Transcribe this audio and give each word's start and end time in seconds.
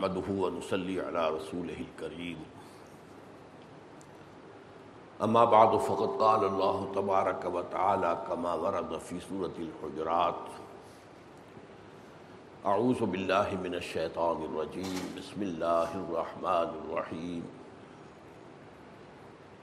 نحمده 0.00 0.28
ونصلي 0.42 1.00
على 1.00 1.30
رسوله 1.30 1.76
الكريم. 1.86 2.36
اما 5.24 5.44
بعد، 5.44 5.76
فقد 5.76 6.08
قال 6.08 6.44
الله 6.44 6.88
تبارك 6.94 7.44
وتعالى 7.44 8.22
كما 8.28 8.54
ورد 8.54 8.98
في 8.98 9.20
سورة 9.20 9.52
الحجرات. 9.58 10.44
اعوذ 12.66 13.04
بالله 13.06 13.58
من 13.64 13.74
الشيطان 13.74 14.44
الرجيم. 14.44 15.02
بسم 15.18 15.42
الله 15.42 15.90
الرحمن 16.04 16.70
الرحيم. 16.80 17.44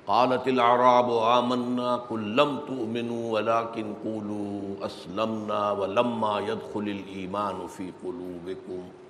قالت 0.07 0.47
الاعراب 0.47 1.09
آمنا 1.09 1.95
قل 1.95 2.35
لم 2.35 2.59
تؤمنوا 2.67 3.33
ولكن 3.33 3.93
قولوا 4.05 4.85
اسلمنا 4.85 5.71
ولما 5.71 6.39
يدخل 6.39 6.87
الايمان 6.97 7.67
في 7.67 7.91
قلوبكم. 8.05 9.06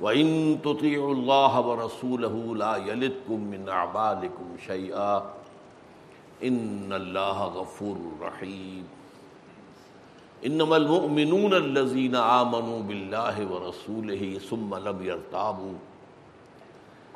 وَإِن 0.00 0.58
تُطِيعُوا 0.64 1.14
اللَّهَ 1.14 1.60
وَرَسُولَهُ 1.60 2.54
لَا 2.56 2.76
يَلِدْكُم 2.76 3.38
مِّنْ 3.50 3.68
أَعْمَالِكُمْ 3.68 4.46
شَيْئًا 4.66 5.22
إِنَّ 6.42 6.92
اللَّهَ 6.92 7.44
غَفُورٌ 7.44 7.96
رَّحِيمٌ 8.22 8.84
إِنَّمَا 10.46 10.76
الْمُؤْمِنُونَ 10.76 11.54
الَّذِينَ 11.54 12.14
آمَنُوا 12.14 12.80
بِاللَّهِ 12.82 13.36
وَرَسُولِهِ 13.52 14.38
ثُمَّ 14.38 14.74
لَمْ 14.74 15.02
يَرْتَابُوا 15.02 15.76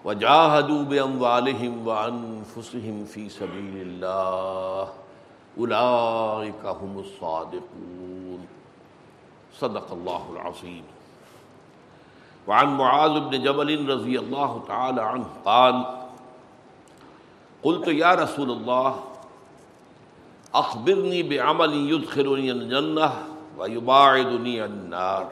وَجَاهَدُوا 0.05 0.83
بِأَمْوَالِهِمْ 0.83 1.87
وَأَنفُسِهِمْ 1.87 3.05
فِي 3.05 3.29
سَبِيلِ 3.29 3.77
اللَّهِ 3.87 4.89
أُولَٰئِكَ 5.59 6.65
هُمُ 6.67 6.99
الصَّادِقُونَ 6.99 8.47
صدق 9.55 9.93
الله 9.93 10.23
العظيم 10.33 10.85
وعن 12.47 12.67
معاذ 12.67 13.11
بن 13.11 13.31
جبل 13.31 13.91
رضی 13.91 14.17
اللہ 14.17 14.57
تعالی 14.67 15.01
عنہ 15.01 15.25
قال، 15.43 15.75
قلت 17.63 17.89
یا 17.89 18.17
رسول 18.17 18.51
اللہ، 18.51 18.91
اخبرنی 20.53 21.23
بعمل 21.23 21.75
يدخلني 21.75 22.51
الجنہ 22.51 23.11
ويباعدني 23.57 24.61
عن 24.61 24.73
النار. 24.73 25.25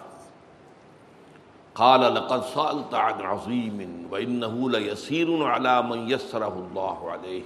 قال، 1.75 2.01
لقد 2.15 2.43
سألت 2.55 2.95
عن 2.95 3.21
عظيم 3.21 4.07
وإنه 4.11 4.71
ليسير 4.71 5.45
على 5.45 5.83
من 5.83 6.11
يسره 6.11 6.67
الله 6.71 7.11
عليه 7.11 7.43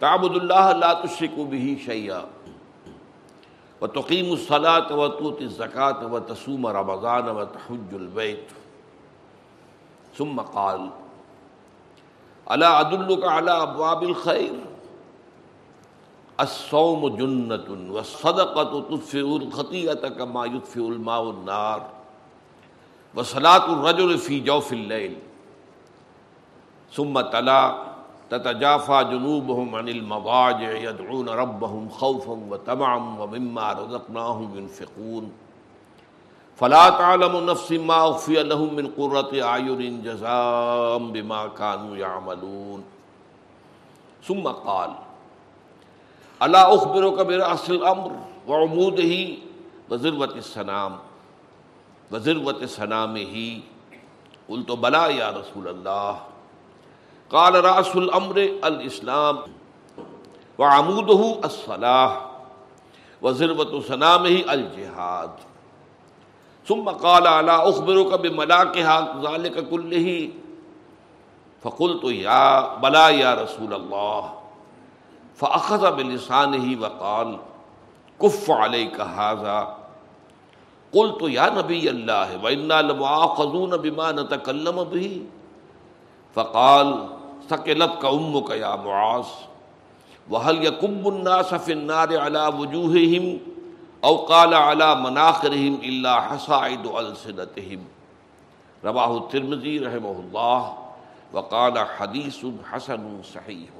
تعبد 0.00 0.36
الله 0.36 0.72
لا 0.72 0.94
تشرك 0.94 1.30
به 1.30 1.78
شيئا 1.84 2.24
وتقيم 3.80 4.32
الصلاة 4.32 4.96
وتؤتي 4.96 5.44
الزكاة 5.44 6.06
وتصوم 6.06 6.66
رمضان 6.66 7.28
وتحج 7.28 7.90
البيت. 7.92 8.48
ثم 10.14 10.40
قال 10.40 10.90
ألا 12.50 12.80
أدلك 12.80 13.24
على 13.24 13.50
أبواب 13.50 14.02
الخير؟ 14.02 14.54
الصوم 16.40 17.16
جنة 17.16 17.92
والصدقة 17.92 18.80
تطفئ 18.80 19.36
الخطيئة 19.36 20.08
كما 20.08 20.44
يطفئ 20.44 20.80
الماء 20.80 21.30
النار. 21.30 21.86
وصلاة 23.14 23.72
الرجل 23.72 24.18
في 24.18 24.40
جوف 24.40 24.72
الليل. 24.72 25.16
ثم 26.92 27.20
تلا 27.20 27.89
تتجافى 28.30 29.04
جنوبهم 29.04 29.74
عن 29.74 29.88
المضاجع 29.88 30.70
يدعون 30.72 31.28
ربهم 31.28 31.88
خوفا 31.88 32.36
وطمعا 32.50 32.98
ومما 33.20 33.72
رزقناهم 33.72 34.58
ينفقون. 34.58 35.32
فلا 36.56 36.90
تعلم 36.90 37.50
نفس 37.50 37.72
ما 37.72 38.10
اخفي 38.10 38.42
لهم 38.42 38.74
من 38.74 38.86
قرة 38.86 39.42
اعين 39.42 40.02
جزاء 40.02 40.98
بما 40.98 41.48
كانوا 41.48 41.96
يعملون. 41.96 42.84
ثم 44.22 44.44
قال 44.48 44.90
الا 46.42 46.74
اخبرك 46.74 47.26
براس 47.26 47.70
الامر 47.70 48.12
وعموده 48.48 49.12
وذروة 49.90 50.34
السنام، 50.36 50.98
وذروة 52.12 52.66
سنامه؟ 52.66 53.60
قلت 54.48 54.70
بلى 54.72 55.16
يا 55.16 55.30
رسول 55.30 55.68
الله. 55.68 56.29
قال 57.32 57.64
راس 57.64 57.96
الامر 57.96 58.36
الاسلام 58.64 59.36
وعموده 60.58 61.38
الصلاة 61.44 62.12
وذروة 63.22 63.80
سنامه 63.80 64.36
الجهاد. 64.52 65.30
ثم 66.66 66.88
قال 66.88 67.26
الا 67.26 67.68
اخبرك 67.68 68.20
بملاكها 68.20 68.96
ذلك 69.22 69.68
كله؟ 69.70 70.30
فقلت، 71.62 72.04
يا 72.04 72.76
بلا 72.76 73.08
يا 73.08 73.34
رسول 73.34 73.74
الله. 73.74 74.34
فاخذ 75.34 75.82
بلسانه 75.96 76.66
وقال، 76.82 77.38
كف 78.22 78.50
عليك 78.50 79.00
هذا. 79.00 79.76
قلت، 80.92 81.22
يا 81.22 81.50
نبي 81.50 81.90
الله 81.90 82.44
وانا 82.44 82.82
لمؤاخذون 82.82 83.76
بما 83.76 84.12
نتكلم 84.12 84.84
به. 84.84 85.22
فقال 86.34 87.06
ثقلت 87.50 88.00
کا 88.00 88.08
ام 88.08 88.40
کا 88.40 88.54
یا 88.54 88.74
معاذ 88.74 89.30
وهل 90.30 90.66
يكب 90.66 91.08
الناس 91.08 91.54
في 91.54 91.72
النار 91.72 92.18
على 92.18 92.46
وجوههم 92.58 93.38
او 94.04 94.16
قال 94.16 94.54
على 94.54 94.94
مناخرهم 94.94 95.78
الا 95.82 96.20
حصائد 96.20 96.86
السنتهم 96.86 97.80
رواه 98.84 99.16
الترمذي 99.18 99.78
رحمه 99.78 100.16
الله 100.20 100.78
وقال 101.32 101.78
حديث 101.78 102.46
حسن 102.70 103.22
صحيح 103.22 103.70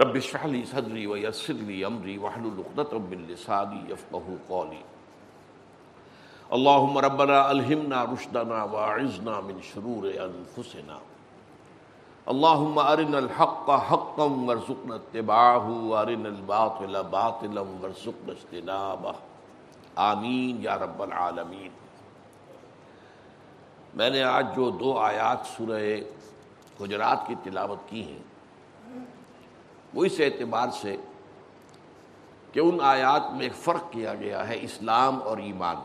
رب 0.00 0.16
اشرح 0.16 0.46
لي 0.46 0.64
صدري 0.64 1.06
ويسر 1.06 1.54
لي 1.68 1.86
امري 1.86 2.18
واحلل 2.18 2.64
عقدة 2.64 2.98
من 2.98 3.26
لساني 3.28 3.84
يفقهوا 3.90 4.38
قولي 4.50 4.82
اللهم 6.52 6.98
ربنا 6.98 7.50
الهمنا 7.50 8.04
رشدنا 8.04 8.64
واعذنا 8.64 9.40
من 9.40 9.62
شرور 9.62 10.12
انفسنا 10.28 10.98
اللهم 12.26 12.78
ارنا 12.78 13.16
الحق 13.18 13.70
حقا 13.70 14.24
وارزقنا 14.24 14.94
اتباعه 14.94 15.72
وارنا 15.92 16.28
الباطل 16.28 16.96
باطلا 17.10 17.60
وارزقنا 17.60 18.32
اجتنابه 18.32 19.12
آمین 19.96 20.62
یا 20.62 20.78
رب 20.78 21.02
العالمین۔ 21.02 21.68
میں 23.94 24.10
نے 24.10 24.22
آج 24.22 24.54
جو 24.56 24.70
دو 24.70 24.98
آیات 24.98 25.46
سورہ 25.46 25.80
حجرات 26.80 27.26
کی 27.26 27.34
تلاوت 27.42 27.90
کی 27.90 28.02
ہیں، 28.02 29.02
وہ 29.94 30.04
اس 30.04 30.20
اعتبار 30.20 30.68
سے 30.80 30.96
کہ 32.52 32.60
ان 32.60 32.80
آیات 32.80 33.30
میں 33.32 33.42
ایک 33.42 33.54
فرق 33.54 33.92
کیا 33.92 34.14
گیا 34.14 34.48
ہے 34.48 34.58
اسلام 34.62 35.22
اور 35.22 35.38
ایمان۔ 35.38 35.76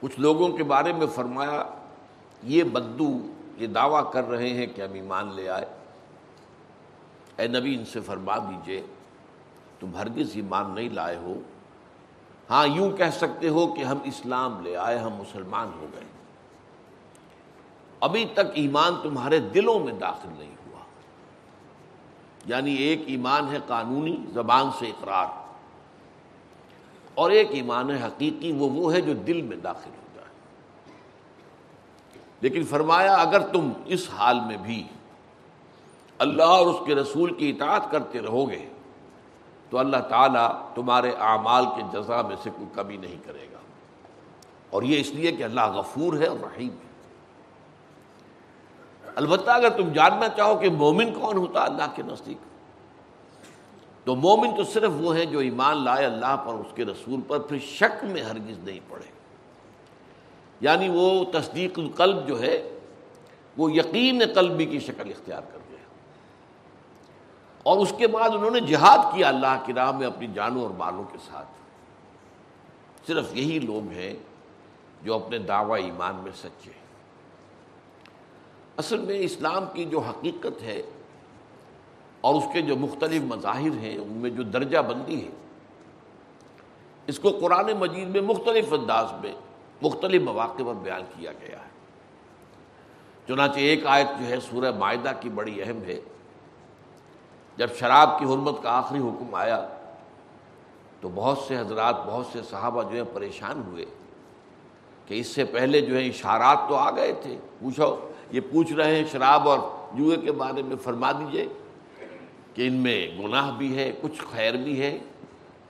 کچھ 0.00 0.20
لوگوں 0.20 0.48
کے 0.48 0.64
بارے 0.64 0.92
میں 0.92 1.06
فرمایا 1.06 1.62
یہ 2.42 2.64
بدو 2.64 3.32
یہ 3.56 3.66
دعویٰ 3.66 4.12
کر 4.12 4.24
رہے 4.24 4.48
ہیں 4.48 4.66
کہ 4.66 4.82
ہم 4.82 4.92
ایمان 4.92 5.34
لے 5.34 5.48
آئے۔ 5.48 5.66
اے 7.36 7.46
نبی، 7.46 7.74
ان 7.74 7.84
سے 7.84 8.00
فرما 8.00 8.38
دیجیے، 8.38 8.82
تم 9.80 9.94
ہرگز 9.94 10.30
ایمان 10.34 10.70
نہیں 10.70 10.88
لائے 10.88 11.16
ہو۔ 11.16 11.40
ہاں 12.50 12.66
یوں 12.66 12.90
کہہ 12.90 13.10
سکتے 13.12 13.48
ہو 13.48 13.74
کہ 13.74 13.82
ہم 13.82 13.98
اسلام 14.04 14.60
لے 14.62 14.76
آئے، 14.76 14.98
ہم 14.98 15.10
مسلمان 15.10 15.70
ہو 15.76 15.86
گئے۔ 15.94 16.04
ابھی 18.00 18.24
تک 18.24 18.50
ایمان 18.54 18.92
تمہارے 19.02 19.38
دلوں 19.38 19.80
میں 19.80 19.92
داخل 19.92 20.28
نہیں 20.38 20.54
ہوا۔ 20.66 20.78
یعنی 22.46 22.74
ایک 22.74 23.00
ایمان 23.06 23.48
ہے 23.52 23.58
قانونی، 23.66 24.16
زبان 24.34 24.70
سے 24.78 24.86
اقرار۔ 24.86 25.26
اور 27.14 27.30
ایک 27.30 27.48
ایمان 27.50 27.90
ہے 27.90 28.06
حقیقی 28.06 28.52
وہ 28.52 28.70
وہ 28.70 28.92
ہے 28.92 29.00
جو 29.00 29.12
دل 29.12 29.42
میں 29.42 29.56
داخل 29.56 29.90
ہو۔ 29.90 30.01
لیکن 32.42 32.64
فرمایا 32.64 33.14
اگر 33.14 33.40
تم 33.40 33.72
اس 33.84 34.10
حال 34.10 34.40
میں 34.40 34.56
بھی 34.56 34.88
اللہ 36.18 36.42
اور 36.42 36.66
اس 36.66 36.76
کے 36.86 36.94
رسول 36.94 37.34
کی 37.34 37.50
اطاعت 37.50 37.90
کرتے 37.90 38.20
رہو 38.20 38.50
گے، 38.50 38.68
تو 39.70 39.78
اللہ 39.78 39.96
تعالیٰ 39.96 40.74
تمہارے 40.74 41.12
اعمال 41.18 41.64
کے 41.64 41.82
جزا 41.92 42.22
میں 42.22 42.36
سے 42.42 42.50
کوئی 42.50 42.68
کمی 42.74 42.96
نہیں 42.96 43.16
کرے 43.24 43.46
گا۔ 43.52 43.58
اور 44.70 44.82
یہ 44.82 45.00
اس 45.00 45.10
لیے 45.10 45.32
کہ 45.32 45.42
اللہ 45.42 45.66
غفور 45.66 46.18
ہے 46.18 46.26
اور 46.26 46.38
رحیم 46.40 46.70
ہے۔ 46.70 46.92
البتہ 49.14 49.50
اگر 49.50 49.70
تم 49.70 49.92
جاننا 49.92 50.28
چاہو 50.28 50.56
کہ 50.56 50.70
مومن 50.70 51.14
کون 51.14 51.36
ہوتا 51.36 51.64
اللہ 51.64 51.86
کے 51.94 52.02
نزدیک، 52.02 52.38
تو 54.04 54.16
مومن 54.16 54.56
تو 54.56 54.64
صرف 54.64 54.90
وہ 54.96 55.16
ہیں 55.16 55.24
جو 55.24 55.38
ایمان 55.38 55.84
لائے 55.84 56.04
اللہ 56.04 56.36
پر 56.36 56.52
اس 56.52 56.72
کے 56.74 56.84
رسول 56.84 57.20
پر، 57.26 57.38
پھر 57.38 57.58
شک 57.58 58.04
میں 58.04 58.22
ہرگز 58.22 58.58
نہیں 58.58 58.80
پڑے۔ 58.88 59.21
یعنی 60.62 60.88
وہ 60.88 61.24
تصدیق 61.24 61.78
القلب 61.78 62.28
جو 62.28 62.40
ہے، 62.40 62.78
وہ 63.56 63.72
یقین 63.72 64.22
قلبی 64.34 64.66
کی 64.66 64.80
شکل 64.80 65.10
اختیار 65.10 65.40
کر 65.40 65.58
گیا۔ 65.70 65.78
اور 67.62 67.78
اس 67.78 67.92
کے 67.98 68.06
بعد 68.06 68.30
انہوں 68.30 68.50
نے 68.50 68.60
جہاد 68.60 69.14
کیا 69.14 69.28
اللہ 69.28 69.62
کی 69.66 69.72
راہ 69.72 69.92
میں 69.92 70.06
اپنی 70.06 70.26
جانوں 70.34 70.62
اور 70.62 70.70
بالوں 70.70 71.04
کے 71.04 71.18
ساتھ۔ 71.30 71.48
صرف 73.06 73.36
یہی 73.36 73.58
لوگ 73.58 73.88
ہیں 73.88 74.14
جو 75.02 75.14
اپنے 75.14 75.38
دعوی 75.38 75.82
ایمان 75.82 76.14
میں 76.22 76.32
سچے 76.32 76.70
ہیں۔ 76.70 76.82
اصل 78.76 78.98
میں 78.98 79.18
اسلام 79.18 79.64
کی 79.72 79.84
جو 79.84 80.00
حقیقت 80.00 80.62
ہے 80.62 80.82
اور 82.20 82.34
اس 82.34 82.44
کے 82.52 82.62
جو 82.62 82.76
مختلف 82.76 83.22
مظاہر 83.22 83.78
ہیں، 83.78 83.98
ان 83.98 84.12
میں 84.12 84.30
جو 84.30 84.42
درجہ 84.42 84.78
بندی 84.78 85.24
ہے، 85.24 85.30
اس 87.06 87.18
کو 87.18 87.30
قرآن 87.40 87.72
مجید 87.78 88.08
میں 88.08 88.20
مختلف 88.20 88.72
انداز 88.72 89.06
میں 89.22 89.32
مختلف 89.82 90.22
مواقع 90.22 90.62
پر 90.66 90.74
بیان 90.74 91.02
کیا 91.16 91.32
گیا 91.32 91.58
ہے۔ 91.58 91.70
چنانچہ 93.28 93.58
ایک 93.58 93.86
آیت 93.86 94.06
جو 94.20 94.26
ہے 94.26 94.40
سورہ 94.40 94.72
معاہدہ 94.78 95.12
کی 95.20 95.28
بڑی 95.28 95.62
اہم 95.62 95.82
ہے۔ 95.86 96.00
جب 97.56 97.68
شراب 97.78 98.18
کی 98.18 98.24
حرمت 98.24 98.62
کا 98.62 98.70
آخری 98.70 98.98
حکم 98.98 99.34
آیا، 99.34 99.68
تو 101.00 101.08
بہت 101.14 101.38
سے 101.38 101.58
حضرات، 101.58 101.96
بہت 102.06 102.26
سے 102.32 102.40
صحابہ 102.50 102.82
جو 102.82 102.88
ہیں 102.88 103.14
پریشان 103.14 103.62
ہوئے 103.66 103.84
کہ 105.06 105.20
اس 105.20 105.26
سے 105.26 105.44
پہلے 105.44 105.80
جو 105.80 105.96
ہے 105.96 106.06
اشارات 106.06 106.58
تو 106.68 106.74
آ 106.74 106.90
گئے 106.90 107.12
تھے۔ 107.22 107.38
پوچھو، 107.58 107.96
یہ 108.30 108.40
پوچھ 108.52 108.72
رہے 108.72 108.96
ہیں 108.96 109.04
شراب 109.12 109.48
اور 109.48 109.58
جوئے 109.92 110.16
کے 110.16 110.32
بارے 110.32 110.62
میں، 110.62 110.76
فرما 110.76 111.12
دیجیے 111.12 111.46
کہ 112.54 112.66
ان 112.66 112.72
میں 112.72 113.08
گناہ 113.18 113.50
بھی 113.50 113.78
ہے، 113.78 113.92
کچھ 114.02 114.22
خیر 114.30 114.54
بھی 114.54 114.82
ہے، 114.82 114.98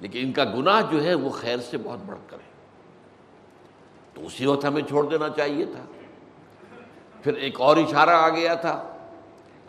لیکن 0.01 0.19
ان 0.23 0.33
کا 0.33 0.45
گناہ 0.45 0.81
جو 0.91 1.05
ہے 1.05 1.15
وہ 1.15 1.31
خیر 1.31 1.59
سے 1.59 1.77
بہت 1.79 1.99
بڑھ 2.07 2.19
کر 2.27 2.37
ہے۔ 2.37 2.52
تو 4.15 4.27
اسی 4.27 4.47
وقت 4.47 4.65
ہمیں 4.65 4.83
چھوڑ 4.83 5.09
دینا 5.09 5.29
چاہیے 5.29 5.65
تھا۔ 5.65 5.83
پھر 7.23 7.35
ایک 7.35 7.61
اور 7.61 7.77
اشارہ 7.77 8.11
آ 8.11 8.29
گیا 8.29 8.55
تھا، 8.55 8.89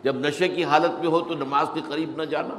جب 0.02 0.16
نشے 0.16 0.48
کی 0.48 0.64
حالت 0.64 0.98
میں 0.98 1.06
ہو 1.06 1.20
تو 1.20 1.34
نماز 1.34 1.66
کے 1.74 1.80
قریب 1.88 2.16
نہ 2.16 2.22
جانا، 2.22 2.54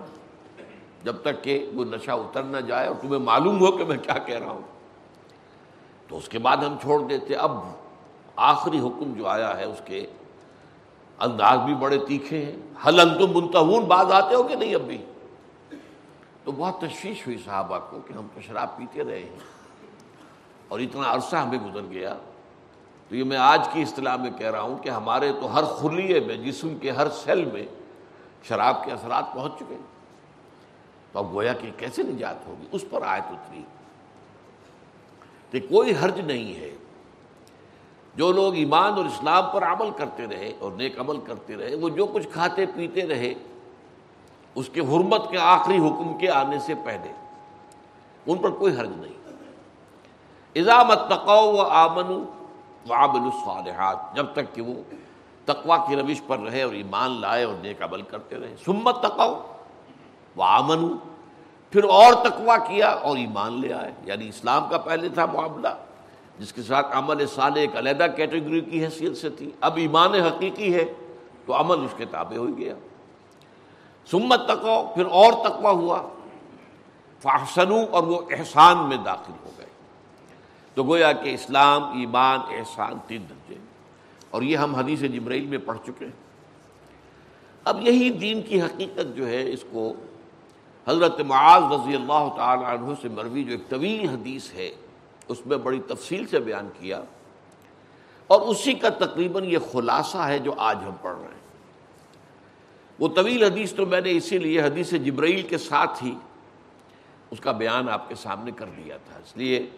جب 1.04 1.16
تک 1.22 1.44
کہ 1.44 1.70
وہ 1.74 1.86
نشہ 1.86 2.12
اتر 2.12 2.44
نہ 2.44 2.58
جائے 2.58 2.88
اور 2.88 2.96
تمہیں 3.02 3.20
معلوم 3.20 3.60
ہو 3.60 3.78
کہ 3.78 3.86
میں 3.86 3.98
کیا 3.98 4.18
کہہ 4.18 4.40
رہا 4.40 4.52
ہوں۔ 4.52 4.62
تو 6.08 6.18
اس 6.18 6.30
کے 6.30 6.40
بعد 6.40 6.58
ہم 6.58 6.76
چھوڑ 6.82 7.08
دیتے۔ 7.08 7.36
اب 7.36 7.52
آخری 8.36 8.80
حکم 8.80 9.14
جو 9.18 9.28
آیا 9.28 9.58
ہے، 9.58 9.64
اس 9.64 9.82
کے 9.86 10.06
انداز 11.20 11.60
بھی 11.60 11.76
بڑے 11.76 11.98
تیکھے 12.08 12.46
ہیں۔ 12.46 12.56
حل 12.88 13.00
انتم 13.00 13.40
منتہون؟ 13.40 13.84
بعض 13.84 14.12
آتے 14.12 14.36
ہو 14.36 14.44
کہ 14.44 14.56
نہیں 14.56 14.76
اب 14.76 14.82
بھی 14.82 15.06
تو 16.44 16.52
بہت 16.52 16.82
تشویش 16.82 17.28
ہوئی 17.28 17.38
صحابہ 17.46 17.80
کو 17.90 18.00
کہ 18.08 18.14
ہم 18.14 18.28
تو 18.34 18.42
شراب 18.42 18.78
پیتے 18.78 19.04
رہے 19.04 19.20
ہیں۔ 19.20 19.40
اور 20.76 20.82
اتنا 20.82 21.14
عرصہ 21.14 21.36
ہمیں 21.36 21.60
گزر 21.60 21.82
گیا 21.92 22.18
تو 23.10 23.16
یہ 23.16 23.24
میں 23.24 23.38
آج 23.38 23.68
کی 23.74 23.82
اصطلاح 23.82 24.16
میں 24.16 24.32
کہہ 24.32 24.52
رہا 24.52 24.62
ہوں 24.62 24.78
کہ 24.78 24.90
ہمارے 24.90 25.32
تو 25.42 25.54
ہر 25.54 25.64
خلیے 25.64 26.20
میں، 26.20 26.38
جسم 26.38 26.78
کے 26.78 26.92
ہر 26.92 27.10
سیل 27.10 27.46
میں 27.46 27.64
شراب 28.44 28.86
کے 28.86 28.92
اثرات 28.92 29.24
پہنچ 29.34 29.52
چکے 29.56 29.76
تو 31.12 31.20
اب 31.20 31.34
گویا 31.34 31.54
کہ 31.54 31.72
کیسے 31.78 32.04
نجات 32.04 32.48
ہوگی؟ 32.48 32.66
اس 32.72 32.86
پر 32.90 33.02
آیت 33.02 33.24
اتری۔ 33.28 33.64
کہ 35.52 35.60
کوئی 35.60 35.94
حرج 36.04 36.20
نہیں 36.20 36.60
ہے۔ 36.60 36.76
جو 38.16 38.32
لوگ 38.32 38.54
ایمان 38.54 38.94
اور 38.94 39.06
اسلام 39.06 39.44
پر 39.54 39.64
عمل 39.64 39.90
کرتے 39.98 40.28
رہے 40.28 40.54
اور 40.60 40.72
نیک 40.72 41.00
عمل 41.00 41.20
کرتے 41.20 41.56
رہے، 41.56 41.76
وہ 41.76 41.90
جو 41.90 42.06
کچھ 42.06 42.28
کھاتے 42.28 42.66
پیتے 42.66 43.08
رہے، 43.08 43.34
اس 44.56 44.70
کے 44.74 44.80
حرمت 44.80 45.32
کے 45.32 45.38
آخری 45.38 45.78
حکم 45.78 46.18
کے 46.18 46.30
آنے 46.30 46.60
سے 46.60 46.74
پہلے، 46.86 47.12
ان 48.28 48.38
پر 48.38 48.50
کوئی 48.50 48.78
حرج 48.78 48.92
نہیں۔ 48.96 49.25
اضامت 50.56 51.00
تقو 51.10 51.54
و 51.54 51.62
آمن 51.62 52.24
و 52.90 52.94
عابل 52.94 53.20
الصالحات، 53.20 54.16
جب 54.16 54.26
تک 54.34 54.56
کہ 54.56 54.62
وہ 54.62 54.74
تقوا 55.46 55.78
کی 55.78 55.96
روش 55.96 56.22
پر 56.28 56.40
رہے 56.40 56.62
اور 56.62 56.74
ایمان 56.74 57.22
لائے 57.22 57.44
اور 57.44 57.56
نیک 57.62 57.84
عمل 57.84 58.02
کرتے 58.02 58.36
رہے۔ 58.36 58.56
سمت 58.66 59.02
تقو 59.02 59.56
و 60.38 60.42
آمن 60.42 60.98
پھر 61.72 61.84
اور 61.84 62.14
تقوا 62.14 62.58
کیا 62.58 62.90
اور 62.90 63.18
ایمان 63.18 63.62
لے 63.62 63.74
آئے۔ 63.74 63.92
یعنی 64.04 64.30
اسلام 64.30 64.70
کا 64.70 64.78
پہلے 64.78 65.10
تھا 65.10 65.26
معاملہ، 65.26 65.68
جس 66.40 66.54
کے 66.54 66.62
ساتھ 66.62 66.88
عمل 66.92 67.28
صالح 67.28 67.60
ایک 67.60 67.78
علیحدہ 67.78 68.08
کیٹیگری 68.16 68.62
کی 68.62 68.86
حیثیت 68.86 69.18
سے 69.18 69.30
تھی۔ 69.30 69.52
اب 69.62 69.78
ایمان 69.78 70.14
حقیقی 70.14 70.76
ہے 70.76 70.94
تو 71.46 71.60
عمل 71.60 71.86
اس 71.86 71.94
کے 71.98 72.06
تابع 72.06 72.38
ہو 72.38 72.58
گیا۔ 72.58 72.74
سمت 74.12 74.48
تقو 74.48 74.92
پھر 74.96 75.06
اور 75.06 75.34
تقوا 75.34 75.72
ہوا۔ 75.72 76.02
فاحسنو 77.22 77.78
اور 77.92 78.04
وہ 78.04 78.22
احسان 78.32 78.78
میں 78.78 78.98
داخل 78.98 79.34
ہو 79.46 79.50
گئے۔ 79.58 79.65
تو 80.76 80.84
گویا 80.84 81.12
کہ 81.12 81.30
اسلام، 81.34 81.84
ایمان، 81.84 82.40
احسان 82.50 82.94
تین 83.08 83.26
درجے 83.30 83.56
اور 84.30 84.42
یہ 84.42 84.58
ہم 84.58 84.76
حدیث 84.76 85.00
جبرائیل 85.00 85.46
میں 85.46 85.58
پڑھ 85.58 85.78
چکے 85.86 86.06
ہیں۔ 86.06 86.26
اب 87.64 87.82
یہی 87.82 88.10
دین 88.10 88.42
کی 88.42 88.62
حقیقت 88.62 89.16
جو 89.16 89.28
ہے، 89.28 89.52
اس 89.52 89.66
کو 89.72 89.94
حضرت 90.88 91.22
معاذ 91.22 91.64
رضی 91.64 91.96
اللہ 91.96 92.30
تعالی 92.36 92.66
عنہ 92.66 92.94
سے 93.02 93.10
مروی 93.10 93.44
جو 93.44 93.52
ایک 93.52 93.70
طویل 93.70 94.10
حدیث 94.10 94.54
ہے، 94.54 94.76
اس 95.28 95.46
میں 95.46 95.58
بڑی 95.58 95.80
تفصیل 95.88 96.28
سے 96.28 96.40
بیان 96.40 96.70
کیا۔ 96.80 97.02
اور 98.28 98.42
اسی 98.42 98.74
کا 98.74 98.90
تقریباً 98.90 99.44
یہ 99.44 99.58
خلاصہ 99.72 100.18
ہے 100.18 100.40
جو 100.40 100.54
آج 100.58 100.78
ہم 100.86 100.96
پڑھ 101.02 101.18
رہے 101.18 101.24
ہیں۔ 101.24 101.46
وہ 103.00 103.08
طویل 103.08 103.44
حدیث 103.44 103.74
تو 103.74 103.86
میں 103.86 104.02
نے 104.02 104.12
اسی 104.12 104.38
لیے 104.38 104.62
حدیث 104.62 104.92
جبرائیل 104.92 105.42
کے 105.42 105.58
ساتھ 105.58 106.04
ہی 106.04 106.16
اس 107.32 107.40
کا 107.40 107.52
بیان 107.52 107.90
آپ 107.90 108.10
کے 108.10 108.16
سامنے 108.16 108.52
کر 108.52 108.66
دیا 108.66 108.98
تھا۔ 108.98 109.18
اس 109.18 109.38
لیے 109.38 109.70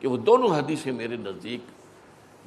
کہ 0.00 0.08
وہ 0.08 0.16
دونوں 0.16 0.48
حدیثیں 0.48 0.92
میرے 0.92 1.16
نزدیک 1.16 1.60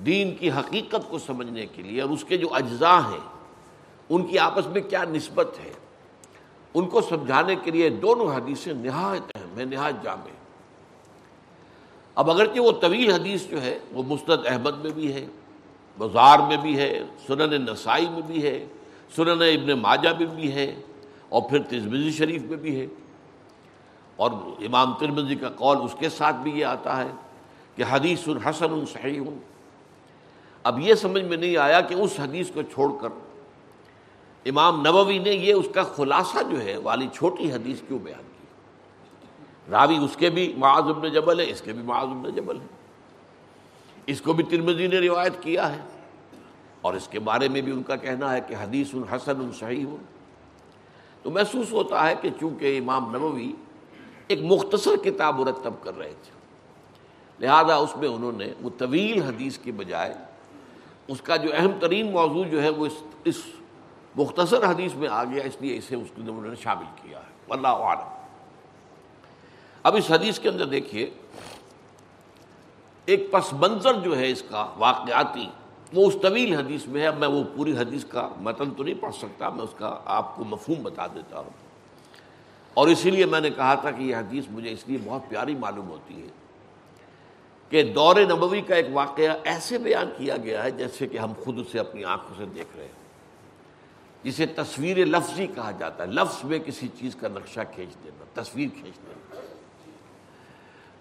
دین 0.06 0.36
کی 0.36 0.52
حقیقت 0.52 1.10
کو 1.10 1.20
سمجھنے 1.20 1.66
کے 1.66 1.82
لیے 1.82 2.02
اور 2.02 2.10
اس 2.10 2.24
کے 2.24 2.38
جو 2.38 2.54
اجزاء 2.54 3.00
ہیں، 3.00 3.28
ان 4.10 4.26
کی 4.26 4.40
آپس 4.40 4.68
میں 4.68 4.82
کیا 4.82 5.04
نسبت 5.04 5.60
ہے؟ 5.66 5.72
ان 6.74 6.86
کو 6.86 7.02
سمجھانے 7.02 7.56
کے 7.56 7.72
لیے 7.72 7.90
دونوں 7.90 8.36
حدیثیں 8.36 8.74
نہایت 8.74 9.32
اہم 9.36 9.58
ہیں، 9.58 9.66
نہایت 9.66 10.04
جامع 10.04 10.30
اب 12.16 12.32
اگرچہ 12.32 12.60
وہ 12.60 12.72
طویل 12.72 13.12
حدیث 13.12 13.48
جو 13.48 13.62
ہے، 13.62 13.80
وہ 13.92 14.04
مستد 14.08 14.48
احمد 14.48 14.78
میں 14.78 14.92
بھی 14.92 15.14
ہے 15.14 15.26
بازار 15.98 16.40
میں 16.40 16.58
بھی 16.58 16.78
ہے، 16.78 17.04
سنن 17.28 17.62
نسائی 17.62 18.10
میں 18.10 18.22
بھی 18.22 18.44
ہے، 18.44 18.66
سنن 19.16 19.42
ابن 19.42 19.72
ماجہ 19.72 20.10
میں 20.20 20.26
بھی 20.26 20.52
ہے، 20.52 20.82
اور 21.30 21.42
پھر 21.50 21.62
ترمزی 21.62 22.12
شریف 22.12 22.42
میں 22.42 22.58
بھی 22.58 22.82
ہے۔ 22.82 22.88
اور 24.16 24.32
امام 24.60 24.94
ترمزی 24.94 25.36
کا 25.36 25.50
قول 25.50 25.78
اس 25.82 25.96
کے 26.00 26.10
ساتھ 26.10 26.36
بھی 26.36 26.52
یہ 26.52 26.66
آتا 26.66 26.98
ہے۔ 26.98 27.12
کہ 27.82 27.86
حدیث 27.90 28.28
الحسن 28.28 28.74
الصحیح 28.74 29.20
ہوں۔ 29.20 29.40
اب 30.64 30.80
یہ 30.80 30.94
سمجھ 30.94 31.24
میں 31.24 31.38
نہیں 31.38 31.58
آیا 31.58 31.82
کہ 31.82 31.94
اس 31.94 32.20
حدیث 32.20 32.52
کو 32.52 32.62
چھوڑ 32.62 32.92
کر 33.02 33.10
امام 34.46 34.82
نبوی 34.82 35.20
نے 35.20 35.30
یہ 35.30 35.54
اس 35.54 35.66
کا 35.74 35.84
خلاصہ 35.84 36.38
جو 36.52 36.62
ہے 36.62 36.78
والی 36.78 37.08
چھوٹی 37.14 37.52
حدیث 37.52 37.82
کیوں 37.88 38.00
بیان 38.00 38.22
کی؟ 38.22 38.46
راوی 39.72 39.98
اس 39.98 40.16
کے 40.16 40.30
بھی 40.30 40.54
معاذ 40.58 40.84
ابن 40.84 41.10
جبل 41.10 41.40
ہے، 41.40 41.52
اس 41.52 41.62
کے 41.62 41.74
بھی 41.74 41.84
معاذ 41.84 42.08
ابن 42.08 42.36
جبل 42.36 42.62
ہے 42.62 42.66
اس 44.06 44.22
کو 44.22 44.34
بھی 44.34 44.44
ترمزی 44.44 44.88
نے 44.88 45.00
روایت 45.00 45.34
کیا 45.42 45.76
ہے۔ 45.76 45.82
اور 46.82 46.94
اس 46.94 47.08
کے 47.08 47.20
بارے 47.20 47.48
میں 47.48 47.62
بھی 47.62 47.72
ان 47.72 47.84
کا 47.84 47.96
کہنا 47.96 48.34
ہے 48.34 48.42
کہ 48.48 48.54
حدیث 48.54 48.94
الحسن 48.94 49.40
الصحیح 49.40 49.86
ہو 49.86 49.98
تو 51.24 51.32
محسوس 51.32 51.72
ہوتا 51.72 52.10
ہے 52.10 52.16
کہ 52.22 52.30
چونکہ 52.40 52.78
امام 52.78 53.16
نبوی 53.16 53.52
ایک 54.28 54.40
مختصر 54.44 54.96
کتاب 55.04 55.40
مرتب 55.40 55.74
کر 55.82 55.98
رہے 55.98 56.14
تھے 56.24 56.41
لہذا 57.42 57.76
اس 57.76 57.98
میں 57.98 58.08
انہوں 58.08 58.32
نے 58.32 58.54
وہ 58.62 58.70
طویل 58.78 59.22
حدیث 59.22 59.58
کے 59.58 59.72
بجائے 59.72 60.14
اس 61.08 61.22
کا 61.22 61.36
جو 61.36 61.50
اہم 61.54 61.72
ترین 61.80 62.12
موضوع 62.12 62.46
جو 62.46 62.64
ہے 62.64 62.70
وہ 62.70 62.86
اس 62.86 63.04
اس 63.24 63.42
مختصر 64.16 64.70
حدیث 64.70 64.94
میں 64.94 65.08
آ 65.08 65.24
گیا، 65.24 65.44
اس 65.44 65.62
لیے 65.62 65.78
اسے 65.78 65.96
اس 65.96 66.08
کے 66.16 66.22
انہوں 66.22 66.42
نے 66.42 66.56
شامل 66.56 66.86
کیا 67.02 67.20
ہے۔ 67.20 67.32
اللہ 67.50 67.68
عالم 67.68 68.08
اب 69.84 69.96
اس 69.96 70.12
حدیث 70.12 70.40
کے 70.40 70.50
اندر 70.50 70.66
دیکھیے، 70.66 71.10
ایک 73.06 73.32
پس 73.32 73.54
منظر 73.54 73.94
جو 73.94 74.18
ہے 74.18 74.32
اس 74.32 74.44
کا 74.50 74.68
واقعاتی، 74.78 75.50
وہ 75.94 76.08
اس 76.08 76.16
طویل 76.22 76.56
حدیث 76.56 76.86
میں 76.86 77.02
ہے۔ 77.02 77.12
میں 77.12 77.28
وہ 77.28 77.44
پوری 77.56 77.78
حدیث 77.78 78.06
کا 78.06 78.30
متن 78.38 78.72
تو 78.72 78.84
نہیں 78.84 79.02
پڑھ 79.02 79.16
سکتا، 79.16 79.50
میں 79.50 79.64
اس 79.64 79.74
کا 79.78 80.00
آپ 80.06 80.36
کو 80.36 80.44
مفہوم 80.44 80.84
بتا 80.84 81.08
دیتا 81.08 81.40
ہوں۔ 81.40 81.50
اور 82.74 82.88
اسی 82.88 83.12
لیے 83.12 83.26
میں 83.26 83.42
نے 83.42 83.50
کہا 83.50 83.76
تھا 83.76 83.92
کہ 83.92 84.04
یہ 84.04 84.16
حدیث 84.16 84.44
مجھے 84.50 84.72
اس 84.72 84.88
لیے 84.88 84.98
بہت 85.04 85.30
پیاری 85.30 85.56
معلوم 85.56 85.90
ہوتی 85.90 86.22
ہے۔ 86.22 86.41
کہ 87.72 87.84
دور 87.84 88.16
نبوی 88.30 88.62
کا 88.62 88.76
ایک 88.76 88.88
واقعہ 88.94 89.36
ایسے 89.44 89.78
بیان 89.78 90.10
کیا 90.18 90.38
گیا 90.38 90.64
ہے 90.64 90.72
جیسے 90.72 91.08
کہ 91.08 91.18
ہم 91.18 91.34
خود 91.44 91.60
اسے 91.60 91.80
اپنی 91.80 92.04
آنکھوں 92.04 92.36
سے 92.38 92.46
دیکھ 92.56 92.76
رہے 92.78 92.86
ہیں، 92.86 93.00
جسے 94.24 94.46
تصویر 94.46 94.98
لفظی 95.06 95.48
کہا 95.48 95.72
جاتا 95.72 96.04
ہے۔ 96.04 96.08
لفظ 96.10 96.44
میں 96.44 96.60
کسی 96.60 96.88
چیز 97.00 97.16
کا 97.16 97.28
نقشہ 97.28 97.60
کھینچ 97.76 98.04
دینا، 98.04 98.42
تصویر 98.42 98.70
کھینچ 98.74 98.98
دینا۔ 98.98 99.40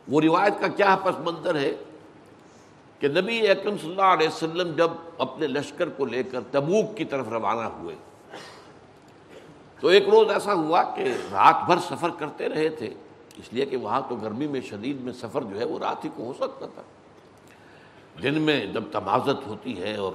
وہ 0.08 0.20
روایت 0.20 0.60
کا 0.60 0.68
کیا 0.68 0.96
پس 0.96 1.18
منظر 1.18 1.54
ہے 1.54 1.72
کہ 2.98 3.08
نبی 3.08 3.48
اکرم 3.48 3.76
صلی 3.78 3.90
اللہ 3.90 4.14
علیہ 4.14 4.28
وسلم 4.28 4.72
جب 4.76 4.90
اپنے 5.18 5.46
لشکر 5.46 5.88
کو 5.88 6.04
لے 6.04 6.22
کر 6.22 6.40
تبوک 6.50 6.96
کی 6.96 7.04
طرف 7.04 7.28
روانہ 7.28 7.68
ہوئے، 7.74 7.94
تو 9.80 9.88
ایک 9.88 10.08
روز 10.08 10.30
ایسا 10.30 10.54
ہوا 10.54 10.82
کہ 10.96 11.12
رات 11.32 11.66
بھر 11.66 11.78
سفر 11.78 12.10
کرتے 12.18 12.48
رہے 12.48 12.68
تھے۔ 12.68 12.94
اس 13.40 13.52
لیے 13.52 13.66
کہ 13.66 13.76
وہاں 13.76 14.00
تو 14.08 14.16
گرمی 14.16 14.46
میں 14.46 14.60
شدید 14.60 15.00
میں 15.00 15.12
سفر 15.12 15.42
جو 15.42 15.60
ہے 15.60 15.64
وہ 15.64 15.78
رات 15.78 16.04
ہی 16.04 16.10
کو 16.16 16.24
ہو 16.24 16.32
سکتا 16.32 16.66
تھا۔ 16.66 16.82
دن 18.22 18.42
میں 18.42 18.66
جب 18.66 18.84
تمازت 18.92 19.46
ہوتی 19.46 19.82
ہے 19.82 19.96
اور 19.96 20.12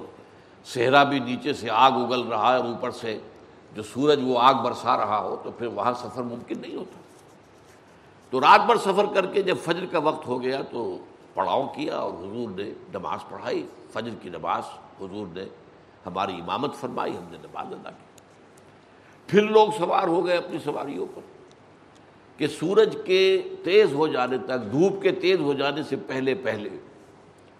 صحرا 0.65 1.03
بھی 1.03 1.19
نیچے 1.19 1.53
سے 1.53 1.69
آگ 1.69 1.91
اگل 1.91 2.21
رہا 2.21 2.53
ہے 2.53 2.57
اور 2.57 2.65
اوپر 2.65 2.91
سے 2.91 3.19
جو 3.75 3.83
سورج 3.83 4.19
وہ 4.23 4.39
آگ 4.39 4.53
برسا 4.53 4.97
رہا 4.97 5.19
ہو 5.19 5.35
تو 5.43 5.51
پھر 5.51 5.67
وہاں 5.67 5.93
سفر 5.93 6.21
ممکن 6.21 6.59
نہیں 6.61 6.75
ہوتا۔ 6.75 6.99
تو 8.29 8.41
رات 8.41 8.65
بھر 8.65 8.75
سفر 8.75 9.05
کر 9.13 9.25
کے 9.25 9.41
جب 9.41 9.57
فجر 9.57 9.85
کا 9.85 9.99
وقت 9.99 10.27
ہو 10.27 10.41
گیا 10.41 10.61
تو 10.71 10.97
پڑاؤ 11.33 11.67
کیا 11.75 11.97
اور 11.97 12.13
حضور 12.13 12.59
نے 12.59 12.69
نماز 12.93 13.19
پڑھائی۔ 13.29 13.67
فجر 13.93 14.15
کی 14.21 14.29
نماز 14.29 14.63
حضور 15.01 15.27
نے 15.33 15.43
ہماری 16.05 16.33
امامت 16.33 16.75
فرمائی، 16.75 17.17
ہم 17.17 17.23
نے 17.31 17.37
نماز 17.37 17.67
ادا 17.67 17.91
کی۔ 17.91 18.21
پھر 19.27 19.41
لوگ 19.41 19.67
سوار 19.77 20.07
ہو 20.07 20.25
گئے 20.25 20.37
اپنی 20.37 20.57
سواریوں 20.63 21.05
پر۔ 21.15 21.34
کہ 22.37 22.47
سورج 22.47 22.95
کے 23.05 23.41
تیز 23.63 23.93
ہو 23.93 24.07
جانے 24.07 24.37
تک، 24.37 24.71
دھوپ 24.71 25.01
کے 25.01 25.11
تیز 25.11 25.39
ہو 25.39 25.53
جانے 25.53 25.83
سے 25.83 25.95
پہلے 26.07 26.33
پہلے 26.35 26.69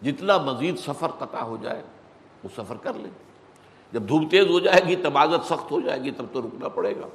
جتنا 0.01 0.38
مزید 0.38 0.77
سفر 0.77 1.12
قطع 1.17 1.41
ہو 1.41 1.58
جائے، 1.62 1.82
وہ 2.44 2.50
سفر 2.55 2.75
کر 2.75 2.94
لیں۔ 2.94 3.12
جب 3.94 4.08
دھوپ 4.08 4.29
تیز 4.32 4.50
ہو 4.50 4.60
جائے 4.60 4.82
گی 4.88 4.96
تمازت 4.96 5.46
سخت 5.46 5.72
ہو 5.72 5.79
جائے 5.82 6.01
گی، 6.03 6.12
تب 6.12 6.25
تو 6.32 6.41
رکنا 6.41 6.67
پڑے 6.70 6.96
گا۔ 6.96 7.08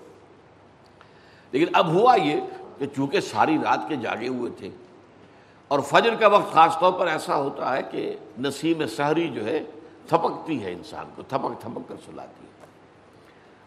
لیکن 1.53 1.67
اب 1.73 1.89
ہوا 1.89 2.15
یہ 2.15 2.41
کہ 2.79 2.87
چونکہ 2.87 3.21
ساری 3.21 3.57
رات 3.65 3.89
کے 3.89 3.97
جاگے 3.97 4.29
ہوئے 4.29 4.51
تھے، 4.59 4.71
اور 5.69 5.81
فجر 5.81 6.15
کا 6.15 6.27
وقت 6.27 6.53
خاص 6.53 6.79
طور 6.81 6.93
پر 6.93 7.07
ایسا 7.07 7.37
ہوتا 7.37 7.77
ہے 7.77 7.83
کہ 7.91 8.13
نسیم 8.39 8.87
سحری 8.87 9.29
جو 9.29 9.45
ہے، 9.45 9.63
تھپکتی 10.07 10.63
ہے 10.65 10.73
انسان 10.73 11.11
کو، 11.17 11.23
تھپک 11.23 11.61
تھپک 11.61 11.89
کر 11.89 11.97
سلاتی 12.07 12.45
ہے۔ 12.45 12.50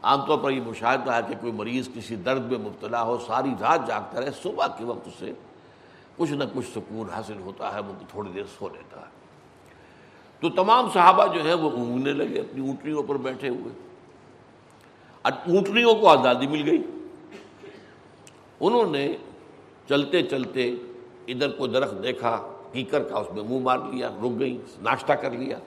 عام 0.04 0.26
طور 0.26 0.38
پر 0.38 0.52
یہ 0.52 0.62
مشاہدہ 0.62 1.12
ہے 1.12 1.20
کہ 1.28 1.36
کوئی 1.42 1.54
مریض 1.54 1.90
کسی 1.96 2.16
درد 2.16 2.52
میں 2.52 2.58
مبتلا 2.58 3.04
ہو، 3.04 3.18
ساری 3.28 3.50
رات 3.60 3.88
جاگتا 3.88 4.22
رہے، 4.22 4.30
صبح 4.44 4.68
کے 4.68 4.84
وقت 4.84 5.08
اسے 5.08 5.34
کچھ 6.18 6.32
نہ 6.32 6.44
کچھ 6.54 6.66
سکون 6.66 7.10
حاصل 7.10 7.40
ہوتا 7.40 7.74
ہے، 7.74 7.80
وہ 7.80 7.94
تھوڑی 8.10 8.32
دیر 8.32 8.44
سو 8.60 8.70
لیتا 8.70 9.00
ہے۔ 9.00 9.24
تو 10.40 10.50
تمام 10.50 10.90
صحابہ 10.94 11.34
جو 11.34 11.44
ہے 11.44 11.54
وہ 11.54 11.72
اونگنے 11.72 12.12
لگے 12.12 12.40
اپنی 12.40 12.68
اونٹنیوں 12.68 13.04
پر 13.04 13.18
بیٹھے 13.18 13.50
ہوئے۔ 13.50 13.74
اونٹنیوں 15.24 15.96
کو 15.96 16.08
آزادی 16.08 16.48
مل 16.48 16.70
گئی۔ 16.70 16.84
انہوں 18.60 18.92
نے 18.92 19.18
چلتے 19.90 20.24
چلتے 20.24 20.76
ادھر 21.28 21.52
کو 21.52 21.68
درخت 21.68 22.04
دیکھا، 22.04 22.54
کیکر 22.72 23.04
کا 23.04 23.18
اس 23.18 23.28
میں 23.34 23.44
منہ 23.44 23.60
مار 23.60 23.78
لیا، 23.78 24.10
رک 24.24 24.40
گئی 24.40 24.58
ناشتہ 24.82 25.14
کر 25.14 25.32
لیا 25.32 25.60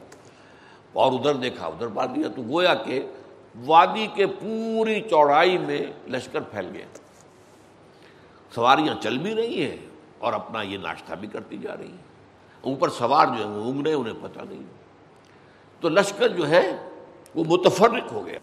اور 0.92 1.12
ادھر 1.12 1.34
دیکھا، 1.34 1.66
ادھر 1.66 1.86
مار 1.86 2.08
لیا۔ 2.16 2.28
تو 2.36 2.42
گویا 2.42 2.74
کہ 2.74 3.06
وادی 3.64 4.06
کے 4.14 4.26
پوری 4.26 5.00
چوڑائی 5.00 5.58
میں 5.58 5.86
لشکر 6.08 6.40
پھیل 6.40 6.70
گیا 6.74 6.86
سواریاں 8.54 8.94
چل 9.02 9.18
بھی 9.18 9.34
رہی 9.34 9.70
ہیں 9.70 9.76
اور 10.18 10.32
اپنا 10.32 10.62
یہ 10.62 10.78
ناشتہ 10.78 11.14
بھی 11.14 11.28
کرتی 11.28 11.58
جا 11.58 11.76
رہی 11.76 11.90
ہیں۔ 11.90 12.16
اوپر 12.60 12.88
سوار 12.88 13.26
جو 13.26 13.44
ہے 13.44 13.48
وہ 13.48 13.70
انگڑے 13.70 13.92
انہیں 13.92 14.14
پتہ 14.22 14.40
نہیں۔ 14.50 14.62
تو 15.80 15.88
لشکر 15.88 16.28
جو 16.28 16.48
ہے، 16.48 16.88
وہ 17.34 17.44
متفرق 17.44 18.12
ہو 18.12 18.26
گیا۔ 18.26 18.38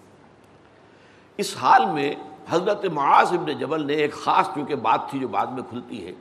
اس 1.38 1.58
حال 1.58 1.86
میں 1.86 2.15
حضرت 2.50 2.86
معاذ 2.86 3.34
ابن 3.34 3.58
جبل 3.58 3.88
نے 3.88 3.93
ایک 3.93 4.13
خاص 4.13 4.50
کیونکہ 4.53 4.75
بات 4.75 5.10
تھی 5.10 5.20
جو 5.20 5.27
بعد 5.27 5.48
میں 5.48 5.63
کھلتی 5.70 6.08
ہے، 6.08 6.12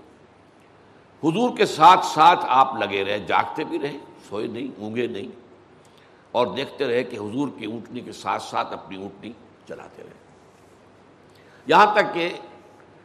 حضور 1.25 1.57
کے 1.57 1.67
ساتھ 1.67 2.05
ساتھ 2.07 2.45
آپ 2.49 2.75
لگے 2.75 3.05
رہے، 3.05 3.19
جاگتے 3.19 3.65
بھی 3.65 3.79
رہے، 3.79 3.99
سوئے 4.29 4.47
نہیں، 4.47 4.81
اونگے 4.81 5.07
نہیں۔ 5.07 5.42
اور 6.33 6.47
دیکھتے 6.47 6.87
رہے 6.87 7.05
کہ 7.05 7.17
حضور 7.17 7.49
کی 7.59 7.65
اونٹنی 7.65 8.01
کے 8.01 8.13
ساتھ 8.13 8.43
ساتھ 8.43 8.73
اپنی 8.73 8.97
اونٹنی 8.97 9.33
چلاتے 9.69 10.03
رہے۔ 10.03 10.13
یہاں 11.67 11.95
تک 11.95 12.15
کہ 12.15 12.39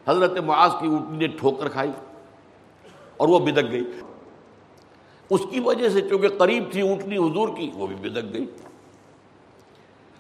حضرت 0.07 0.31
معاذ 0.31 0.71
کی 0.79 0.87
اونٹنی 0.87 1.17
نے 1.17 1.27
ٹھوکر 1.27 1.67
کھائی 1.67 1.91
اور 3.17 3.27
وہ 3.27 3.39
بدک 3.39 3.71
گئی۔ 3.71 3.83
اس 5.29 5.41
کی 5.51 5.59
وجہ 5.59 5.89
سے 5.89 6.01
چونکہ 6.01 6.27
قریب 6.37 6.63
تھی 6.71 6.81
اونٹنی 6.81 7.17
حضور 7.17 7.49
کی، 7.57 7.71
وہ 7.73 7.87
بھی 7.87 7.95
بدک 7.95 8.33
گئی۔ 8.33 8.45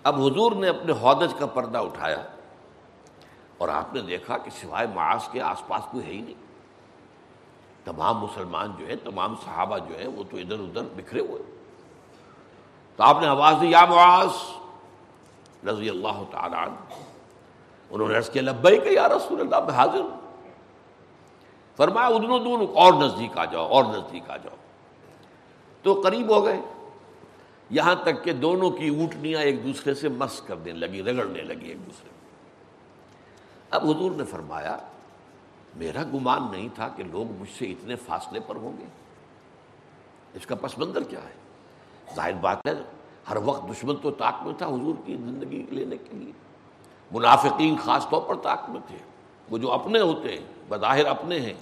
اب 0.03 0.21
حضور 0.21 0.51
نے 0.51 0.67
اپنے 0.67 0.91
ہودج 0.91 1.33
کا 1.39 1.45
پردہ 1.45 1.77
اٹھایا 1.77 2.23
اور 3.57 3.69
آپ 3.69 3.93
نے 3.93 4.01
دیکھا 4.01 4.37
کہ 4.37 4.49
سوائے 4.49 4.87
معاذ 4.95 5.29
کے 5.31 5.41
آس 5.41 5.67
پاس 5.67 5.81
کوئی 5.91 6.05
ہے 6.05 6.11
ہی 6.11 6.21
نہیں۔ 6.21 6.47
تمام 7.83 8.17
مسلمان 8.17 8.71
جو 8.79 8.87
ہے 8.87 8.95
تمام 8.95 9.35
صحابہ 9.45 9.77
جو 9.77 9.99
ہے 9.99 10.07
وہ 10.07 10.23
تو 10.31 10.37
ادھر 10.37 10.59
ادھر 10.59 10.81
بکھرے 10.95 11.21
ہوئے۔ 11.21 11.56
تو 12.97 13.03
آپ 13.03 13.21
نے 13.21 13.27
آواز 13.27 13.55
دی 13.61 13.67
یا 13.67 13.85
معاذ؟ 13.85 14.27
رضی 15.67 15.89
اللہ 15.89 16.23
تعالیٰ 16.31 16.59
عنہ۔ 16.59 16.75
انہوں 17.89 18.07
نے 18.07 18.17
عرض 18.17 18.29
کیا 18.29 18.41
لبئی 18.41 18.79
کہ 18.79 18.89
یا 18.89 19.07
رسول 19.07 19.41
اللہ، 19.41 19.59
میں 19.59 19.73
حاضر 19.73 19.99
ہوں۔ 19.99 20.17
فرمایا 21.77 22.07
ادنو 22.07 22.39
دون 22.39 22.61
اور 22.75 22.93
نزدیک 22.93 23.37
آ 23.37 23.45
جاؤ، 23.45 23.67
اور 23.67 23.83
نزدیک 23.83 24.29
آ 24.29 24.37
جاؤ۔ 24.37 24.55
تو 25.81 26.01
قریب 26.03 26.29
ہو 26.29 26.45
گئے۔ 26.45 26.61
یہاں 27.69 27.95
تک 27.95 28.23
کہ 28.23 28.33
دونوں 28.33 28.69
کی 28.69 28.87
اونٹنیاں 28.87 29.41
ایک 29.41 29.63
دوسرے 29.63 29.93
سے 29.93 30.09
مس 30.09 30.41
کرنے 30.41 30.71
لگی، 30.71 31.03
رگڑنے 31.03 31.41
لگی 31.41 31.67
ایک 31.67 31.85
دوسرے۔ 31.85 32.09
اب 33.71 33.89
حضور 33.89 34.11
نے 34.11 34.23
فرمایا، 34.23 34.77
میرا 35.75 36.03
گمان 36.03 36.47
نہیں 36.51 36.69
تھا 36.75 36.87
کہ 36.87 37.03
لوگ 37.03 37.41
مجھ 37.41 37.49
سے 37.57 37.65
اتنے 37.65 37.95
فاصلے 37.95 38.39
پر 38.39 38.55
ہوں 38.55 38.73
گے۔ 38.79 38.85
اس 40.33 40.45
کا 40.45 40.55
پس 40.55 40.77
منظر 40.77 41.03
کیا 41.03 41.21
ہے؟ 41.21 41.46
ظاہر 42.15 42.33
بات 42.33 42.57
ہے، 42.67 42.73
ہر 43.29 43.37
وقت 43.45 43.71
دشمن 43.71 43.95
تو 43.95 44.11
طاق 44.11 44.43
میں 44.45 44.53
تھا 44.57 44.67
حضور 44.67 44.95
کی 45.05 45.15
زندگی 45.15 45.65
لینے 45.69 45.97
کے 45.97 46.17
لیے۔ 46.17 46.31
منافقین 47.11 47.75
خاص 47.77 48.09
طور 48.09 48.21
پر 48.21 48.35
طاق 48.35 48.69
میں 48.69 48.81
تھے۔ 48.87 48.97
وہ 49.51 49.57
جو 49.57 49.71
اپنے 49.71 49.99
ہوتے 49.99 50.29
ہیں، 50.29 50.45
بظاہر 50.69 51.05
اپنے 51.05 51.39
ہیں۔ 51.39 51.53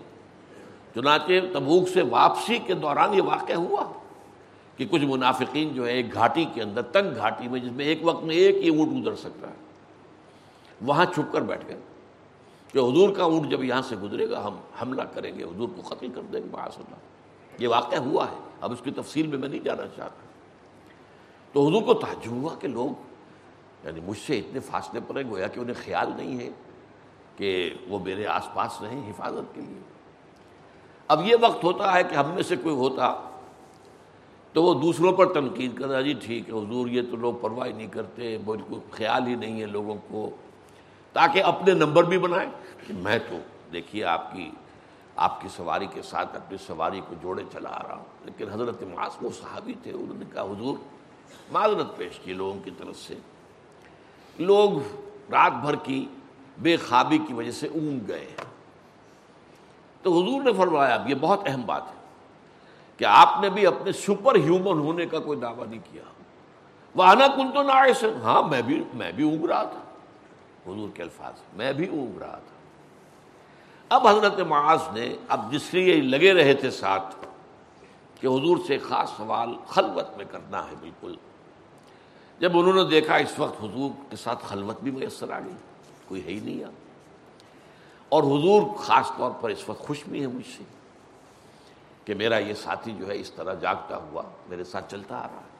چنانچہ 0.96 1.54
تبوک 1.54 1.90
سے 1.90 2.02
واپسی 2.02 2.60
کے 2.60 2.74
دوران 2.74 3.14
یہ 3.14 3.22
واقع 3.22 3.54
ہوا 3.54 3.92
کہ 4.78 4.86
کچھ 4.92 5.06
منافقین 5.06 5.70
جو 5.74 5.88
ہے 5.88 5.92
ایک 5.92 6.14
گھاٹی 6.14 6.46
کے 6.54 6.62
اندر، 6.62 6.82
تنگ 6.82 7.16
گھاٹی 7.16 7.48
میں، 7.48 7.60
جس 7.60 7.72
میں 7.72 7.86
ایک 7.86 8.00
وقت 8.02 8.24
میں 8.24 8.36
ایک 8.36 8.56
ہی 8.56 8.70
اونٹ 8.70 9.02
گزر 9.02 9.16
سکتا 9.16 9.48
ہے۔ 9.48 9.54
وہاں 10.82 11.06
چھپ 11.06 11.34
کر 11.34 11.42
بیٹھ 11.42 11.68
گئے 11.68 11.80
کہ 12.74 12.80
حضور 12.80 13.10
کا 13.10 13.24
اونٹ 13.24 13.52
جب 13.52 13.64
یہاں 13.64 13.82
سے 13.82 13.96
گزرے 13.96 14.30
گا، 14.30 14.48
ہم 14.48 14.58
حملہ 14.82 15.02
کریں 15.02 15.40
گے، 15.40 15.44
حضور 15.44 15.70
کو 15.76 15.96
قتل 15.96 16.08
کر 16.16 16.22
دیں 16.22 16.42
گے 16.42 16.48
معاذ 16.52 16.72
اللہ 16.78 16.96
یہ 17.60 17.68
واقعہ 17.68 18.00
ہوا 18.00 18.26
ہے۔ 18.26 18.38
اب 18.62 18.72
اس 18.72 18.82
کی 18.84 18.92
تفصیل 18.92 19.28
میں 19.28 19.38
میں 19.38 19.50
نہیں 19.50 19.60
جانا 19.60 19.84
چاہتا۔ 19.96 20.25
تو 21.56 21.68
حضور 21.68 21.82
کو 21.82 21.94
تعجب 21.94 22.32
ہوا 22.32 22.56
کہ 22.56 22.68
لوگ 22.68 22.88
یعنی 23.86 24.00
مجھ 24.00 24.18
سے 24.18 24.40
اتنے 24.40 24.60
فاصلے 24.60 25.00
پر 25.08 25.16
ہیں، 25.16 25.30
گویا 25.30 25.48
کہ 25.48 25.60
انہیں 25.60 25.76
خیال 25.84 26.12
نہیں 26.16 26.40
ہے 26.40 26.50
کہ 27.36 27.74
وہ 27.88 28.00
میرے 28.00 28.26
آس 28.26 28.54
پاس 28.54 28.82
رہیں 28.82 29.10
حفاظت 29.10 29.56
کے 29.56 29.62
لیے۔ 29.62 29.80
اب 31.08 31.28
یہ 31.28 31.36
وقت 31.42 31.64
ہوتا 31.64 31.94
ہے 31.94 32.04
کہ 32.04 32.16
ہم 32.16 32.30
میں 32.30 32.44
سے 32.44 32.56
کوئی 32.56 32.76
ہوتا 32.76 33.16
تو 34.54 34.64
وہ 34.64 34.74
دوسروں 34.74 35.12
پر 35.12 35.34
تنقید 35.34 35.78
کر 35.78 35.88
رہا 35.88 36.02
جی 36.02 36.14
ٹھیک 36.14 36.50
ہے 36.50 36.54
حضور، 36.54 36.88
یہ 36.88 37.02
تو 37.12 37.16
لوگ 37.16 37.34
پرواہ 37.42 37.70
نہیں 37.70 37.88
کرتے، 37.88 38.38
مجھ 38.46 38.62
کو 38.70 38.80
خیال 38.92 39.28
ہی 39.28 39.36
نہیں 39.36 39.62
ہے 39.62 39.66
لوگوں 39.66 39.96
کو، 40.08 40.30
تاکہ 41.14 41.44
اپنے 41.44 41.74
نمبر 41.74 42.04
بھی 42.04 42.18
بنائیں۔ 42.18 42.50
کہ 42.88 42.94
میں 42.94 43.20
تو 43.30 43.36
دیکھیے 43.74 44.04
آپ 44.04 44.34
کی 44.34 44.52
آپ 45.16 45.42
کی 45.42 45.48
سواری 45.48 45.88
کے 45.94 46.02
ساتھ 46.02 46.36
اپنی 46.36 46.58
سواری 46.58 47.02
کو 47.10 47.16
جوڑے 47.22 47.44
چلا 47.54 47.70
آ 47.70 47.84
رہا 47.88 47.96
ہوں، 47.96 48.06
لیکن 48.26 48.50
حضرت 48.50 48.84
معاذ 48.84 49.12
وہ 49.22 49.30
صحابی 49.30 49.74
تھے، 49.84 49.92
انہوں 49.92 50.18
نے 50.18 50.26
کہا 50.34 50.42
حضور 50.42 50.78
معذرت 51.52 51.98
پیش 51.98 52.20
کی 52.20 52.34
لوگوں 52.34 52.60
کی 52.64 52.72
طرف 52.78 52.98
سے۔ 52.98 53.16
لوگ 54.40 54.72
رات 55.32 55.52
بھر 55.52 55.76
کی 55.76 56.08
بے 56.58 56.78
خوابی 56.78 57.18
کی 57.18 57.34
وجہ 57.34 57.52
سے 57.52 57.68
اونگ 57.68 58.00
گئے۔ 58.08 58.36
تو 60.02 60.12
حضور 60.12 60.44
نے 60.44 60.54
فرمایا 60.54 60.96
اب 60.96 61.10
یہ 61.10 61.16
بہت 61.16 61.40
اہم 61.46 61.62
بات 61.66 61.84
ہے 61.88 62.00
کہ 62.98 63.06
آپ 63.06 63.42
نے 63.42 63.50
بھی 63.50 63.68
اپنے 63.68 63.92
سپر 63.92 64.36
ہیومن 64.36 64.80
ہونے 64.80 65.06
کا 65.06 65.20
کوئی 65.20 65.40
دعویٰ 65.40 65.68
نہیں 65.68 65.80
کیا۔ 65.92 66.04
وہ 66.96 67.04
آنا 67.04 67.28
کن 67.28 67.52
تو 67.52 67.64
نہ 67.64 67.72
ہاں 68.24 68.42
میں 68.42 68.62
بھی 68.62 68.84
میں 68.94 69.12
بھی 69.12 69.24
اونگ 69.24 69.46
رہا 69.46 69.64
تھا۔ 69.64 69.80
حضور 70.72 70.90
کے 70.94 71.04
الفاظ، 71.04 71.34
میں 71.54 71.74
بھی 71.74 71.88
اونگ 71.88 72.18
رہا 72.18 72.40
تھا۔ 72.48 72.56
اب 73.90 74.08
حضرت 74.08 74.40
معاذ 74.40 74.80
نے، 74.94 75.16
اب 75.28 75.52
جس 75.52 75.74
لیے 75.74 76.02
لگے 76.02 76.34
رہے 76.34 76.54
تھے 76.54 76.72
ساتھ 76.72 77.25
کہ 78.22 78.28
حضور 78.28 78.58
سے 78.68 78.78
خاص 78.78 79.10
سوال 79.18 79.50
خلوت 79.68 80.18
میں 80.18 80.26
کرنا 80.32 80.68
ہے 80.68 80.76
بالکل۔ 80.80 81.16
جب 82.40 82.58
انہوں 82.58 82.74
نے 82.74 82.84
دیکھا 82.84 83.16
اس 83.16 83.40
وقت 83.40 83.64
حضور 83.64 83.90
کے 84.10 84.16
ساتھ 84.16 84.46
خلوت 84.46 84.82
بھی 84.82 84.92
میسر 84.92 85.32
آ 85.32 85.40
گئی، 85.40 85.54
کوئی 86.08 86.26
ہے 86.26 86.32
ہی 86.32 86.40
نہیں 86.40 86.56
یہاں۔ 86.56 86.72
اور 88.10 88.24
حضور 88.24 88.78
خاص 88.78 89.12
طور 89.18 89.32
پر 89.42 89.50
اس 89.50 89.70
وقت 89.70 89.80
خوش 89.80 90.04
بھی 90.08 90.22
ہے 90.22 90.28
مجھ 90.28 90.48
سے 90.58 90.64
کہ 92.06 92.14
میرا 92.14 92.38
یہ 92.38 92.54
ساتھی 92.54 92.92
جو 93.00 93.08
ہے 93.08 93.16
اس 93.16 93.32
طرح 93.32 93.54
جاگتا 93.54 93.98
ہوا 93.98 94.22
میرے 94.50 94.64
ساتھ 94.64 94.92
چلتا 94.92 95.18
آ 95.18 95.28
رہا 95.28 95.42
ہے۔ 95.42 95.56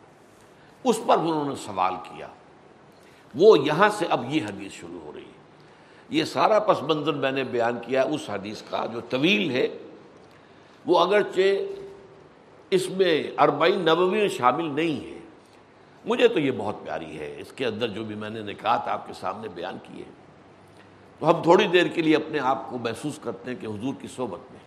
اس 0.84 1.00
پر 1.08 1.18
انہوں 1.18 1.46
نے 1.46 1.56
سوال 1.56 1.94
کیا۔ 2.04 2.28
وہ 3.36 3.60
یہاں 3.60 3.90
سے 3.90 4.06
اب 4.10 4.36
یہ 4.36 4.46
حدیث 4.46 4.72
شروع 4.72 5.00
ہو 5.06 5.12
رہی 5.16 5.22
ہے۔ 5.22 5.36
یہ 6.10 6.24
سارا 6.24 6.60
پس 6.60 6.82
منظر 6.82 7.14
میں 7.14 7.32
نے 7.32 7.44
بیان 7.44 7.80
کیا 7.86 8.04
اس 8.04 8.30
حدیث 8.30 8.62
کا 8.62 8.86
جو 8.86 9.02
طویل 9.02 9.52
ہے، 9.52 9.68
وہ 10.86 11.00
اگرچہ 11.00 11.64
اس 12.76 12.90
میں 12.90 13.24
اربعین 13.38 13.80
نبوی 13.80 14.28
شامل 14.28 14.66
نہیں 14.66 15.12
ہے 15.12 15.20
مجھے 16.06 16.28
تو 16.28 16.40
یہ 16.40 16.52
بہت 16.58 16.76
پیاری 16.84 17.20
ہے۔ 17.20 17.36
اس 17.38 17.52
کے 17.52 17.66
اندر 17.66 17.88
جو 17.88 18.04
بھی 18.04 18.16
میں 18.16 18.30
نے 18.30 18.42
نکات 18.42 18.88
آپ 18.88 19.08
کے 19.08 19.14
سامنے 19.14 19.48
بیان 19.48 19.78
کیے 19.84 20.04
تو 21.20 21.30
ہم 21.30 21.44
تھوڑی 21.44 21.68
دیر 21.68 21.88
کے 21.88 22.02
لیے 22.02 22.16
اپنے 22.16 22.40
آپ 22.40 22.70
کو 22.70 22.78
محسوس 22.78 23.20
کرتے 23.24 23.52
ہیں 23.52 23.62
کہ 23.62 23.68
حضور 23.68 23.94
کی 24.02 24.08
صحبت 24.08 24.52
میں۔ 24.52 24.60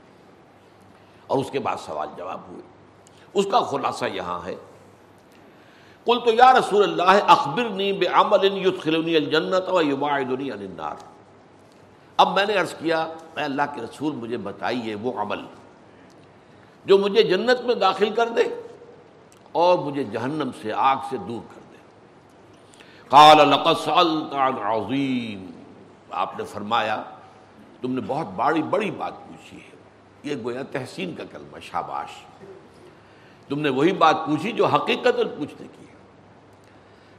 اور 1.27 1.39
اس 1.39 1.51
کے 1.51 1.59
بعد 1.59 1.77
سوال 1.77 2.09
جواب 2.17 2.41
ہوئے۔ 2.49 2.63
اس 3.35 3.47
کا 3.51 3.61
خلاصہ 3.61 4.05
یہاں 4.05 4.47
ہے۔ 4.47 4.55
کل 6.05 6.19
تو 6.25 6.33
یا 6.33 6.53
رسول 6.53 6.83
اللہ 6.83 7.25
اخبر 7.27 7.65
نی 7.65 7.93
بے 7.93 8.07
عمل 8.07 8.71
الجنت 8.85 9.69
و 9.69 9.83
یباعدنی 9.83 10.51
عن 10.51 10.59
النار۔ 10.59 10.97
اب 12.17 12.35
میں 12.35 12.47
نے 12.47 12.55
عرض 12.55 12.75
کیا، 12.75 13.03
اے 13.03 13.41
اللہ 13.41 13.63
کے 13.75 13.81
رسول، 13.81 14.15
مجھے 14.15 14.37
بتائیے 14.37 14.95
وہ 14.95 15.21
عمل 15.21 15.39
جو 16.89 16.99
مجھے 16.99 17.23
جنت 17.23 17.65
میں 17.65 17.75
داخل 17.75 18.11
کر 18.11 18.29
دے 18.29 18.63
اور 19.53 19.79
مجھے 19.79 20.05
جہنم 20.05 20.51
سے 20.63 20.73
آگ 20.73 20.97
سے 21.11 21.17
دور 21.17 21.55
کر 21.55 21.61
دے۔ 21.73 21.77
قال، 23.09 23.49
لقد 23.49 23.85
سألت 23.85 24.35
عن 24.35 24.59
عظیم۔ 24.59 25.47
آپ 26.11 26.39
نے 26.39 26.45
فرمایا، 26.45 27.03
تم 27.81 27.93
نے 27.93 28.01
بہت 28.07 28.27
بڑی 28.27 28.63
بڑی 28.63 28.91
بات 28.91 29.13
پوچھی 29.29 29.57
ہے۔ 29.57 29.77
یہ 30.23 30.43
گویا 30.45 30.63
تحسین 30.63 31.15
کا 31.15 31.25
کلمہ، 31.25 31.59
شاباش۔ 31.59 32.09
تم 33.49 33.61
نے 33.61 33.69
وہی 33.69 33.93
بات 33.93 34.17
پوچھی 34.27 34.53
جو 34.53 34.67
حقیقت 34.67 35.17
پوچھنے 35.39 35.67
کی 35.79 35.87
ہے۔ 35.89 35.95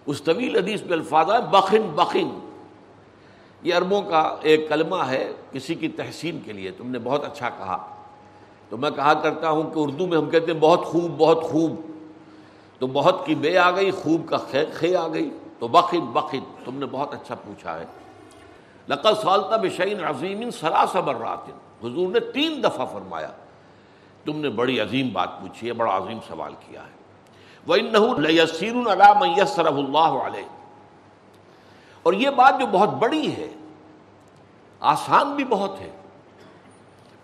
اس 0.05 0.21
طویل 0.21 0.57
حدیث 0.57 0.83
میں 0.83 0.93
الفاظ 0.93 1.31
ہے 1.31 1.41
بخن 1.51 1.81
بخن۔ 1.95 2.49
یہ 3.63 3.75
عربوں 3.75 4.01
کا 4.01 4.35
ایک 4.41 4.69
کلمہ 4.69 5.05
ہے، 5.07 5.31
کسی 5.51 5.75
کی 5.75 5.88
تحسین 5.88 6.39
کے 6.45 6.53
لیے۔ 6.53 6.71
تم 6.71 6.91
نے 6.91 6.99
بہت 6.99 7.25
اچھا 7.25 7.49
کہا۔ 7.49 7.95
تو 8.69 8.77
میں 8.77 8.91
کہا 8.91 9.13
کرتا 9.13 9.49
ہوں 9.49 9.63
کہ 9.63 9.79
اردو 9.79 10.07
میں 10.07 10.17
ہم 10.17 10.29
کہتے 10.29 10.51
ہیں 10.51 10.59
بہت 10.59 10.85
خوب 10.85 11.11
بہت 11.17 11.43
خوب۔ 11.43 11.75
تو 12.79 12.88
بہت 12.88 13.25
کی 13.25 13.35
بے 13.35 13.57
آ 13.57 13.71
گئی، 13.71 13.91
خوب 13.91 14.29
کا 14.29 14.38
خے 14.38 14.65
خے 14.73 14.95
آ 14.95 15.07
گئی۔ 15.07 15.38
تو 15.59 15.67
بخن 15.67 15.99
بخن 15.99 16.39
تم 16.65 16.75
نے 16.75 16.85
بہت 16.85 17.13
اچھا 17.13 17.35
پوچھا 17.35 17.79
ہے۔ 17.79 17.85
لقت 18.88 19.21
سالتا 19.21 19.55
بشعین 19.55 20.05
عظیم 20.05 20.51
سراسا 20.51 20.99
برات 20.99 21.49
حضور 21.83 22.11
نے 22.11 22.19
تین 22.19 22.63
دفعہ 22.63 22.85
فرمایا۔ 22.85 23.31
تم 24.25 24.39
نے 24.39 24.49
بڑی 24.49 24.79
عظیم 24.79 25.09
بات 25.13 25.41
پوچھی 25.41 25.67
ہے، 25.67 25.73
بڑا 25.73 25.97
عظیم 25.97 26.17
سوال 26.27 26.53
کیا 26.67 26.81
ہے۔ 26.81 26.99
وہ 27.67 27.75
ان 27.75 27.95
علام 28.88 29.23
اللہ 29.57 29.97
علیہ 29.97 30.47
اور 32.03 32.13
یہ 32.13 32.29
بات 32.29 32.59
جو 32.59 32.65
بہت 32.71 32.89
بڑی 32.89 33.35
ہے، 33.35 33.47
آسان 34.79 35.33
بھی 35.33 35.43
بہت 35.43 35.81
ہے۔ 35.81 35.98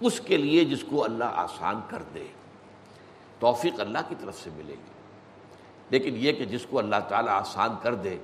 اس 0.06 0.22
کے 0.26 0.38
لیے 0.38 0.66
جس 0.66 0.84
کو 0.90 1.04
اللہ 1.04 1.24
آسان 1.24 1.82
کر 1.88 2.04
دے۔ 2.14 2.24
توفیق 3.40 3.80
اللہ 3.80 3.98
کی 4.10 4.16
طرف 4.20 4.40
سے 4.40 4.50
ملے 4.56 4.74
گی۔ 4.74 4.92
لیکن 5.90 6.16
یہ 6.18 6.32
کہ 6.32 6.46
جس 6.46 6.66
کو 6.70 6.80
اللہ 6.80 6.96
تعالیٰ 7.08 7.40
آسان 7.40 7.70
کر 7.82 7.96
دے، 7.96 8.18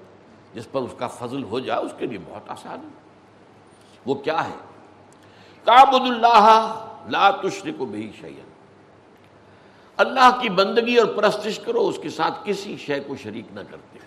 جس 0.54 0.72
پر 0.72 0.82
اس 0.82 0.94
کا 0.98 1.08
فضل 1.08 1.44
ہو 1.44 1.60
جائے، 1.60 1.82
اس 1.82 1.92
کے 1.98 2.06
لیے 2.06 2.18
بہت 2.26 2.52
آسان 2.52 2.80
ہے۔ 2.80 3.00
وہ 4.06 4.14
کیا 4.14 4.46
ہے؟ 4.46 4.56
کابد 5.64 6.12
اللہ 6.12 6.88
لا 7.10 7.32
تشرک 7.32 7.82
بھی 7.82 8.12
شعین 8.22 8.52
اللہ 9.98 10.40
کی 10.42 10.50
بندگی 10.50 10.96
اور 10.96 11.14
پرستش 11.14 11.60
کرو، 11.60 11.88
اس 11.88 12.00
کے 12.02 12.10
ساتھ 12.10 12.40
کسی 12.44 12.78
شے 12.78 13.00
کو 13.00 13.16
شریک 13.16 13.46
نہ 13.52 13.60
کرتے۔ 13.72 14.00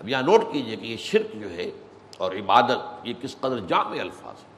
اب 0.00 0.08
یہاں 0.08 0.22
نوٹ 0.22 0.40
کیجیے 0.52 0.76
کہ 0.76 0.86
یہ 0.86 0.96
شرک 0.96 1.34
جو 1.34 1.50
ہے 1.50 1.70
اور 2.18 2.32
عبادت، 2.32 2.78
یہ 3.04 3.14
کس 3.22 3.36
قدر 3.40 3.58
جامع 3.58 4.00
الفاظ 4.00 4.34
ہے 4.34 4.55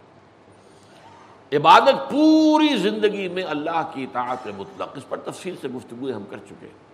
عبادت 1.52 2.10
پوری 2.10 2.76
زندگی 2.76 3.28
میں 3.28 3.42
اللہ 3.42 3.90
کی 3.94 4.02
اطاعت 4.02 4.46
مطلق، 4.46 4.88
اس 4.96 5.08
پر 5.08 5.16
تفصیل 5.16 5.54
سے 5.60 5.68
گفتگو 5.68 6.10
ہم 6.16 6.24
کر 6.30 6.36
چکے 6.36 6.66
ہیں۔ 6.66 6.88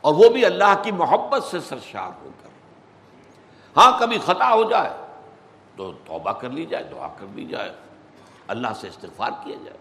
اور 0.00 0.14
وہ 0.14 0.28
بھی 0.28 0.44
اللہ 0.44 0.82
کی 0.82 0.92
محبت 0.92 1.44
سے 1.44 1.60
سرشار 1.60 2.10
ہو 2.22 2.30
کر۔ 2.42 2.48
ہاں 3.76 3.98
کبھی 4.00 4.18
خطا 4.18 4.54
ہو 4.54 4.70
جائے 4.70 4.90
تو 5.76 5.92
توبہ 5.92 6.32
کر 6.32 6.50
لی 6.50 6.66
جائے، 6.66 6.84
دعا 6.84 7.08
کر 7.08 7.26
لی 7.34 7.44
جائے، 7.44 7.72
اللہ 8.48 8.68
سے 8.76 8.88
استغفار 8.88 9.30
کیا 9.44 9.56
جائے۔ 9.64 9.76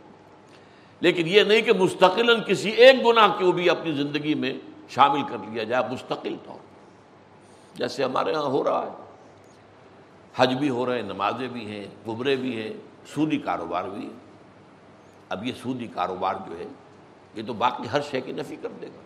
لیکن 0.99 1.23
یہ 1.27 1.43
نہیں 1.43 1.61
کہ 1.61 1.73
مستقل 1.73 2.43
کسی 2.43 2.69
ایک 2.69 3.05
گناہ 3.05 3.27
کو 3.27 3.51
بھی 3.51 3.69
اپنی 3.69 3.91
زندگی 3.91 4.33
میں 4.33 4.53
شامل 4.89 5.23
کر 5.23 5.37
لیا 5.49 5.63
جائے، 5.63 5.83
مستقل 5.91 6.35
طور 6.45 6.57
جیسے 7.75 8.03
ہمارے 8.03 8.35
ہاں 8.35 8.43
ہو 8.43 8.63
رہا 8.63 8.85
ہے۔ 8.85 9.03
حج 10.35 10.53
بھی 10.53 10.69
ہو 10.69 10.85
رہے 10.85 10.95
ہیں، 10.95 11.01
نمازیں 11.01 11.47
بھی 11.47 11.67
ہیں 11.67 12.09
گبرے 12.09 12.35
بھی 12.35 12.61
ہیں۔ 12.61 12.92
سودی 13.07 13.37
کاروبار 13.37 13.83
بھی 13.83 14.05
ہے۔ 14.05 14.13
اب 15.29 15.45
یہ 15.45 15.51
سودی 15.63 15.87
کاروبار 15.87 16.35
جو 16.49 16.59
ہے، 16.59 16.67
یہ 17.35 17.43
تو 17.47 17.53
باقی 17.53 17.83
ہر 17.91 18.01
شے 18.01 18.21
کی 18.21 18.31
نفی 18.31 18.55
کر 18.55 18.69
دے 18.81 18.87
گا۔ 18.87 19.01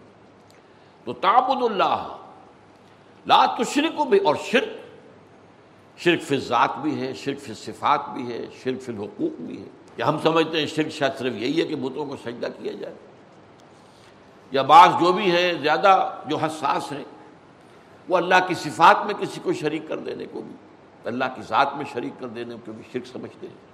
تو 1.03 1.13
تعبد 1.13 1.63
اللہ، 1.63 2.17
لا 3.25 3.45
تشرک 3.45 4.07
بھی 4.07 4.19
اور 4.19 4.36
شرک۔ 4.43 4.77
شرک 5.99 6.21
فی 6.21 6.38
ذات 6.38 6.77
بھی 6.77 7.01
ہے، 7.01 7.13
شرک 7.13 7.39
فی 7.39 7.53
صفات 7.53 8.10
بھی 8.10 8.33
ہے، 8.33 8.45
شرک 8.63 8.81
فی 8.81 8.91
الحقوق 8.91 9.41
بھی 9.41 9.62
ہے۔ 9.62 9.67
یا 9.97 10.07
ہم 10.07 10.17
سمجھتے 10.23 10.60
ہیں 10.60 10.65
شرک 10.65 10.89
شاید 10.89 11.19
صرف 11.19 11.33
یہی 11.33 11.62
ہے 11.62 11.65
کہ 11.65 11.75
بتوں 11.75 12.05
کو 12.05 12.15
سجدہ 12.15 12.47
کیا 12.60 12.71
جائے۔ 12.71 12.93
یا 14.51 14.62
بعض 14.62 14.89
جو 14.89 15.13
بھی 15.13 15.31
ہیں، 15.31 15.53
زیادہ 15.53 16.17
جو 16.25 16.38
حساس 16.38 16.91
ہیں، 16.91 17.03
وہ 18.10 18.17
اللہ 18.17 18.36
کی 18.47 18.53
صفات 18.53 19.05
میں 19.05 19.13
کسی 19.13 19.39
کو 19.43 19.53
شریک 19.53 19.88
کر 19.88 19.99
دینے 19.99 20.25
کو 20.25 20.41
بھی، 20.41 20.55
اللہ 21.05 21.25
کی 21.36 21.41
ذات 21.41 21.75
میں 21.75 21.86
شریک 21.93 22.13
کر 22.19 22.27
دینے 22.27 22.55
کو 22.65 22.71
بھی 22.71 22.83
شرک 22.93 23.07
سمجھتے 23.07 23.47
ہیں۔ 23.47 23.66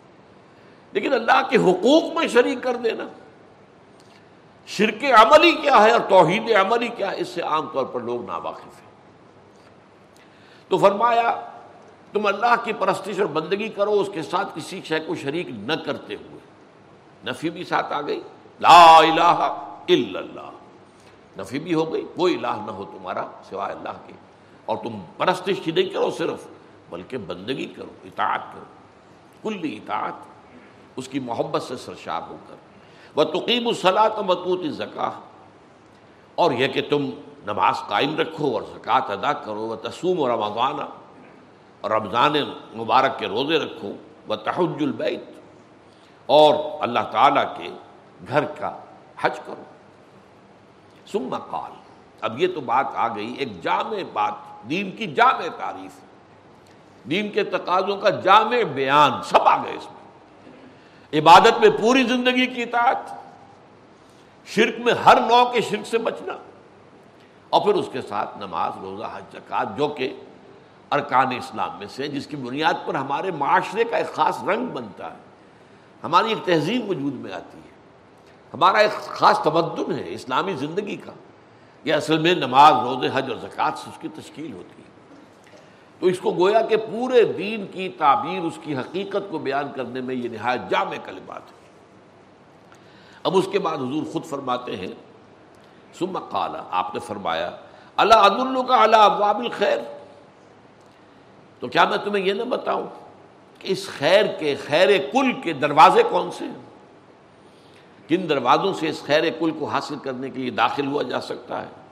لیکن 0.94 1.14
اللہ 1.14 1.50
کے 1.50 1.58
حقوق 1.58 2.04
میں 2.04 2.28
شریک 2.28 2.64
کر 2.64 2.76
دینا۔ 2.76 3.04
شرک 4.68 5.04
عملی 5.04 5.52
کیا 5.52 5.84
ہے 5.84 5.92
اور 5.92 6.00
توحید 6.00 6.52
عملی 6.52 6.88
کیا 6.88 7.12
ہے، 7.12 7.20
اس 7.20 7.28
سے 7.28 7.42
عام 7.42 7.68
طور 7.74 7.86
پر 7.86 8.00
لوگ 8.00 8.26
ناواقف 8.26 8.66
ہیں۔ 8.66 8.92
تو 10.68 10.78
فرمایا، 10.78 11.42
تم 12.14 12.26
اللہ 12.26 12.56
کی 12.64 12.74
پرستش 12.74 13.20
اور 13.20 13.28
بندگی 13.28 13.70
کرو، 13.70 14.00
اس 14.00 14.10
کے 14.14 14.22
ساتھ 14.22 14.48
کسی 14.56 14.82
شے 14.86 15.00
کو 15.00 15.16
شریک 15.16 15.50
نہ 15.50 15.74
کرتے 15.74 16.16
ہوئے۔ 16.16 16.40
نفی 17.30 17.50
بھی 17.50 17.64
ساتھ 17.64 17.94
آ 17.94 18.02
گئی۔ 18.02 18.22
لا 18.60 18.98
الہ 18.98 19.22
الا 19.22 20.20
اللہ۔ 20.20 20.50
نفی 21.40 21.60
بھی 21.60 21.74
ہو 21.74 21.94
گئی، 21.94 22.06
کوئی 22.16 22.36
الہ 22.36 22.62
نہ 22.66 22.72
ہو 22.72 22.86
تمہارا 22.86 23.28
سوائے 23.50 23.76
اللہ 23.76 24.08
کے۔ 24.08 24.14
اور 24.66 24.78
تم 24.78 25.00
پرستش 25.18 25.68
ہی 25.68 25.72
نہیں 25.72 25.90
کرو 25.90 26.12
صرف، 26.12 26.48
بلکہ 26.90 27.18
بندگی 27.18 27.66
کرو، 27.66 27.92
اطاعت 28.04 28.42
کرو۔ 28.54 29.50
کلی 29.50 29.76
اطاعت۔ 29.76 30.33
اس 30.96 31.08
کی 31.08 31.20
محبت 31.20 31.64
سے 31.64 31.78
سرشار 31.78 32.22
ہو 32.30 32.36
کر۔ 32.48 32.56
وہ 33.16 33.24
تقیم 33.24 33.68
الصلاۃ 33.68 34.24
متوط 34.26 34.62
زکا 34.64 35.12
اور 36.36 36.52
یہ 36.52 36.68
کہ 36.68 36.82
تم 36.90 37.10
نماز 37.46 37.76
قائم 37.88 38.18
رکھو 38.18 38.54
اور 38.54 38.62
زکوٰۃ 38.62 39.10
ادا 39.10 39.34
کرو۔ 39.34 39.62
وہ 39.62 39.76
تسوم 39.76 40.20
و 40.20 40.28
رمضان۔ 40.28 40.80
اور 41.82 41.92
رمضان 41.92 42.34
مبارک 42.76 43.20
کے 43.20 43.28
روزے 43.28 43.60
رکھو۔ 43.60 43.92
وہ 44.28 44.36
تحج 44.36 44.84
البیت 44.84 45.24
اور 46.26 46.56
اللہ 46.80 47.00
تعالیٰ 47.12 47.58
کے 47.58 47.70
گھر 48.28 48.46
کا 48.46 48.80
حج 49.22 49.40
کرو۔ 49.46 49.64
سم 51.12 51.36
قال۔ 51.50 51.72
اب 52.22 52.40
یہ 52.40 52.48
تو 52.56 52.62
بات 52.62 52.86
آ 52.96 53.16
گئی، 53.16 53.34
ایک 53.34 53.64
جامع 53.64 53.98
بات، 54.14 54.34
دین 54.70 54.92
کی 54.92 55.08
جامع 55.08 55.48
تعریف۔ 55.58 56.02
دین 57.10 57.32
کے 57.32 57.44
تقاضوں 57.44 57.98
کا 57.98 58.10
جامع 58.10 58.64
بیان، 58.74 59.12
سب 59.24 59.42
آ 59.42 59.64
گئے 59.64 59.74
اس 59.74 59.86
میں۔ 59.86 60.03
عبادت 61.14 61.60
میں 61.60 61.70
پوری 61.70 62.04
زندگی 62.04 62.46
کی 62.46 62.64
اطاعت، 62.64 63.12
شرک 64.46 64.80
میں 64.80 64.94
ہر 64.94 65.20
نو 65.22 65.44
کے 65.46 65.62
شرک 65.62 65.88
سے 65.88 65.98
بچنا، 65.98 66.34
اور 67.50 67.62
پھر 67.62 67.74
اس 67.74 67.90
کے 67.92 68.02
ساتھ 68.02 68.38
نماز، 68.38 68.72
روزہ، 68.82 69.04
حج 69.16 69.24
زکات 69.34 69.78
جو 69.78 69.88
کہ 69.88 70.14
ارکان 70.92 71.32
اسلام 71.32 71.78
میں 71.80 71.88
سے، 71.88 72.08
جس 72.08 72.28
کی 72.28 72.36
بنیاد 72.36 72.86
پر 72.86 72.96
ہمارے 72.96 73.32
معاشرے 73.32 73.84
کا 73.84 73.98
ایک 73.98 74.14
خاص 74.14 74.44
رنگ 74.44 74.66
بنتا 74.66 75.12
ہے۔ 75.12 75.18
ہماری 76.04 76.30
ایک 76.30 76.46
تہذیب 76.46 76.90
وجود 76.90 77.14
میں 77.14 77.34
آتی 77.34 77.58
ہے۔ 77.58 77.72
ہمارا 78.54 78.78
ایک 78.78 78.92
خاص 78.92 79.40
تمدن 79.40 79.92
ہے 79.92 80.04
اسلامی 80.06 80.54
زندگی 80.54 80.96
کا۔ 80.96 81.12
یہ 81.84 81.94
اصل 81.94 82.18
میں 82.18 82.34
نماز، 82.36 82.74
روزے، 82.84 83.10
حج 83.14 83.30
اور 83.30 83.38
زکوٰۃ 83.38 83.72
سے 83.76 83.90
اس 83.90 83.98
کی 84.02 84.08
تشکیل 84.16 84.54
ہوتی 84.54 84.82
ہے۔ 84.83 84.83
تو 86.04 86.10
اس 86.10 86.20
کو 86.20 86.32
گویا 86.32 86.62
کہ 86.62 86.78
پورے 86.78 87.24
دین 87.24 87.66
کی 87.72 87.88
تعبیر، 87.90 88.42
اس 88.42 88.58
کی 88.64 88.76
حقیقت 88.78 89.30
کو 89.32 89.38
بیان 89.38 89.68
کرنے 89.76 90.02
میں 90.02 90.16
یہ 90.16 90.30
نہایت 90.30 90.62
جامع 90.70 90.96
کلمات 91.06 91.52
ہے 91.52 91.62
اب 93.24 93.38
اس 93.38 93.48
کے 93.52 93.60
بعد 93.60 93.78
حضور 93.78 94.12
خود 94.12 94.26
فرماتے 94.26 94.76
ہیں 94.76 94.92
سم 96.00 96.18
قالا 96.30 96.64
آپ 96.70 96.94
نے 96.94 97.00
فرمایا 97.00 97.50
اللہ 97.96 98.14
عد 98.14 98.40
اللہ 98.40 98.64
کا 98.64 98.82
اللہ 98.84 98.96
ابواب 98.96 99.40
الخیر؟ 99.40 99.78
تو 101.60 101.68
کیا 101.68 101.86
میں 101.86 101.98
تمہیں 101.98 102.26
یہ 102.26 102.34
نہ 102.34 102.44
بتاؤں 102.44 102.88
کہ 103.60 103.68
اس 103.72 103.88
خیر 103.88 104.26
کے، 104.40 104.56
خیر 104.56 104.90
کل 105.12 105.32
کے 105.44 105.54
دروازے 105.54 106.04
کون 106.10 106.32
سے 106.32 106.46
ہیں؟ 106.46 106.62
کن 108.08 108.30
دروازوں 108.30 108.74
سے 108.74 108.90
اس 108.90 109.04
خیر 109.04 109.30
کل 109.40 109.52
کو 109.52 109.66
حاصل 109.66 109.96
کرنے 109.96 110.30
کے 110.30 110.40
لیے 110.40 110.52
داخل 110.52 110.88
ہوا 110.88 111.04
جا 111.04 111.22
سکتا 111.22 111.62
ہے؟ 111.62 111.83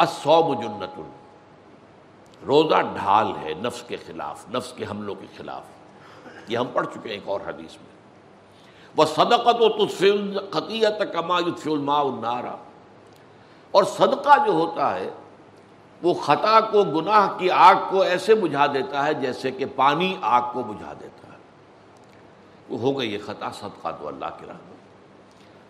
اسوم 0.00 0.54
جنت. 0.60 1.00
روزہ 2.46 2.80
ڈھال 2.94 3.32
ہے 3.42 3.54
نفس 3.54 3.82
کے 3.82 3.96
خلاف، 3.96 4.48
نفس 4.50 4.72
کے 4.72 4.84
حملوں 4.90 5.14
کے 5.14 5.26
خلاف. 5.36 5.62
یہ 6.48 6.58
ہم 6.58 6.66
پڑھ 6.72 6.86
چکے 6.86 7.08
ہیں 7.08 7.16
ایک 7.16 7.28
اور 7.28 7.40
حدیث 7.46 7.76
میں. 7.76 7.96
وہ 8.96 9.04
صدقت 9.04 9.60
و 9.60 9.86
خطیت 10.50 11.02
کما 11.12 11.36
الماء 11.36 12.00
النارا 12.00 12.54
اور 13.70 13.84
صدقہ 13.84 14.36
جو 14.46 14.52
ہوتا 14.52 14.94
ہے، 14.94 15.10
وہ 16.02 16.14
خطا 16.14 16.60
کو، 16.60 16.82
گناہ 16.82 17.38
کی 17.38 17.50
آگ 17.50 17.74
کو 17.90 18.00
ایسے 18.02 18.34
بجھا 18.34 18.66
دیتا 18.66 19.06
ہے 19.06 19.14
جیسے 19.14 19.50
کہ 19.50 19.66
پانی 19.76 20.16
آگ 20.20 20.42
کو 20.52 20.62
بجھا 20.62 20.92
دیتا 21.00 21.32
ہے. 21.32 21.38
وہ 22.68 22.78
ہو 22.78 22.98
گئی 22.98 23.12
یہ 23.12 23.18
خطا، 23.26 23.50
صدقہ 23.50 23.88
تو 23.98 24.08
اللہ 24.08 24.30
کے 24.38 24.46
راہ 24.46 24.56
میں. 24.68 24.76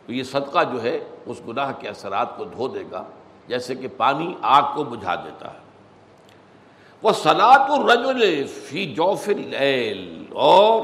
تو 0.07 0.13
یہ 0.13 0.23
صدقہ 0.23 0.65
جو 0.73 0.83
ہے، 0.83 0.99
اس 1.27 1.41
گناہ 1.49 1.73
کے 1.79 1.89
اثرات 1.89 2.37
کو 2.37 2.45
دھو 2.45 2.69
دے 2.69 2.85
گا 2.91 3.05
جیسے 3.49 3.75
کہ 3.75 3.89
پانی 3.97 4.35
آگ 4.43 4.63
کو 4.75 4.85
بجھا 4.85 5.15
دیتا 5.15 5.53
ہے۔ 5.53 5.59
وہ 7.03 7.13
سلاد 7.13 7.71
الرجل 7.71 8.47
فی 8.47 8.85
جوفل 8.95 9.55
اور 10.33 10.83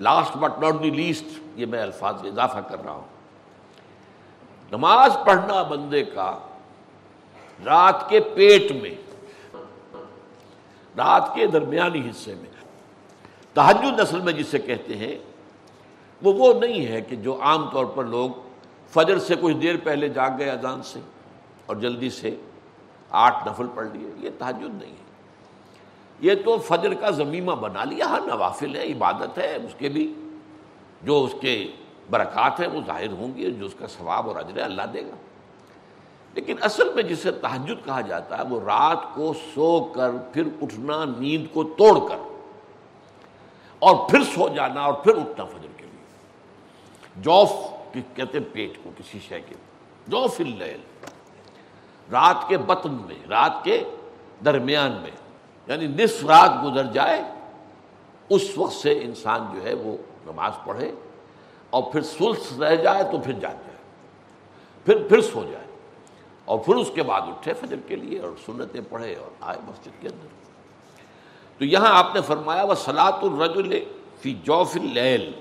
last 0.00 0.36
but 0.36 0.58
not 0.58 0.82
the 0.82 0.90
least 0.90 1.26
یہ 1.56 1.66
میں 1.66 1.82
الفاظ 1.82 2.24
اضافہ 2.24 2.58
کر 2.58 2.84
رہا 2.84 2.92
ہوں۔ 2.92 3.06
نماز 4.70 5.16
پڑھنا 5.26 5.62
بندے 5.62 6.04
کا 6.04 6.38
رات 7.64 8.08
کے 8.08 8.20
پیٹ 8.34 8.72
میں، 8.72 8.94
رات 10.96 11.34
کے 11.34 11.46
درمیانی 11.46 12.00
حصے 12.10 12.34
میں 12.34 12.50
تحجد 13.54 14.00
نسل 14.00 14.20
میں 14.20 14.32
جسے 14.32 14.58
کہتے 14.58 14.96
ہیں، 14.96 15.16
وہ 16.22 16.32
وہ 16.32 16.52
نہیں 16.60 16.86
ہے 16.86 17.00
کہ 17.00 17.16
جو 17.16 17.40
عام 17.42 17.68
طور 17.70 17.84
پر 17.84 18.04
لوگ 18.04 18.30
فجر 18.92 19.18
سے 19.18 19.34
کچھ 19.40 19.56
دیر 19.56 19.76
پہلے 19.84 20.08
جاگ 20.08 20.30
گئے 20.38 20.50
اذان 20.50 20.82
سے۔ 20.82 21.00
اور 21.68 21.76
جلدی 21.76 22.10
سے 22.10 22.36
آٹھ 23.10 23.48
نفل 23.48 23.66
پڑھ 23.74 23.86
لیے، 23.92 24.10
یہ 24.16 24.30
تحجد 24.38 24.82
نہیں 24.82 24.92
ہے۔ 24.92 25.08
یہ 26.20 26.34
تو 26.44 26.58
فجر 26.58 26.94
کا 26.94 27.10
ضمیمہ 27.10 27.52
بنا 27.52 27.84
لیا، 27.84 28.10
ہر 28.10 28.20
نوافل 28.20 28.76
ہے 28.76 28.86
عبادت 28.86 29.38
ہے، 29.38 29.54
اس 29.54 29.74
کے 29.78 29.88
بھی 29.88 30.14
جو 31.02 31.24
اس 31.24 31.34
کے 31.40 31.70
برکات 32.10 32.60
ہیں 32.60 32.66
وہ 32.66 32.80
ظاہر 32.86 33.12
ہوں 33.12 33.36
گی، 33.36 33.50
جو 33.50 33.66
اس 33.66 33.74
کا 33.78 33.86
ثواب 33.86 34.28
اور 34.28 34.36
اجر 34.36 34.62
اللہ 34.62 34.82
دے 34.82 35.02
گا۔ 35.02 35.14
لیکن 36.34 36.56
اصل 36.60 36.92
میں 36.94 37.02
جسے 37.02 37.30
تحجد 37.30 37.84
کہا 37.84 38.00
جاتا 38.00 38.38
ہے، 38.38 38.42
وہ 38.50 38.60
رات 38.60 39.14
کو 39.14 39.32
سو 39.54 39.92
کر، 39.94 40.10
پھر 40.32 40.42
اٹھنا، 40.62 41.04
نیند 41.18 41.46
کو 41.52 41.64
توڑ 41.64 42.08
کر، 42.08 42.18
اور 43.78 44.10
پھر 44.10 44.22
سو 44.22 44.48
جانا، 44.48 44.80
اور 44.80 44.94
پھر 44.94 45.16
اٹھنا 45.16 45.44
فجر 45.44 45.68
کے 45.76 45.84
لیے۔ 45.84 46.04
جوف 47.16 47.52
کہتے 47.92 48.38
ہیں 48.38 48.44
پیٹ 48.52 48.78
کو 48.82 48.90
کسی 48.98 49.18
شے 49.28 49.40
کے۔ 49.40 49.54
جوف 50.08 50.40
اللیل۔ 50.40 50.80
رات 52.12 52.48
کے 52.48 52.58
بطن 52.58 52.92
میں، 53.06 53.26
رات 53.28 53.64
کے 53.64 53.84
درمیان 54.44 54.92
میں 54.92 55.10
یعنی 55.66 55.86
نصف 55.86 56.24
رات 56.24 56.50
گزر 56.64 56.84
جائے، 56.84 57.22
اس 58.28 58.42
وقت 58.56 58.72
سے 58.72 58.98
انسان 59.02 59.46
جو 59.54 59.62
ہے 59.62 59.74
وہ 59.74 59.96
نماز 60.26 60.52
پڑھے 60.64 60.92
اور 61.70 61.82
پھر 61.82 62.02
سلس 62.02 62.52
رہ 62.58 62.76
جائے 62.76 63.04
تو 63.04 63.18
پھر 63.18 63.32
جاگ 63.32 63.66
جائے، 63.66 63.76
پھر 64.84 65.08
پھر 65.08 65.20
سو 65.20 65.44
جائے 65.52 65.66
اور 66.44 66.58
پھر 66.58 66.74
اس 66.74 66.90
کے 66.94 67.02
بعد 67.02 67.20
اٹھے 67.20 67.54
فجر 67.54 67.76
کے 67.86 67.96
لیے 67.96 68.20
اور 68.20 68.30
سنتیں 68.46 68.80
پڑھے 68.88 69.14
اور 69.14 69.30
آئے 69.40 69.58
مسجد 69.64 70.00
کے 70.00 70.08
اندر۔ 70.08 70.36
تو 71.58 71.64
یہاں 71.64 71.98
آپ 71.98 72.14
نے 72.14 72.20
فرمایا، 72.20 72.62
وہ 72.62 72.74
سلاط 72.74 73.24
الرجل 73.24 73.84
فی 74.20 74.34
جوف 74.34 74.76
اللیل 74.76 75.32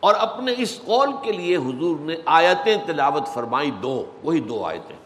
اور 0.00 0.14
اپنے 0.14 0.54
اس 0.58 0.80
قول 0.84 1.10
کے 1.22 1.32
لیے 1.32 1.56
حضور 1.56 2.00
نے 2.00 2.14
آیتیں 2.24 2.76
تلاوت 2.86 3.28
فرمائی، 3.34 3.70
دو، 3.70 4.04
وہی 4.22 4.40
دو 4.40 4.64
آیتیں۔ 4.64 4.96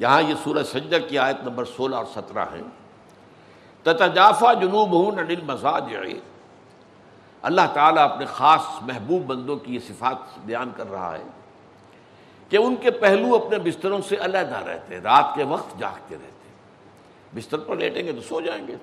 یہاں 0.00 0.22
یہ 0.22 0.34
سورہ 0.44 0.62
سجدہ 0.62 0.96
کی 1.08 1.18
آیت 1.18 1.36
نمبر 1.44 1.64
سولہ 1.64 1.96
اور 1.96 2.04
سترہ 2.14 2.44
ہیں 2.44 2.62
تتجافا 3.82 4.52
جنوب 4.52 4.92
ہوں 4.92 5.12
نڈل 5.12 5.40
مساج 5.42 5.94
اللہ 7.42 7.60
تعالیٰ 7.74 8.04
اپنے 8.04 8.26
خاص 8.26 8.60
محبوب 8.82 9.22
بندوں 9.22 9.56
کی 9.56 9.74
یہ 9.74 9.80
صفات 9.88 10.38
بیان 10.38 10.70
کر 10.76 10.90
رہا 10.90 11.14
ہے 11.14 11.22
کہ 12.48 12.56
ان 12.56 12.76
کے 12.76 12.90
پہلو 12.90 13.34
اپنے 13.34 13.58
بستروں 13.58 14.00
سے 14.08 14.16
علیحدہ 14.20 14.56
رہتے 14.56 14.94
ہیں 14.94 15.02
رات 15.02 15.24
کے 15.34 15.44
وقت 15.44 15.78
جاگتے 15.78 16.14
رہتے۔ 16.14 16.48
ہیں 16.48 16.54
بستر 17.34 17.58
پر 17.58 17.76
لیٹیں 17.76 18.06
گے 18.06 18.12
تو 18.12 18.20
سو 18.20 18.40
جائیں 18.40 18.68
گے۔ 18.68 18.76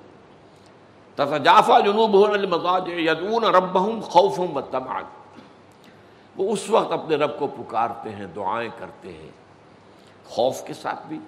تتجافا 1.15 1.79
جنوب 1.79 2.31
المزاج 2.33 2.89
یدون 2.89 3.43
رب 3.43 3.79
ہوں 3.79 4.01
خوف 4.01 4.39
ہوں 4.39 4.47
وہ 6.37 6.53
اس 6.53 6.69
وقت 6.69 6.91
اپنے 6.91 7.15
رب 7.15 7.39
کو 7.39 7.47
پکارتے 7.47 8.09
ہیں، 8.09 8.25
دعائیں 8.25 8.69
کرتے 8.77 9.13
ہیں۔ 9.13 9.46
خوف 10.29 10.63
کے 10.63 10.73
ساتھ 10.73 11.07
بھی، 11.07 11.19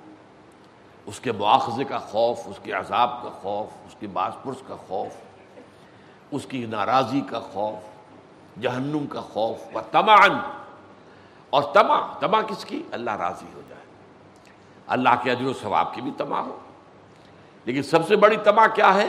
اس 1.05 1.19
کے 1.19 1.31
مواخذے 1.31 1.83
کا 1.83 1.97
خوف، 1.97 2.39
اس 2.45 2.59
کے 2.63 2.71
عذاب 2.71 3.23
کا 3.23 3.29
خوف، 3.41 3.77
اس 3.85 3.95
کی 3.99 4.07
باس 4.07 4.33
پرس 4.43 4.63
کا 4.67 4.75
خوف، 4.87 5.13
اس 6.31 6.45
کی 6.45 6.65
ناراضی 6.65 7.21
کا 7.21 7.39
خوف، 7.39 7.89
جہنم 8.61 9.07
کا 9.07 9.21
خوف، 9.21 9.75
و 9.75 9.81
تمان 9.91 10.39
اور 11.49 11.63
تما 11.63 12.13
تما 12.19 12.41
کس 12.41 12.65
کی؟ 12.65 12.83
اللہ 12.91 13.11
راضی 13.11 13.45
ہو 13.53 13.61
جائے۔ 13.69 13.81
اللہ 14.87 15.09
کے 15.23 15.31
عجر 15.31 15.45
و 15.45 15.53
ثواب 15.53 15.93
کی 15.93 16.01
بھی 16.01 16.11
تما 16.17 16.39
ہو۔ 16.39 16.57
لیکن 17.65 17.83
سب 17.83 18.07
سے 18.07 18.15
بڑی 18.15 18.37
تما 18.37 18.67
کیا 18.67 18.93
ہے؟ 18.93 19.07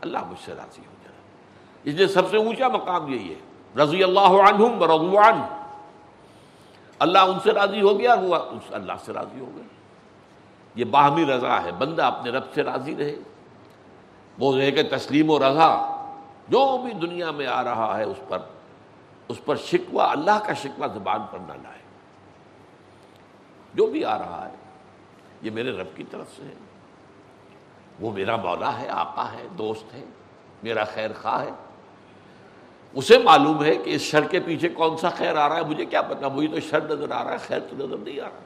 اللہ 0.00 0.18
مجھ 0.18 0.44
سے 0.44 0.52
راضی 0.52 0.82
ہو 0.86 0.94
جائے۔ 1.04 1.18
اس 1.84 1.94
لیے 1.94 2.06
سب 2.06 2.30
سے 2.30 2.36
اونچا 2.36 2.68
مقام 2.68 3.08
یہی 3.08 3.34
ہے۔ 3.34 3.80
رضی 3.82 4.02
اللہ 4.02 4.20
عنہم 4.20 4.84
رضوان۔ 4.84 5.61
اللہ 7.02 7.18
ان 7.18 7.40
سے 7.40 7.50
راضی 7.50 7.82
ہو 7.82 7.98
گیا 7.98 8.14
ہوا 8.14 8.38
اس 8.38 8.62
اللہ 8.70 8.92
سے 9.04 9.12
راضی 9.12 9.40
ہو 9.40 9.50
گیا 9.54 9.64
یہ 10.74 10.84
باہمی 10.84 11.26
رضا 11.26 11.62
ہے، 11.62 11.72
بندہ 11.72 12.04
اپنے 12.04 12.30
رب 12.30 12.42
سے 12.54 12.62
راضی 12.62 12.96
رہے۔ 12.96 13.14
وہ 14.38 14.56
رہے 14.56 14.70
کہ 14.70 14.82
تسلیم 14.82 15.30
و 15.30 15.38
رضا 15.38 15.96
جو 16.48 16.78
بھی 16.78 16.92
دنیا 16.92 17.30
میں 17.30 17.46
آ 17.46 17.64
رہا 17.64 17.98
ہے، 17.98 18.04
اس 18.04 18.16
پر 18.28 18.38
اس 19.28 19.44
پر 19.44 19.56
شکوہ، 19.56 20.02
اللہ 20.02 20.38
کا 20.46 20.52
شکوہ 20.52 20.86
زبان 20.86 21.20
پر 21.30 21.38
نہ 21.38 21.52
لائے۔ 21.52 21.82
جو 23.74 23.86
بھی 23.86 24.04
آ 24.04 24.18
رہا 24.18 24.48
ہے، 24.50 24.56
یہ 25.42 25.50
میرے 25.50 25.70
رب 25.72 25.96
کی 25.96 26.04
طرف 26.04 26.26
سے 26.36 26.42
ہے۔ 26.42 26.54
وہ 28.00 28.12
میرا 28.12 28.36
مولا 28.36 28.80
ہے، 28.80 28.88
آقا 28.88 29.32
ہے، 29.32 29.48
دوست 29.58 29.94
ہے، 29.94 30.04
میرا 30.62 30.84
خیر 30.84 31.10
خواہ 31.22 31.40
ہے۔ 31.40 31.50
اسے 32.94 33.18
معلوم 33.18 33.64
ہے 33.64 33.76
کہ 33.76 33.90
اس 33.90 34.00
شر 34.00 34.24
کے 34.24 34.40
پیچھے 34.40 34.68
کون 34.68 34.96
سا 34.96 35.08
خیر 35.08 35.36
آ 35.36 35.48
رہا 35.48 35.56
ہے، 35.56 35.64
مجھے 35.64 35.84
کیا 35.84 36.02
پتا 36.02 36.28
مجھے 36.28 36.48
تو 36.48 36.60
شر 36.60 36.82
نظر 36.90 37.10
آ 37.10 37.24
رہا 37.24 37.32
ہے، 37.32 37.38
خیر 37.46 37.60
تو 37.60 37.76
نظر 37.76 37.96
نہیں 37.96 38.20
آ 38.20 38.24
رہا۔ 38.24 38.40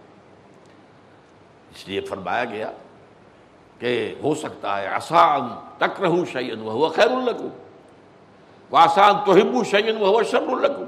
اس 1.75 1.89
لیے 1.89 2.01
فرمایا 2.01 2.45
گیا 2.45 2.71
کہ 3.79 4.15
ہو 4.23 4.35
سکتا 4.35 4.81
ہے 4.81 4.87
آسان 4.89 5.49
تک 5.79 6.01
رہوں 6.01 6.25
شعین 6.33 6.61
وہ 6.63 6.89
خیر 6.89 7.11
القو 7.11 7.49
وہ 8.71 8.79
آسان 8.79 9.15
تو 9.27 9.33
ہبو 9.33 9.65
شعین 9.65 9.97
وہ 9.99 10.23
شر 10.23 10.49
القو 10.49 10.85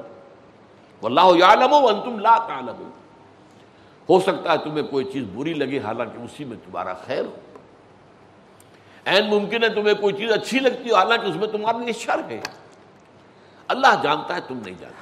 اللہ 1.02 1.44
عالم 1.44 1.72
و 1.72 1.92
تم 2.04 2.18
لا 2.18 2.36
تعلم 2.46 2.88
ہو 4.08 4.20
سکتا 4.20 4.52
ہے 4.52 4.58
تمہیں 4.58 4.86
کوئی 4.86 5.04
چیز 5.04 5.24
بری 5.34 5.54
لگے، 5.54 5.78
حالانکہ 5.78 6.18
اسی 6.18 6.44
میں 6.44 6.56
تمہارا 6.64 6.94
خیر 6.94 7.24
ہو۔ 7.24 7.36
این 9.04 9.28
ممکن 9.28 9.64
ہے 9.64 9.68
تمہیں 9.68 9.94
کوئی 9.94 10.14
چیز 10.14 10.32
اچھی 10.32 10.58
لگتی 10.58 10.90
ہو، 10.90 10.94
حالانکہ 10.94 11.26
اس 11.26 11.36
میں 11.36 11.48
تمہارا 11.48 11.78
لیے 11.78 11.92
شر 11.92 12.20
ہے۔ 12.30 12.40
اللہ 13.68 14.02
جانتا 14.02 14.34
ہے، 14.34 14.40
تم 14.48 14.58
نہیں 14.64 14.74
جانتے۔ 14.78 14.98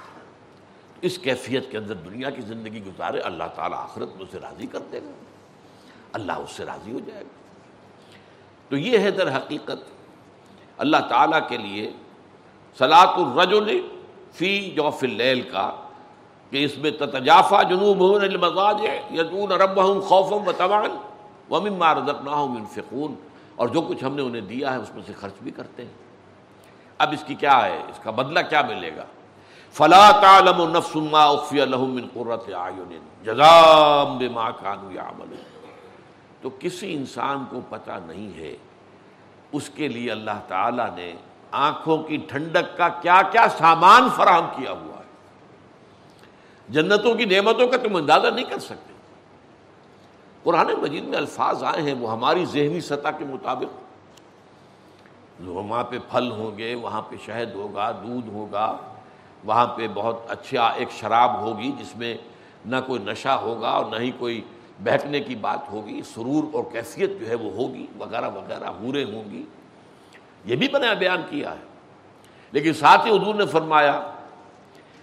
اس 1.02 1.18
کیفیت 1.18 1.70
کے 1.70 1.78
اندر 1.78 1.94
دنیا 1.94 2.30
کی 2.30 2.42
زندگی 2.42 2.84
گزارے، 2.84 3.18
اللہ 3.18 3.44
تعالیٰ 3.54 3.78
آخرت 3.78 4.08
میں 4.16 4.22
اسے 4.22 4.38
راضی 4.42 4.66
کر 4.66 4.78
دے 4.92 5.00
گا۔ 5.02 5.10
اللہ 6.12 6.32
اس 6.32 6.50
سے 6.50 6.64
راضی 6.64 6.92
ہو 6.92 6.98
جائے 7.06 7.22
گا۔ 7.22 7.28
تو 8.68 8.76
یہ 8.76 8.98
ہے 8.98 9.10
در 9.10 9.36
حقیقت 9.36 9.84
اللہ 10.78 10.96
تعالیٰ 11.08 11.48
کے 11.48 11.56
لیے 11.56 11.90
سلاط 12.78 13.08
الرجل 13.08 13.88
فی 14.32 14.70
جوف 14.70 15.04
اللیل 15.04 15.40
کا، 15.40 15.70
کہ 16.50 16.64
اس 16.64 16.78
میں 16.78 16.90
تتجافا 16.90 17.62
جنوب 17.62 18.02
المزاج 18.02 18.84
یدون 19.14 19.52
ربہم 19.52 20.00
خوفم 20.00 20.48
و 20.48 20.52
تبان 20.52 20.90
ومما 21.50 21.94
رزقناہم 21.94 22.58
ينفقون۔ 22.58 23.14
اور 23.56 23.68
جو 23.68 23.80
کچھ 23.80 24.04
ہم 24.04 24.14
نے 24.14 24.22
انہیں 24.22 24.42
دیا 24.42 24.72
ہے، 24.72 24.78
اس 24.78 24.94
میں 24.94 25.02
سے 25.06 25.12
خرچ 25.12 25.34
بھی 25.42 25.50
کرتے 25.50 25.84
ہیں۔ 25.84 26.05
اب 26.98 27.12
اس 27.12 27.24
کی 27.26 27.34
کیا 27.34 27.64
ہے؟ 27.66 27.82
اس 27.88 27.98
کا 28.02 28.10
بدلہ 28.10 28.40
کیا 28.50 28.62
ملے 28.62 28.96
گا؟ 28.96 29.04
فلا 29.72 30.10
تعلم 30.10 30.76
نفس 30.76 30.96
ما 30.96 31.24
اخفی 31.24 31.64
لهم 31.64 31.94
من 31.94 32.06
قرۃ 32.14 32.54
اعین 32.54 32.98
جزاء 33.22 34.04
بما 34.04 34.50
كانوا 34.50 34.92
يعملون۔ 34.92 35.44
تو 36.42 36.50
کسی 36.58 36.94
انسان 36.94 37.44
کو 37.50 37.60
پتہ 37.68 37.98
نہیں 38.06 38.38
ہے 38.38 38.56
اس 39.52 39.70
کے 39.74 39.88
لیے 39.88 40.10
اللہ 40.10 40.38
تعالی 40.48 40.82
نے 40.94 41.12
آنکھوں 41.50 42.02
کی 42.02 42.16
ٹھنڈک 42.16 42.76
کا 42.76 42.88
کیا 42.88 43.20
کیا 43.32 43.46
سامان 43.58 44.08
فراہم 44.16 44.46
کیا 44.56 44.70
ہوا 44.70 44.98
ہے۔ 44.98 45.04
جنتوں 46.68 47.14
کی 47.14 47.24
نعمتوں 47.24 47.68
کا 47.68 47.76
تم 47.76 47.96
اندازہ 47.96 48.26
نہیں 48.26 48.44
کر 48.44 48.58
سکتے۔ 48.58 48.92
قرآن 50.42 50.66
مجید 50.82 51.04
میں 51.04 51.18
الفاظ 51.18 51.64
آئے 51.64 51.82
ہیں، 51.82 51.94
وہ 51.94 52.12
ہماری 52.12 52.44
ذہنی 52.44 52.80
سطح 52.80 53.08
کے 53.18 53.24
مطابق 53.24 53.85
وہاں 55.44 55.84
پہ 55.84 55.98
پھل 56.10 56.30
ہوں 56.30 56.58
گے، 56.58 56.74
وہاں 56.74 57.02
پہ 57.02 57.16
شہد 57.26 57.54
ہوگا، 57.54 57.90
دودھ 57.90 58.28
ہوگا، 58.28 58.76
وہاں 59.44 59.66
پہ 59.66 59.88
بہت 59.94 60.20
اچھا 60.28 60.66
ایک 60.66 60.90
شراب 60.90 61.40
ہوگی 61.40 61.72
جس 61.78 61.96
میں 61.96 62.16
نہ 62.66 62.76
کوئی 62.86 63.02
نشہ 63.04 63.28
ہوگا 63.28 63.68
اور 63.68 63.84
نہ 63.86 63.96
ہی 63.96 64.10
کوئی 64.10 64.40
بہکنے 64.80 65.20
کی 65.20 65.34
بات 65.34 65.72
ہوگی، 65.72 66.02
سرور 66.14 66.44
اور 66.52 66.64
کیفیت 66.72 67.10
جو 67.20 67.28
ہے 67.28 67.34
وہ 67.34 67.52
ہوگی، 67.52 67.86
وغیرہ 67.98 68.30
وغیرہ 68.34 68.68
ہورے 68.80 69.04
ہوں 69.04 69.30
گی۔ 69.30 69.44
یہ 70.44 70.56
بھی 70.56 70.68
بنا 70.68 70.92
بیان 70.92 71.22
کیا 71.30 71.50
ہے۔ 71.50 71.76
لیکن 72.52 72.74
ساتھ 72.74 73.06
ہی 73.06 73.16
حضور 73.16 73.34
نے 73.34 73.46
فرمایا 73.46 74.00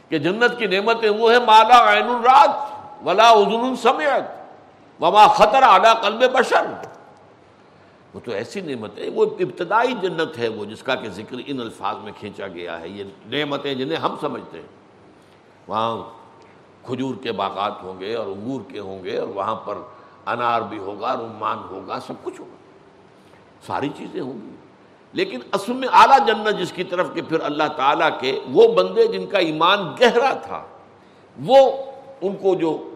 کہ 0.09 0.17
جنت 0.17 0.59
کی 0.59 0.65
نعمتیں 0.65 1.09
وہ 1.09 1.31
ہے 1.31 1.39
مالا 1.39 1.93
عین 1.93 2.09
الرات 2.09 2.49
ولا 3.05 3.31
حضر 3.31 3.75
سمیت 3.75 4.43
وما 5.01 5.27
خطر 5.27 5.63
اعلیٰ 5.63 6.01
قلب 6.01 6.23
بشر۔ 6.33 6.65
وہ 8.13 8.19
تو 8.23 8.31
ایسی 8.31 8.61
نعمت 8.61 8.97
ہے، 8.97 9.09
وہ 9.09 9.25
ابتدائی 9.39 9.93
جنت 10.01 10.37
ہے 10.37 10.47
وہ، 10.47 10.65
جس 10.65 10.83
کا 10.83 10.95
کہ 10.95 11.09
ذکر 11.09 11.35
ان 11.45 11.59
الفاظ 11.59 11.95
میں 12.03 12.11
کھینچا 12.19 12.47
گیا 12.47 12.81
ہے۔ 12.81 12.89
یہ 12.89 13.03
نعمتیں 13.25 13.73
جنہیں 13.73 13.97
ہم 13.97 14.15
سمجھتے 14.21 14.57
ہیں۔ 14.57 14.67
وہاں 15.67 16.01
کھجور 16.83 17.15
کے 17.23 17.31
باغات 17.31 17.83
ہوں 17.83 17.99
گے 17.99 18.15
اور 18.15 18.25
انگور 18.25 18.61
کے 18.67 18.79
ہوں 18.79 19.03
گے 19.03 19.17
اور 19.17 19.27
وہاں 19.27 19.55
پر 19.55 19.77
انار 20.25 20.61
بھی 20.61 20.77
ہوگا، 20.77 21.13
رمان 21.13 21.57
ہوگا، 21.57 21.99
سب 22.07 22.13
کچھ 22.23 22.41
ہوگا۔ 22.41 22.55
ساری 23.67 23.89
چیزیں 23.97 24.21
ہوں 24.21 24.33
گی۔ 24.33 24.55
لیکن 25.13 25.39
اصل 25.51 25.73
میں 25.73 25.87
اعلیٰ 25.91 26.27
جنت 26.27 26.59
جس 26.59 26.71
کی 26.71 26.83
طرف 26.83 27.07
کہ 27.13 27.21
پھر 27.21 27.39
اللہ 27.39 27.67
تعالیٰ 27.75 28.19
کے 28.19 28.39
وہ 28.51 28.67
بندے 28.73 29.07
جن 29.07 29.25
کا 29.25 29.37
ایمان 29.37 29.95
گہرا 30.01 30.33
تھا، 30.33 30.63
وہ 31.45 31.71
ان 32.21 32.35
کو 32.35 32.55
جو 32.55 32.93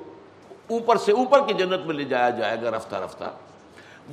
اوپر 0.70 0.96
سے 0.96 1.12
اوپر 1.12 1.48
کی 1.48 1.54
جنت 1.54 1.86
میں 1.86 1.96
لے 1.96 2.04
جایا 2.04 2.30
جائے 2.30 2.58
گا 2.64 2.72
رفتہ 2.72 2.96
رفتہ 2.96 3.24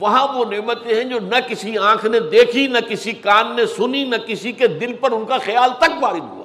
وہاں 0.01 0.27
وہ 0.35 0.45
نعمتیں 0.45 0.95
ہیں 0.95 1.05
جو 1.05 1.19
نہ 1.21 1.41
کسی 1.49 1.77
آنکھ 1.79 2.07
نے 2.07 2.21
دیکھی، 2.21 2.67
نہ 2.67 2.79
کسی 2.89 3.13
کان 3.13 3.55
نے 3.57 3.67
سنی، 3.67 4.05
نہ 4.05 4.17
کسی 4.27 4.53
کے 4.53 4.67
دل 4.67 4.93
پر 5.01 5.13
ان 5.13 5.25
کا 5.25 5.39
خیال 5.45 5.71
تک 5.79 6.03
وارد 6.03 6.31
ہوا۔ 6.31 6.45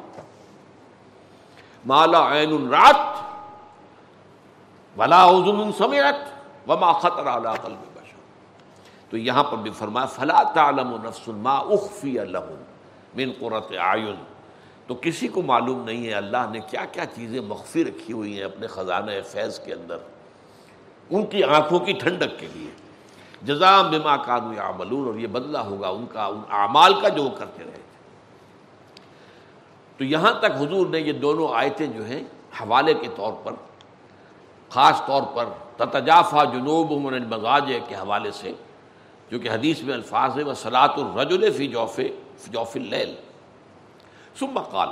مالا 1.86 2.22
عین 2.34 2.68
رات، 2.70 3.06
ولا 4.98 5.24
عزن 5.30 5.72
سمیت 5.78 6.70
وما 6.70 6.92
خطر 6.92 7.28
اعلیٰ 7.28 7.56
قلب 7.62 7.88
تو 9.10 9.18
یہاں 9.18 9.44
پر 9.44 9.58
بھی 9.58 9.72
فرمایا، 9.78 10.06
فلا 10.06 10.42
تعلم 10.54 10.96
نفس 11.04 11.28
ما 11.28 11.56
اخفی 11.58 12.12
لهم 12.12 12.64
من 13.16 13.32
قرۃ 13.40 13.72
اعین۔ 13.78 14.16
تو 14.88 14.96
کسی 14.96 15.28
کو 15.28 15.42
معلوم 15.42 15.84
نہیں 15.86 16.06
ہے 16.08 16.14
اللہ 16.14 16.46
نے 16.52 16.60
کیا 16.70 16.84
کیا 16.92 17.06
چیزیں 17.06 17.40
مخفی 17.42 17.84
رکھی 17.86 18.14
ہوئی 18.14 18.36
ہیں 18.38 18.44
اپنے 18.44 18.68
خزانہ 18.68 19.12
فیض 19.32 19.60
کے 19.60 19.74
اندر، 19.74 19.98
ان 21.10 21.26
کی 21.26 21.44
آنکھوں 21.44 21.80
کی 21.80 21.94
ٹھنڈک 21.94 22.40
کے 22.40 22.48
لیے۔ 22.54 22.70
جزام 23.42 23.90
بما 23.90 24.18
کانو 24.18 24.54
یعملون 24.54 25.08
اور 25.08 25.16
یہ 25.16 25.28
بدلہ 25.28 25.58
ہوگا 25.58 25.90
ان 25.90 26.06
کا، 26.12 26.26
ان 26.26 26.42
اعمال 26.50 27.02
کا 27.02 27.10
جو 27.10 27.24
وہ 27.24 27.30
کرتے 27.30 27.64
رہے 27.64 27.72
تھے۔ 27.72 27.98
تو 29.98 30.04
یہاں 30.04 30.34
تک 30.40 30.52
حضور 30.60 30.88
نے 30.88 31.00
یہ 31.00 31.14
دونوں 31.14 31.48
آیتیں 31.54 31.88
جو 31.88 32.06
ہیں 32.06 32.24
حوالے 32.62 32.94
کے 32.94 33.08
طور 33.16 33.34
پر، 33.44 33.54
خاص 34.70 35.02
طور 35.08 35.24
پر 35.34 35.46
تتجافہ 35.78 36.46
جنوب 36.54 36.92
من 36.92 37.14
المغاج 37.14 37.74
کے 37.88 37.96
حوالے 37.96 38.32
سے، 38.32 38.52
جو 39.30 39.40
کہ 39.40 39.50
حدیث 39.50 39.82
میں 39.82 39.94
الفاظ 39.94 40.38
ہے 40.38 40.44
وہ 40.44 40.54
سلاۃ 40.54 40.98
الرجل 40.98 41.52
فی 41.52 41.68
جوف 41.68 42.00
جوف 42.48 42.76
اللیل 42.76 43.16
ثم 44.40 44.60
قال۔ 44.60 44.90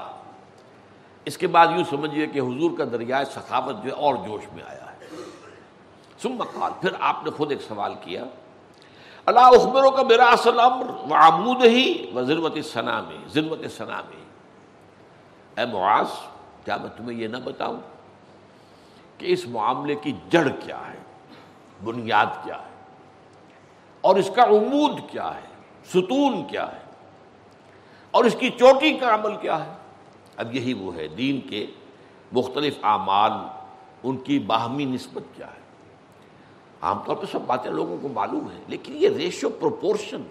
اس 1.26 1.38
کے 1.38 1.48
بعد 1.48 1.68
یوں 1.68 1.84
سمجھیے 1.90 2.28
کہ 2.28 2.40
حضور 2.40 2.78
کا 2.78 2.84
دریائے 2.92 3.26
ثقافت 3.26 3.84
جو 3.84 3.90
ہے 3.90 3.96
اور 3.96 4.16
جوش 4.16 4.42
میں 4.54 4.64
آیا 4.64 4.92
ہے۔ 4.92 4.97
ثم 6.20 6.44
قال، 6.54 6.72
پھر 6.82 6.94
آپ 7.00 7.24
نے 7.24 7.32
خود 7.38 7.52
ایک 7.52 7.62
سوال 7.62 7.94
کیا، 8.02 8.24
اللہ 9.28 9.56
اخبروں 9.56 9.92
کا 9.92 10.04
میرا 10.04 10.28
اصل 10.32 10.60
امر 10.60 10.90
و 11.08 11.64
ہی 11.64 12.12
و 12.16 12.24
ضرورت 12.24 12.58
ثنا 12.66 13.00
میں 13.08 13.18
ضرورت 13.34 13.72
ثنا 13.78 14.02
میں۔ 14.10 14.24
اے 15.58 15.66
معاذ، 15.72 16.12
کیا 16.66 16.78
میں 16.78 16.90
تمہیں 16.98 17.18
یہ 17.20 17.28
نہ 17.28 17.38
بتاؤں 17.44 17.78
کہ 19.18 19.26
اس 19.34 19.46
معاملے 19.48 19.96
کی 19.96 20.12
جڑ 20.30 20.48
کیا 20.60 20.80
ہے، 20.88 21.00
بنیاد 21.84 22.44
کیا 22.44 22.56
ہے، 22.56 22.76
اور 24.04 24.16
اس 24.16 24.30
کا 24.36 24.44
عمود 24.48 25.00
کیا 25.12 25.30
ہے، 25.36 25.48
ستون 25.90 26.44
کیا 26.48 26.66
ہے، 26.72 26.86
اور 28.14 28.26
اس 28.26 28.36
کی 28.40 28.50
چوٹی 28.60 28.92
کا 28.98 29.14
عمل 29.14 29.36
کیا 29.42 29.64
ہے؟ 29.66 29.74
اب 30.38 30.56
یہی 30.56 30.74
وہ 30.74 30.96
ہے، 30.96 31.08
دین 31.18 31.40
کے 31.50 31.66
مختلف 32.32 32.78
اعمال، 32.86 33.32
ان 34.04 34.18
کی 34.18 34.40
باہمی 34.48 34.86
نسبت 34.86 35.36
کیا 35.36 35.48
ہے؟ 35.48 35.66
عام 36.82 37.00
طور 37.06 37.16
پہ 37.16 37.26
سب 37.32 37.40
باتیں 37.46 37.72
لوگوں 37.72 37.98
کو 38.02 38.08
معلوم 38.08 38.52
ہے 38.52 38.64
لیکن 38.68 38.94
یہ 38.96 39.10
ریشو 39.10 39.50
پروپورشن 39.50 40.22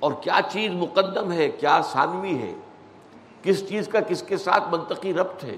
اور 0.00 0.12
کیا 0.20 0.40
چیز 0.48 0.72
مقدم 0.72 1.32
ہے، 1.32 1.48
کیا 1.48 1.80
ثانوی 1.82 2.38
ہے، 2.38 2.54
کس 3.42 3.68
چیز 3.68 3.88
کا 3.88 4.00
کس 4.00 4.22
کے 4.22 4.36
ساتھ 4.36 4.64
منطقی 4.70 5.14
ربط 5.14 5.44
ہے، 5.44 5.56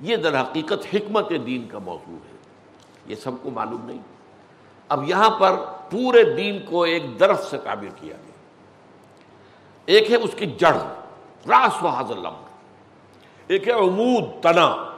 یہ 0.00 0.16
در 0.16 0.40
حقیقت 0.40 0.94
حکمت 0.94 1.32
دین 1.46 1.68
کا 1.68 1.78
موضوع 1.78 2.16
ہے۔ 2.16 2.38
یہ 3.06 3.14
سب 3.14 3.30
کو 3.42 3.50
معلوم 3.50 3.86
نہیں۔ 3.86 3.98
اب 4.88 5.08
یہاں 5.08 5.30
پر 5.30 5.56
پورے 5.90 6.24
دین 6.24 6.58
کو 6.68 6.82
ایک 6.82 7.20
درخت 7.20 7.44
سے 7.44 7.58
تعبیر 7.58 7.88
کیا 7.88 8.16
گیا۔ 8.16 8.32
ایک 9.86 10.10
ہے 10.10 10.16
اس 10.16 10.30
کی 10.36 10.46
جڑ، 10.46 10.76
راس 11.46 11.82
و 11.82 11.86
حاضر 11.86 12.14
ایک 13.46 13.68
ہے 13.68 13.72
عمود، 13.72 14.42
تنا۔ 14.42 14.90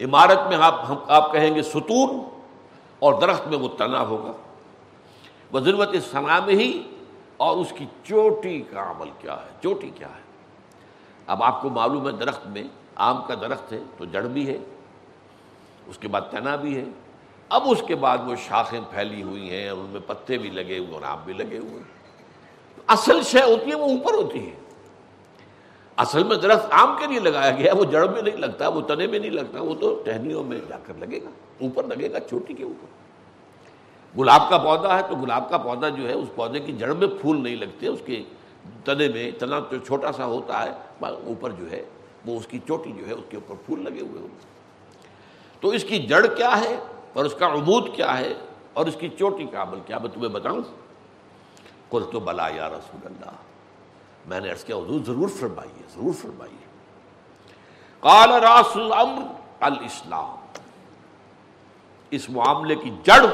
عمارت 0.00 0.38
میں 0.48 0.56
آپ، 0.56 0.84
ہم، 0.88 0.96
آپ 1.08 1.32
کہیں 1.32 1.54
گے 1.54 1.62
ستون۔ 1.62 2.39
اور 3.00 3.20
درخت 3.20 3.46
میں 3.46 3.58
وہ 3.58 3.68
تنا 3.68 4.00
ہوگا۔ 4.00 4.32
وہ 5.52 5.60
ضرورت 5.60 5.94
ثنا 6.10 6.40
میں 6.40 6.54
ہی 6.54 6.82
اور 7.36 7.56
اس 7.56 7.72
کی 7.76 7.86
چوٹی 8.04 8.62
کا 8.70 8.90
عمل 8.90 9.10
کیا 9.18 9.32
ہے، 9.32 9.50
چوٹی 9.62 9.90
کیا 9.94 10.08
ہے۔ 10.08 10.20
اب 11.26 11.42
آپ 11.42 11.62
کو 11.62 11.68
معلوم 11.68 12.06
ہے 12.06 12.12
درخت 12.12 12.46
میں 12.46 12.62
آم 12.94 13.22
کا 13.26 13.34
درخت 13.34 13.72
ہے 13.72 13.78
تو 13.96 14.04
جڑ 14.04 14.22
بھی 14.22 14.46
ہے، 14.46 14.58
اس 15.86 15.98
کے 15.98 16.08
بعد 16.08 16.20
تنا 16.30 16.56
بھی 16.56 16.76
ہے۔ 16.76 16.84
اب 17.48 17.62
اس 17.66 17.82
کے 17.86 17.94
بعد 17.94 18.18
وہ 18.26 18.34
شاخیں 18.36 18.80
پھیلی 18.90 19.22
ہوئی 19.22 19.50
ہیں 19.50 19.68
اور 19.68 19.78
ان 19.78 19.86
میں 19.86 20.00
پتے 20.06 20.38
بھی 20.38 20.50
لگے 20.50 20.78
ہوئے 20.78 20.94
اور 20.94 21.02
آم 21.02 21.18
بھی 21.24 21.32
لگے 21.32 21.58
ہوئے۔ 21.58 21.74
ہیں 21.74 22.00
اصل 22.86 23.22
شے 23.22 23.42
ہوتی 23.42 23.70
ہے، 23.70 23.74
وہ 23.74 23.84
اوپر 23.84 24.14
ہوتی 24.14 24.50
ہے۔ 24.50 24.56
اصل 25.96 26.24
میں 26.24 26.36
درخت 26.36 26.66
آم 26.70 26.96
کے 26.98 27.06
لیے 27.06 27.20
لگایا 27.20 27.50
گیا 27.50 27.74
وہ 27.74 27.84
جڑ 27.84 28.08
میں 28.08 28.22
نہیں 28.22 28.36
لگتا، 28.36 28.68
وہ 28.68 28.80
تنے 28.80 29.06
میں 29.06 29.18
نہیں 29.18 29.30
لگتا، 29.30 29.62
وہ 29.62 29.74
تو 29.74 30.02
ٹہنیوں 30.04 30.44
میں 30.44 30.58
جا 30.68 30.78
کر 30.86 30.94
لگے 30.98 31.22
گا، 31.24 31.30
اوپر 31.60 31.84
لگے 31.84 32.12
گا، 32.12 32.20
چوٹی 32.20 32.54
کے 32.54 32.64
اوپر۔ 32.64 34.18
گلاب 34.18 34.50
کا 34.50 34.58
پودا 34.58 34.96
ہے 34.96 35.02
تو 35.08 35.16
گلاب 35.16 35.50
کا 35.50 35.58
پودا 35.58 35.88
جو 35.88 36.08
ہے، 36.08 36.12
اس 36.12 36.28
پودے 36.34 36.60
کی 36.60 36.72
جڑ 36.72 36.92
میں 36.92 37.08
پھول 37.20 37.42
نہیں 37.42 37.56
لگتے، 37.56 37.86
اس 37.86 38.00
کے 38.06 38.22
تنے 38.84 39.08
میں 39.08 39.30
تنا 39.38 39.60
جو 39.70 39.78
چھوٹا 39.78 40.12
سا 40.12 40.24
ہوتا 40.24 40.64
ہے 40.64 40.70
اوپر 41.00 41.50
جو 41.50 41.70
ہے، 41.70 41.84
وہ 42.26 42.36
اس 42.36 42.46
کی 42.46 42.58
چوٹی 42.66 42.92
جو 42.92 43.06
ہے، 43.06 43.12
اس 43.12 43.24
کے 43.28 43.36
اوپر 43.36 43.54
پھول 43.66 43.84
لگے 43.84 44.00
ہوئے 44.00 44.22
ہوتے 44.22 44.46
تو 45.60 45.68
اس 45.68 45.84
کی 45.84 45.98
جڑ 45.98 46.26
کیا 46.26 46.60
ہے 46.60 46.76
اور 47.12 47.24
اس 47.24 47.34
کا 47.34 47.46
عبود 47.46 47.94
کیا 47.94 48.18
ہے 48.18 48.34
اور 48.72 48.86
اس 48.86 48.96
کی 48.98 49.08
چوٹی 49.18 49.44
کا 49.44 49.62
عمل 49.62 49.78
کیا؟ 49.86 49.98
میں 49.98 50.10
تمہیں 50.14 50.28
بتاؤں۔ 50.28 50.60
کل 51.90 52.02
تو 52.12 52.20
بلا 52.20 52.48
یا 52.48 52.68
رسول 52.68 53.00
اللہ۔ 53.04 53.49
میں 54.26 54.40
نے 54.40 54.50
عرض 54.50 54.64
کیا، 54.64 54.76
حضور 54.76 55.00
ضرور 55.06 55.28
فرمائیے 55.28 55.82
ضرور 55.94 56.12
فرمائیے۔ 56.22 56.66
قال 58.00 58.32
راس 58.32 58.76
الامر 58.76 59.22
الاسلام۔ 59.60 60.36
اس 62.10 62.30
معاملے 62.30 62.74
کی 62.74 62.90
جڑ، 63.02 63.26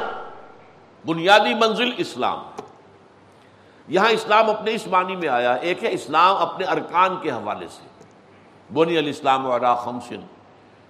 بنیادی 1.07 1.55
منزل 1.55 1.90
اسلام۔ 1.96 2.42
یہاں 3.88 4.11
اسلام 4.11 4.51
اپنے 4.51 4.75
اس 4.75 4.87
معنی 4.87 5.16
میں 5.16 5.29
آیا، 5.29 5.53
ایک 5.53 5.85
ہے 5.85 5.92
اسلام 5.92 6.37
اپنے 6.37 6.66
ارکان 6.66 7.16
کے 7.22 7.31
حوالے 7.31 7.68
سے۔ 7.68 7.87
بنی 8.75 8.99
الاسلام 8.99 9.46
و 9.46 9.59
خمسن 9.85 10.20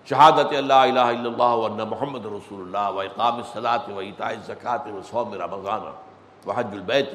شہادت 0.04 0.52
اللہ 0.52 0.72
الہ 0.72 1.00
الا 1.00 1.28
اللہ 1.28 1.42
ورنہ 1.42 1.85
محمد 1.85 2.26
رسول 2.26 2.61
اللہ 2.61 2.94
و 2.94 3.00
اقام 3.00 3.40
صلاۃ 3.52 3.88
و 3.88 3.98
اطاع 3.98 4.32
زکوٰۃ 4.46 4.87
و 4.87 5.00
سوم 5.11 5.35
رمضان 5.35 5.80
و 6.48 6.52
حج 6.52 6.66
البیت 6.72 7.09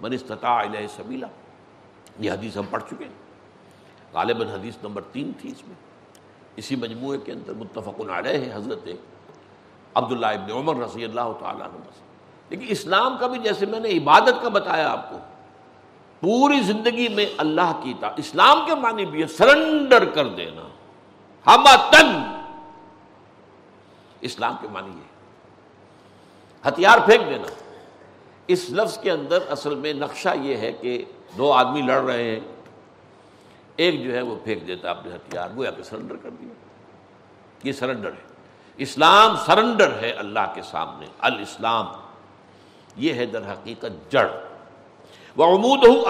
من 0.00 0.12
استطاع 0.12 0.62
علیہ 0.62 0.86
سبیلا۔ 0.96 1.26
یہ 2.20 2.30
حدیث 2.30 2.56
ہم 2.56 2.64
پڑھ 2.70 2.82
چکے 2.90 3.04
ہیں۔ 3.04 3.12
غالباً 4.12 4.48
حدیث 4.48 4.74
نمبر 4.82 5.02
تین 5.02 5.32
تھی 5.40 5.50
اس 5.50 5.68
میں۔ 5.68 5.74
اسی 6.56 6.76
مجموعے 6.76 7.18
کے 7.18 7.32
اندر 7.32 7.52
متفق 7.52 8.00
علیہ 8.10 8.32
ہے 8.32 8.50
حضرت 8.54 8.88
عبداللہ 9.94 10.26
ابن 10.26 10.52
عمر 10.52 10.76
رضی 10.76 11.04
اللہ 11.04 11.32
تعالیٰ 11.40 11.66
عنہ 11.66 11.76
لیکن 12.50 12.66
اسلام 12.68 13.16
کا 13.20 13.26
بھی 13.26 13.38
جیسے 13.38 13.66
میں 13.66 13.80
نے 13.80 13.88
عبادت 13.88 14.42
کا 14.42 14.48
بتایا 14.48 14.90
آپ 14.90 15.10
کو، 15.10 15.18
پوری 16.20 16.60
زندگی 16.60 17.08
میں 17.08 17.26
اللہ 17.36 17.80
کی 17.82 17.94
تا، 18.00 18.08
اسلام 18.16 18.66
کے 18.66 18.74
معنی 18.74 19.06
بھی 19.06 19.22
ہے 19.22 19.26
سرنڈر 19.26 20.04
کر 20.04 20.28
دینا۔ 20.28 20.68
ہم 21.46 21.64
تن 21.90 22.36
اسلام 24.20 24.54
کے 24.60 24.68
معنی 24.72 24.90
ہے۔ 24.90 25.10
ہتھیار 26.68 26.98
پھینک 26.98 27.30
دینا۔ 27.30 27.46
اس 28.46 28.70
لفظ 28.70 28.98
کے 28.98 29.10
اندر 29.10 29.38
اصل 29.48 29.74
میں 29.74 29.92
نقشہ 29.92 30.28
یہ 30.40 30.56
ہے 30.56 30.72
کہ 30.72 31.04
دو 31.38 31.52
آدمی 31.52 31.82
لڑ 31.82 32.02
رہے 32.02 32.22
ہیں۔ 32.22 32.40
ایک 33.76 34.04
جو 34.04 34.14
ہے 34.14 34.22
وہ 34.22 34.36
پھینک 34.44 34.66
دیتا 34.66 34.90
اپنے 34.90 35.14
ہتھیار، 35.14 35.48
وہ 35.54 35.64
یا 35.64 35.70
کہ 35.70 35.82
سرنڈر 35.82 36.16
کر 36.16 36.30
دیا۔ 36.30 36.54
یہ 37.62 37.72
سرنڈر 37.72 38.12
ہے۔ 38.12 38.30
اسلام 38.76 39.36
سرنڈر 39.36 39.98
ہے 39.98 40.10
اللہ 40.10 40.52
کے 40.54 40.62
سامنے۔ 40.62 41.06
الاسلام، 41.18 41.86
یہ 42.96 43.14
ہے 43.14 43.26
در 43.26 43.52
حقیقت 43.52 44.12
جڑ۔ 44.12 44.26
وہ 45.36 45.44
امود 45.44 45.86
ہوں 45.86 46.04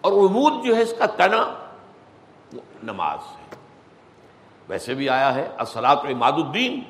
اور 0.00 0.12
امود 0.12 0.64
جو 0.64 0.76
ہے 0.76 0.82
اس 0.82 0.94
کا 0.98 1.06
تنا 1.06 1.54
نماز 2.82 3.18
ہے۔ 3.18 3.56
ویسے 4.68 4.94
بھی 4.94 5.08
آیا 5.08 5.34
ہے 5.34 5.48
اصلاۃ 5.58 5.96
عماد 5.96 6.32
الدین۔ 6.32 6.80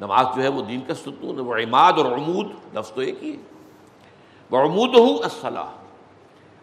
نماز 0.00 0.26
جو 0.36 0.42
ہے 0.42 0.48
وہ 0.48 0.62
دین 0.62 0.80
کا 0.80 0.94
ستون 0.94 1.40
وہ 1.40 1.54
عماد 1.54 1.92
اور 1.96 2.06
عمود 2.06 2.46
لفظ 2.74 2.92
تو 2.92 3.00
ایک 3.00 3.22
ہی 3.22 3.36
ہے۔ 3.36 3.51
عمود 4.60 4.94
ہوں 4.94 5.18
اسلح 5.18 5.70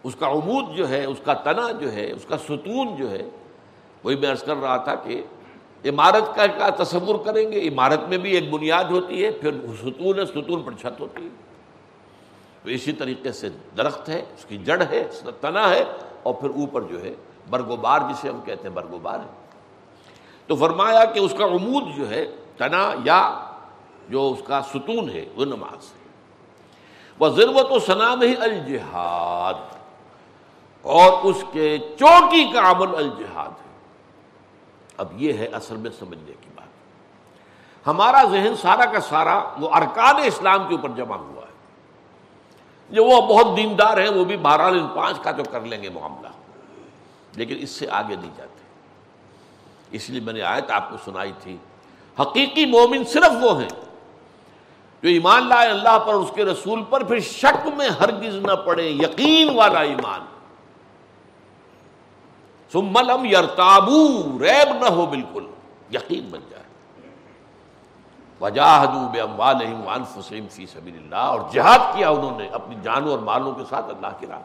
اس 0.04 0.15
کا 0.15 0.28
عمود 0.28 0.75
جو 0.75 0.89
ہے، 0.89 1.06
اس 1.06 1.17
کا 1.25 1.34
تنا 1.34 1.71
جو 1.71 1.93
ہے، 1.93 2.12
اس 2.12 2.25
کا 2.28 2.38
ستون 2.38 2.95
جو 2.95 3.12
ہے، 3.12 3.30
وہی 4.04 4.15
میں 4.15 4.32
عرض 4.32 4.43
کر 4.43 4.58
رہا 4.58 4.78
تھا 4.78 4.95
کہ 4.95 5.21
عمارت 5.86 6.36
کا 6.36 6.47
کا 6.47 6.84
تصور 6.84 7.25
کریں 7.25 7.52
گے، 7.52 7.67
عمارت 7.67 7.99
میں 8.10 8.17
بھی 8.17 8.32
ایک 8.32 8.49
بنیاد 8.49 8.84
ہوتی 8.84 9.25
ہے، 9.25 9.32
پھر 9.32 9.52
ستون 9.82 10.19
ہے، 10.19 10.25
ستون 10.25 10.63
پر 10.63 10.71
چھت 10.82 10.99
ہوتی 10.99 11.23
ہے۔ 11.23 11.30
تو 12.63 12.69
اسی 12.69 12.91
طریقے 12.91 13.32
سے 13.32 13.49
درخت 13.78 14.10
ہے، 14.10 14.19
اس 14.19 14.45
کی 14.45 14.58
جڑ 14.58 14.82
ہے، 14.89 15.08
اس 15.10 15.21
کا 15.21 15.32
تنا 15.41 15.69
ہے، 15.69 15.84
اور 16.23 16.34
پھر 16.34 16.49
اوپر 16.49 16.82
جو 16.82 17.04
ہے، 17.04 17.13
برگوبار 17.49 17.99
جسے 17.99 18.30
ہم 18.30 18.41
کہتے 18.41 18.67
ہیں، 18.67 18.75
برگوبار 18.75 19.19
ہے۔ 19.19 19.45
تو 20.47 20.56
فرمایا 20.56 21.06
کہ 21.06 21.19
اس 21.19 21.34
کا 21.38 21.45
عمود 21.45 21.84
جو 21.97 22.10
ہے، 22.10 22.25
تنا 22.58 22.93
یا 23.04 23.47
جو 24.10 24.36
اس 24.38 24.47
کا 24.47 24.62
ستون 24.62 25.10
ہے، 25.10 25.25
وہ 25.36 25.45
نماز 25.45 25.91
ہے۔ 25.93 25.98
وہ 27.19 27.29
ضرورت 27.29 27.71
و 27.71 27.79
سنام 27.79 28.21
ہی 28.21 28.36
الجہاد 28.36 29.75
اور 30.82 31.13
اس 31.23 31.43
کے 31.51 31.77
چوٹی 31.77 32.51
کا 32.53 32.71
عمل 32.71 32.95
الجہاد 32.95 33.49
ہے۔ 33.49 33.69
اب 34.97 35.08
یہ 35.21 35.34
ہے 35.34 35.45
اصل 35.45 35.75
میں 35.75 35.91
سمجھنے 35.99 36.34
کی 36.41 36.49
بات۔ 36.55 36.67
ہمارا 37.88 38.23
ذہن 38.23 38.53
سارا 38.62 38.86
کا 38.86 38.99
سارا 38.99 39.43
وہ 39.60 39.69
ارکان 39.73 40.15
اسلام 40.25 40.67
کے 40.67 40.75
اوپر 40.75 40.89
جمع 40.89 41.15
ہوا 41.15 41.41
ہے۔ 41.41 41.49
جو 42.89 43.05
وہ 43.05 43.21
بہت 43.21 43.58
دیندار 43.58 43.97
ہیں، 43.97 44.10
وہ 44.10 44.23
بھی 44.23 44.38
بارہ 44.38 44.71
دن 44.71 44.88
پانچ 44.88 45.19
کا 45.19 45.32
تو 45.32 45.43
کر 45.51 45.62
لیں 45.62 45.84
گے 45.84 45.89
معاملہ۔ 45.89 46.27
لیکن 47.36 47.55
اس 47.60 47.69
سے 47.69 47.88
آگے 47.91 48.15
نہیں 48.15 48.32
جاتے۔ 48.38 48.63
اس 49.91 50.10
لیے 50.10 50.21
میں 50.21 50.34
نے 50.34 50.41
آیت 50.41 50.71
آپ 50.71 50.89
کو 50.89 50.95
سنائی 51.05 51.32
تھی۔ 51.39 51.58
حقیقی 52.19 52.65
مومن 52.65 53.03
صرف 53.03 53.32
وہ 53.41 53.62
ہیں 53.62 53.88
جو 55.03 55.09
ایمان 55.09 55.49
لائے 55.49 55.69
اللہ 55.69 55.99
پر 55.99 56.13
اس 56.13 56.31
کے 56.35 56.45
رسول 56.45 56.83
پر، 56.89 57.03
پھر 57.03 57.19
شک 57.19 57.67
میں 57.77 57.89
ہرگز 57.89 58.35
نہ 58.35 58.51
پڑے، 58.51 58.89
یقین 58.89 59.55
والا 59.55 59.79
ایمان۔ 59.79 60.19
سملم 62.71 63.25
یرتابو 63.25 64.21
ریب 64.39 64.73
نہ 64.73 64.89
ہو 64.89 65.05
بالکل، 65.05 65.47
یقین 65.93 66.29
بن 66.31 66.39
جائے۔ 66.49 66.59
فی 70.51 70.65
سبیل 70.65 70.95
اللہ، 70.95 71.15
اور 71.15 71.39
جہاد 71.51 71.95
کیا 71.95 72.09
انہوں 72.09 72.39
نے 72.39 72.47
اپنی 72.47 72.75
جانوں 72.83 73.12
اور 73.12 73.19
مالوں 73.19 73.51
کے 73.51 73.63
ساتھ 73.69 73.85
اللہ 73.85 74.19
کی 74.19 74.27
راہ 74.27 74.41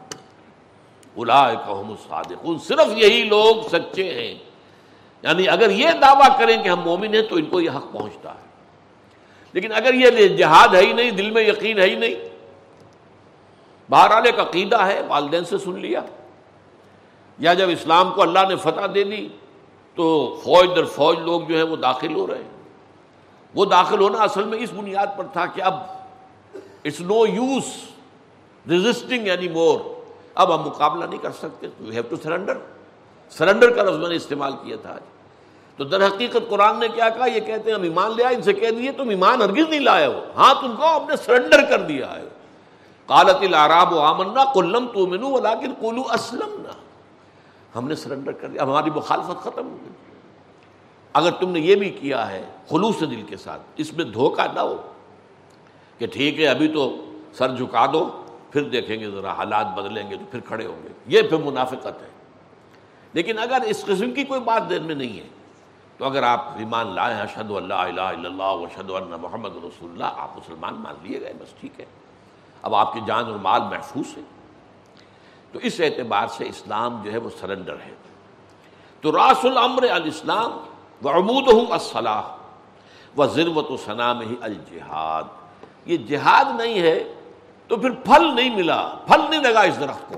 الصادقون، 1.88 2.58
صرف 2.58 2.86
یہی 2.96 3.22
لوگ 3.24 3.68
سچے 3.68 4.14
ہیں۔ 4.14 4.38
یعنی 5.22 5.48
اگر 5.48 5.70
یہ 5.70 5.90
دعویٰ 6.02 6.38
کریں 6.38 6.62
کہ 6.62 6.68
ہم 6.68 6.80
مومن 6.80 7.14
ہیں 7.14 7.22
تو 7.22 7.36
ان 7.36 7.44
کو 7.44 7.60
یہ 7.60 7.70
حق 7.70 7.92
پہنچتا 7.92 8.30
ہے۔ 8.30 8.53
لیکن 9.54 9.72
اگر 9.72 9.94
یہ 9.94 10.28
جہاد 10.28 10.74
ہے 10.74 10.80
ہی 10.80 10.92
نہیں، 10.92 11.10
دل 11.10 11.30
میں 11.30 11.42
یقین 11.42 11.78
ہے 11.78 11.90
ہی 11.90 11.94
نہیں، 11.94 12.14
بہرحال 13.90 14.22
ایک 14.26 14.40
عقیدہ 14.40 14.84
ہے، 14.84 15.02
والدین 15.08 15.44
سے 15.44 15.58
سن 15.58 15.78
لیا۔ 15.80 16.00
یا 17.38 17.54
جب 17.54 17.68
اسلام 17.70 18.12
کو 18.14 18.22
اللہ 18.22 18.38
نے 18.48 18.56
فتح 18.56 18.86
دے 18.94 19.04
دی، 19.04 19.28
تو 19.94 20.36
فوج 20.44 20.70
در 20.76 20.84
فوج 20.84 21.18
لوگ 21.18 21.40
جو 21.40 21.56
ہیں 21.56 21.62
وہ 21.62 21.76
داخل 21.76 22.14
ہو 22.14 22.26
رہے 22.26 22.36
ہیں۔ 22.36 22.50
وہ 23.54 23.64
داخل 23.64 24.00
ہونا 24.00 24.18
اصل 24.18 24.44
میں 24.44 24.58
اس 24.58 24.72
بنیاد 24.72 25.06
پر 25.16 25.26
تھا 25.32 25.46
کہ 25.46 25.62
اب 25.62 25.74
it's 26.84 27.00
no 27.00 27.26
use 27.26 27.64
resisting 28.70 29.28
any 29.28 29.48
more 29.48 29.80
اب 30.34 30.54
ہم 30.54 30.66
مقابلہ 30.66 31.04
نہیں 31.04 31.18
کر 31.18 31.30
سکتے 31.30 31.66
you 31.80 31.90
have 31.90 32.02
to 32.02 32.16
surrender 32.22 32.58
surrender 33.30 33.70
کا 33.70 33.82
لفظ 33.82 33.96
میں 33.96 34.08
نے 34.08 34.16
استعمال 34.16 34.52
کیا 34.52 34.76
تھا 34.82 34.90
آج۔ 34.90 35.00
تو 35.76 35.84
در 35.84 36.06
حقیقت 36.06 36.48
قرآن 36.48 36.80
نے 36.80 36.88
کیا 36.88 37.08
کہا؟ 37.08 37.26
یہ 37.26 37.40
کہتے 37.40 37.70
ہیں، 37.70 37.78
ہم 37.78 37.82
ایمان 37.82 38.12
لے 38.16 38.24
آئے، 38.24 38.34
ان 38.34 38.42
سے 38.42 38.52
کہہ 38.52 38.70
دیے 38.70 38.92
تم 38.92 39.08
ایمان 39.08 39.42
ہرگز 39.42 39.68
نہیں 39.68 39.80
لائے 39.80 40.06
ہو۔ 40.06 40.20
ہاں 40.36 40.54
تم 40.60 40.76
کو 40.76 40.96
ہم 40.96 41.08
نے 41.08 41.16
سرنڈر 41.16 41.64
کر 41.68 41.80
دیا 41.80 42.16
ہے۔ 42.16 42.24
قالت 43.06 43.36
العراب 43.40 43.92
و 43.92 43.98
آمنا 43.98 44.44
کلم 44.54 44.86
تو 44.94 45.06
منو 45.06 45.40
لیکن 45.40 45.72
کولو 45.80 46.02
اسلم 46.12 46.62
ہم 47.76 47.88
نے 47.88 47.94
سرنڈر 47.94 48.32
کر 48.32 48.48
دیا، 48.48 48.62
ہماری 48.62 48.90
مخالفت 48.90 49.40
ختم 49.40 49.66
ہو 49.66 49.76
گئی۔ 49.82 49.92
اگر 51.12 51.30
تم 51.30 51.50
نے 51.50 51.60
یہ 51.60 51.74
بھی 51.74 51.90
کیا 51.90 52.30
ہے 52.30 52.44
خلوص 52.70 53.00
دل 53.00 53.22
کے 53.22 53.36
ساتھ، 53.36 53.62
اس 53.76 53.92
میں 53.92 54.04
دھوکہ 54.04 54.52
نہ 54.54 54.60
ہو 54.60 54.76
کہ 55.98 56.06
ٹھیک 56.06 56.40
ہے، 56.40 56.46
ابھی 56.46 56.68
تو 56.68 57.04
سر 57.32 57.56
جھکا 57.56 57.86
دو، 57.86 58.22
پھر 58.50 58.62
دیکھیں 58.62 59.00
گے 59.00 59.10
ذرا 59.10 59.32
حالات 59.32 59.66
بدلیں 59.66 60.10
گے 60.10 60.16
تو 60.16 60.24
پھر 60.30 60.40
کھڑے 60.40 60.66
ہوں 60.66 60.82
گے۔ 60.82 60.88
یہ 61.06 61.22
پھر 61.22 61.38
منافقت 61.38 62.02
ہے۔ 62.02 62.08
لیکن 63.12 63.38
اگر 63.38 63.58
اس 63.66 63.84
قسم 63.84 64.10
کی 64.10 64.24
کوئی 64.24 64.40
بات 64.40 64.70
دین 64.70 64.82
میں 64.82 64.94
نہیں 64.94 65.18
ہے 65.18 65.33
تو 65.96 66.04
اگر 66.04 66.22
آپ 66.22 66.48
ایمان 66.56 66.86
لائیں 66.86 67.20
اشد 67.20 67.50
اللہ 67.50 67.74
الہ 67.74 68.00
الا 68.00 68.28
اللہ 68.28 68.42
وشد 68.42 68.90
اللہ 68.90 69.16
محمد 69.16 69.50
رسول 69.50 69.90
اللہ، 69.90 70.04
آپ 70.04 70.36
مسلمان 70.36 70.74
مان 70.74 70.94
لیے 71.02 71.20
گئے، 71.20 71.32
بس 71.38 71.52
ٹھیک 71.60 71.80
ہے۔ 71.80 71.84
اب 72.62 72.74
آپ 72.74 72.92
کی 72.92 73.00
جان 73.06 73.24
اور 73.24 73.34
مال 73.34 73.62
محفوظ 73.62 74.18
ہے۔ 74.18 74.22
تو 75.52 75.58
اس 75.62 75.80
اعتبار 75.80 76.26
سے 76.26 76.48
اسلام 76.48 77.02
جو 77.02 77.12
ہے 77.12 77.18
وہ 77.18 77.30
سرنڈر 77.40 77.76
ہے۔ 77.86 77.94
تو 79.00 79.12
راس 79.12 79.44
العمر 79.44 79.82
الاسلام 79.82 80.50
و 81.06 81.10
عمود 81.10 81.48
ہوں 81.48 81.66
الصلاح 81.70 82.22
و 83.18 83.26
ضرورت 83.26 83.70
و 83.70 83.76
ثنام 83.76 84.20
ہی 84.20 84.34
الجہاد۔ 84.40 85.24
یہ 85.86 85.96
جہاد 85.96 86.44
نہیں 86.60 86.80
ہے 86.80 87.14
تو 87.68 87.76
پھر 87.76 87.90
پھل 87.90 88.34
نہیں 88.34 88.56
ملا، 88.56 88.94
پھل 89.06 89.30
نہیں 89.30 89.42
لگا 89.42 89.60
اس 89.60 89.80
درخت 89.80 90.08
کو۔ 90.08 90.14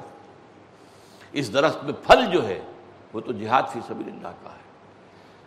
اس 1.33 1.53
درخت 1.53 1.85
میں 1.85 1.93
پھل 2.07 2.27
جو 2.27 2.49
ہے 2.49 2.63
وہ 3.13 3.21
تو 3.21 3.33
جہاد 3.33 3.63
فی 3.73 3.81
سبیل 3.87 4.09
اللہ 4.09 4.29
کا 4.45 4.51
ہے۔ 4.51 4.66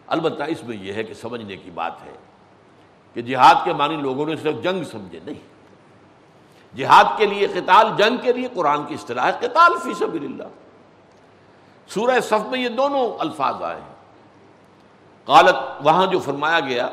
البتہ 0.10 0.43
اس 0.48 0.63
میں 0.63 0.78
یہ 0.78 0.93
ہے 0.93 1.04
کہ 1.04 1.13
سمجھنے 1.13 1.58
کی 1.58 1.72
بات 1.72 1.93
ہے 2.06 2.13
کہ 3.13 3.22
جہاد 3.22 3.56
کے 3.63 3.74
معنی 3.74 3.95
لوگوں 3.95 4.26
نے 4.26 4.36
صرف 4.36 4.63
جنگ 4.63 4.84
سمجھے، 4.84 5.19
نہیں۔ 5.26 5.60
جہاد 6.78 7.17
کے 7.17 7.26
لیے 7.26 7.48
قتال، 7.48 7.88
جنگ 7.98 8.17
کے 8.17 8.34
لیے 8.34 8.48
قرآن 8.54 8.84
کی 8.84 8.93
اصطلاح 8.93 9.32
قتال 9.32 9.72
فی 9.84 9.93
سبیل 9.93 10.24
اللہ۔ 10.24 10.48
سورہ 11.88 12.19
صف 12.19 12.48
میں 12.52 12.60
یہ 12.60 12.69
دونوں 12.69 13.12
الفاظ 13.19 13.63
آئے 13.63 13.82
ہیں۔ 13.82 13.95
قالت، 15.26 15.56
وہاں 15.84 16.06
جو 16.06 16.19
فرمایا 16.19 16.60
گیا 16.60 16.89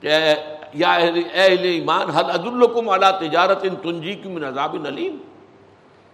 کہ 0.00 0.34
یا 0.74 0.94
اہل 0.94 1.64
ایمان 1.64 2.10
حد 2.10 2.24
عد 2.24 2.46
الکم 2.46 2.88
اعلیٰ 2.88 3.18
تجارت 3.18 3.58
ان 3.62 3.76
تنجی 3.76 4.14
کی 4.14 4.28
من 4.28 4.44
عذاب 4.44 4.76
علیم 4.86 5.16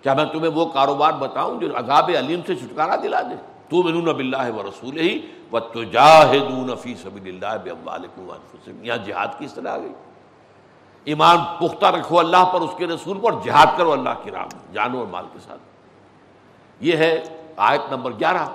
کیا 0.03 0.15
میں 0.15 0.25
تمہیں 0.25 0.51
وہ 0.51 0.67
کاروبار 0.67 1.13
بتاؤں 1.13 1.61
جو 1.61 1.79
عذاب 1.79 2.11
علیم 2.19 2.41
سے 2.47 2.57
چھٹکارا 2.57 2.97
دلا 2.97 3.23
دے؟ 3.23 3.54
تو 3.69 3.83
منون 3.83 4.05
بلّہ 4.05 4.51
و 4.57 4.63
رسول 4.63 4.99
ہی 4.99 5.21
و 5.53 5.61
تجاہدون 5.61 6.77
فی 6.77 6.95
سبیل 6.95 7.45
اللہ 7.45 8.27
یہاں 8.83 8.97
جہاد 8.97 9.29
کی 9.39 9.45
اصطلاح 9.45 9.75
آ 9.75 9.79
گئی؟ 9.79 9.93
ایمان 11.05 11.37
پختہ 11.59 11.87
رکھو 11.87 12.19
اللہ 12.19 12.45
پر، 12.45 12.61
اس 12.61 12.71
کے 12.77 12.87
رسول 12.87 13.19
پر، 13.21 13.33
جہاد 13.45 13.67
کرو 13.77 13.93
اللہ 13.93 14.11
کی 14.23 14.31
راہ 14.31 14.47
جانو 14.73 14.99
اور 14.99 15.07
مال 15.07 15.25
کے 15.33 15.39
ساتھ۔ 15.39 15.61
یہ 16.81 16.97
ہے 16.97 17.25
آیت 17.57 17.93
نمبر 17.93 18.11
گیارہ، 18.11 18.47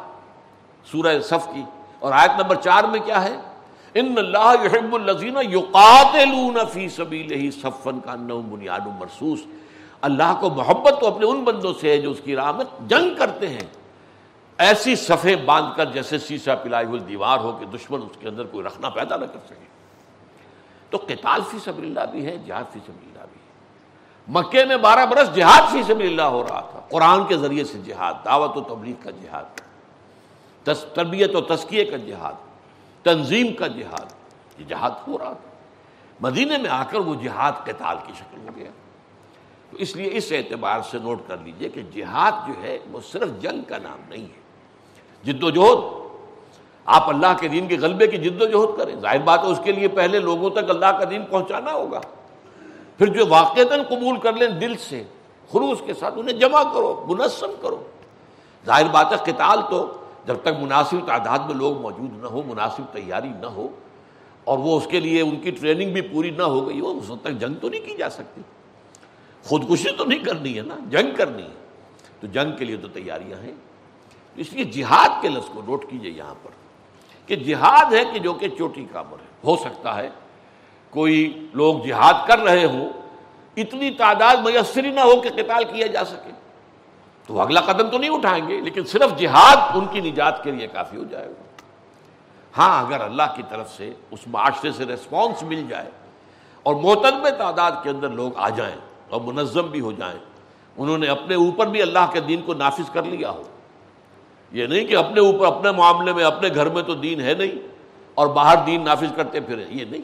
سورہ 0.91 1.19
صف 1.19 1.48
کی۔ 1.54 1.63
اور 2.00 2.12
آیت 2.12 2.41
نمبر 2.41 2.56
چار 2.56 2.84
میں 2.84 3.00
کیا 3.00 3.24
ہے؟ 3.24 3.36
ان 3.93 4.13
اللہ 4.17 4.54
یحب 4.63 4.95
الزین 4.95 5.38
یقاتلون 5.52 6.58
فی 6.72 6.89
سبیلہ 6.89 7.52
صفن 7.52 8.00
کا 8.00 8.15
نو 8.15 8.41
بنیاد 8.41 8.80
مرسوس 9.00 9.39
اللہ 10.02 10.38
کو 10.39 10.50
محبت 10.50 10.93
تو 11.00 11.08
اپنے 11.08 11.26
ان 11.26 11.43
بندوں 11.43 11.74
سے 11.82 11.89
ہے 11.89 11.98
جو 11.98 12.12
اس 12.12 12.22
کی 12.24 12.36
راہ 12.36 12.52
میں 12.52 12.65
جنگ 12.88 13.15
کرتے 13.15 13.48
ہیں۔ 13.48 13.79
ایسی 14.60 14.95
صفے 14.95 15.36
باندھ 15.36 15.78
کر 15.78 15.86
جیسے 15.86 16.17
سیسا 16.17 16.56
پلائی 16.56 16.86
ہوئی 16.86 17.00
دیوار 17.00 17.39
ہو 17.39 17.52
کہ 17.52 17.65
دشمن 17.65 18.02
اس 18.02 18.17
کے 18.19 18.28
اندر 18.28 18.45
کوئی 18.45 18.65
رکھنا 18.65 18.89
پیدا 18.89 19.15
نہ 19.15 19.26
کر 19.26 19.39
سکے۔ 19.45 19.67
تو 20.89 20.98
قتال 20.98 21.41
فی 21.52 21.60
سبیل 21.60 21.86
اللہ 21.86 22.12
بھی 22.12 22.26
ہے، 22.26 22.38
جہاد 22.38 22.63
فی 22.74 22.80
سبیل 22.86 23.10
اللہ 23.10 23.26
بھی 23.32 23.39
ہے۔ 23.41 23.50
مکے 24.28 24.65
میں 24.65 24.78
بارہ 24.78 25.06
برس 25.06 25.36
جہاد 25.36 25.72
فی 25.72 25.84
سبیل 25.84 26.08
اللہ 26.08 26.22
ہو 26.22 26.43
رہا 26.43 26.60
تھا۔ 26.60 26.80
قرآن 26.89 27.26
کے 27.28 27.38
ذریعے 27.38 27.63
سے 27.63 27.80
جہاد، 27.80 28.13
دعوت 28.26 28.58
و 28.58 28.62
تبلیغ 28.62 28.96
کا 29.04 29.10
جہاد 29.10 29.44
تربیت 30.94 31.36
و 31.36 31.42
تسکیے 31.42 31.86
کا 31.86 31.98
جہاد، 31.98 32.34
تنظیم 33.04 33.54
کا 33.54 33.67
جہاد، 33.67 34.06
یہ 34.60 34.65
جہاد 34.65 34.92
ہو 35.08 35.17
رہا 35.17 35.34
تھا۔ 35.34 35.50
مدینے 36.21 36.58
میں 36.58 36.69
آ 36.69 36.84
کر 36.84 37.00
وہ 37.00 37.15
جہاد 37.15 37.52
قتال 37.63 37.98
کی 38.08 38.13
شکل 38.15 38.42
ہو 38.42 38.56
گیا۔ 38.56 38.71
تو 39.71 39.77
اس 39.77 39.96
لیے 39.96 40.10
اس 40.13 40.31
اعتبار 40.31 40.79
سے 40.92 41.00
نوٹ 41.00 41.19
کر 41.27 41.38
لیجیے 41.38 41.69
کہ 41.69 41.81
جہاد 41.81 42.31
جو 42.48 42.54
ہے 42.62 42.79
وہ 42.92 43.00
صرف 43.12 43.29
جنگ 43.42 43.62
کا 43.62 43.77
نام 43.77 44.00
نہیں 44.10 44.23
ہے۔ 44.23 44.48
جد 45.24 45.44
و 45.44 45.50
جہد۔ 45.50 45.80
آپ 46.86 47.10
اللہ 47.10 47.34
کے 47.40 47.48
دین 47.48 47.67
کے 47.67 47.78
غلبے 47.78 48.08
کی 48.08 48.17
جد 48.17 48.42
و 48.42 48.46
جہد 48.46 48.78
کریں۔ 48.78 48.96
ظاہر 48.96 49.17
بات 49.17 49.40
ہے 49.44 49.50
اس 49.50 49.60
کے 49.63 49.72
لیے 49.72 49.88
پہلے 49.88 50.20
لوگوں 50.20 50.50
تک 50.50 50.70
اللہ 50.70 50.86
کا 50.86 51.04
دین 51.10 51.26
پہنچانا 51.30 51.74
ہوگا۔ 51.74 52.00
پھر 52.98 53.08
جو 53.08 53.28
واقع 53.28 53.62
قبول 53.90 54.20
کر 54.20 54.34
لیں 54.34 54.48
دل 54.48 54.76
سے 54.78 55.04
خروش 55.52 55.78
کے 55.86 55.94
ساتھ 55.94 56.13
انہیں 56.17 56.38
جمع 56.38 56.63
کرو 56.63 57.06
منظم 57.08 57.52
کرو۔ 57.62 57.84
ظاہر 58.65 58.86
بات 58.92 59.12
ہے 59.12 59.17
قتال 59.17 59.60
تو 59.70 59.92
جب 60.26 60.36
تک 60.42 60.62
مناسب 60.62 61.08
تعداد 61.08 61.40
میں 61.40 61.56
لوگ 61.56 61.82
موجود 61.82 62.22
نہ 62.22 62.28
ہو 62.28 62.42
مناسب 62.48 62.94
تیاری 62.94 63.30
نہ 63.30 63.46
ہو، 63.46 63.67
اور 64.44 64.58
وہ 64.58 64.78
اس 64.78 64.88
کے 64.88 65.00
لیے 65.00 65.22
ان 65.22 65.36
کی 65.36 65.52
ٹریننگ 65.52 65.94
بھی 65.94 66.02
پوری 66.02 66.30
نہ 66.30 66.42
ہو 66.42 66.67
گئی 66.67 66.80
ہو، 66.80 66.98
اس 66.98 67.10
وقت 67.10 67.24
تک 67.24 67.32
جنگ 67.32 67.54
تو 67.54 67.70
نہیں 67.70 67.86
کی 67.86 67.98
جا 67.98 68.10
سکتی۔ 68.10 68.42
خودکشی 69.44 69.92
تو 69.92 70.06
نہیں 70.06 70.20
کرنی 70.20 70.58
ہے 70.58 70.62
نا، 70.62 70.76
جنگ 70.90 71.15
کرنی 71.15 71.44
ہے۔ 71.44 71.58
تو 72.20 72.28
جنگ 72.28 72.58
کے 72.58 72.65
لیے 72.65 72.78
تو 72.78 72.88
تیاریاں 72.88 73.44
ہیں۔ 73.44 73.54
اس 74.40 74.54
لیے 74.54 74.63
جہاد 74.63 75.21
کے 75.21 75.29
لفظ 75.29 75.50
کو 75.54 75.62
نوٹ 75.67 75.85
کیجیے 75.90 76.12
یہاں 76.12 76.35
پر 76.44 76.52
کہ 77.25 77.35
جہاد 77.35 77.94
ہے 77.94 78.04
کہ 78.13 78.19
جو 78.19 78.33
کہ 78.33 78.50
چوٹی 78.50 78.85
کا 78.94 79.00
امر 79.00 79.17
ہے۔ 79.19 79.27
ہو 79.44 79.56
سکتا 79.56 79.96
ہے 79.96 80.10
کوئی 80.90 81.48
لوگ 81.54 81.85
جہاد 81.85 82.27
کر 82.27 82.40
رہے 82.40 82.65
ہوں، 82.65 82.90
اتنی 83.58 83.90
تعداد 83.92 84.35
میسر 84.35 84.81
نہ 84.81 85.00
ہو 85.00 85.19
کہ 85.21 85.29
قتال 85.29 85.63
کیا 85.63 85.87
جا 85.87 86.06
سکے۔ 86.06 86.31
تو 87.27 87.40
اگلا 87.42 87.62
قدم 87.62 87.90
تو 87.90 87.98
نہیں 87.98 88.10
اٹھائیں 88.10 88.48
گے، 88.48 88.60
لیکن 88.62 88.83
صرف 88.83 89.19
جہاد 89.19 89.75
ان 89.75 89.85
کی 89.92 90.02
نجات 90.02 90.44
کے 90.44 90.52
لیے 90.52 90.67
کافی 90.67 90.98
ہو 90.98 91.04
جائے 91.04 91.27
گا۔ 91.27 91.44
ہاں 92.58 92.85
اگر 92.85 93.02
اللہ 93.02 93.33
کی 93.35 93.44
طرف 93.50 93.73
سے 93.77 93.94
اس 94.12 94.19
معاشرے 94.27 94.71
سے 94.71 94.85
ریسپانس 94.85 95.44
مل 95.44 95.67
جائے 95.69 95.90
اور 96.63 96.75
محتم 96.75 97.27
تعداد 97.37 97.71
کے 97.83 97.90
اندر 97.90 98.10
لوگ 98.10 98.31
آ 98.35 98.50
جائیں 98.50 98.75
اور 99.10 99.21
منظم 99.21 99.67
بھی 99.67 99.81
ہو 99.81 99.92
جائیں، 99.92 100.19
انہوں 100.77 100.98
نے 100.98 101.08
اپنے 101.08 101.35
اوپر 101.35 101.67
بھی 101.67 101.81
اللہ 101.81 102.10
کے 102.12 102.19
دین 102.19 102.42
کو 102.42 102.54
نافذ 102.54 102.90
کر 102.90 103.04
لیا 103.04 103.31
ہو 103.31 103.44
یہ 104.52 104.65
نہیں 104.65 104.85
کہ 104.85 104.95
اپنے 104.95 105.19
اوپر، 105.19 105.45
اپنے 105.45 105.71
معاملے 105.71 106.13
میں، 106.13 106.23
اپنے 106.23 106.50
گھر 106.56 106.69
میں 106.69 106.81
تو 106.81 106.93
دین 106.93 107.21
ہے 107.21 107.33
نہیں 107.33 107.67
اور 108.15 108.27
باہر 108.27 108.56
دین 108.65 108.85
نافذ 108.85 109.15
کرتے 109.15 109.39
پھرے، 109.39 109.65
یہ 109.69 109.85
نہیں۔ 109.85 110.02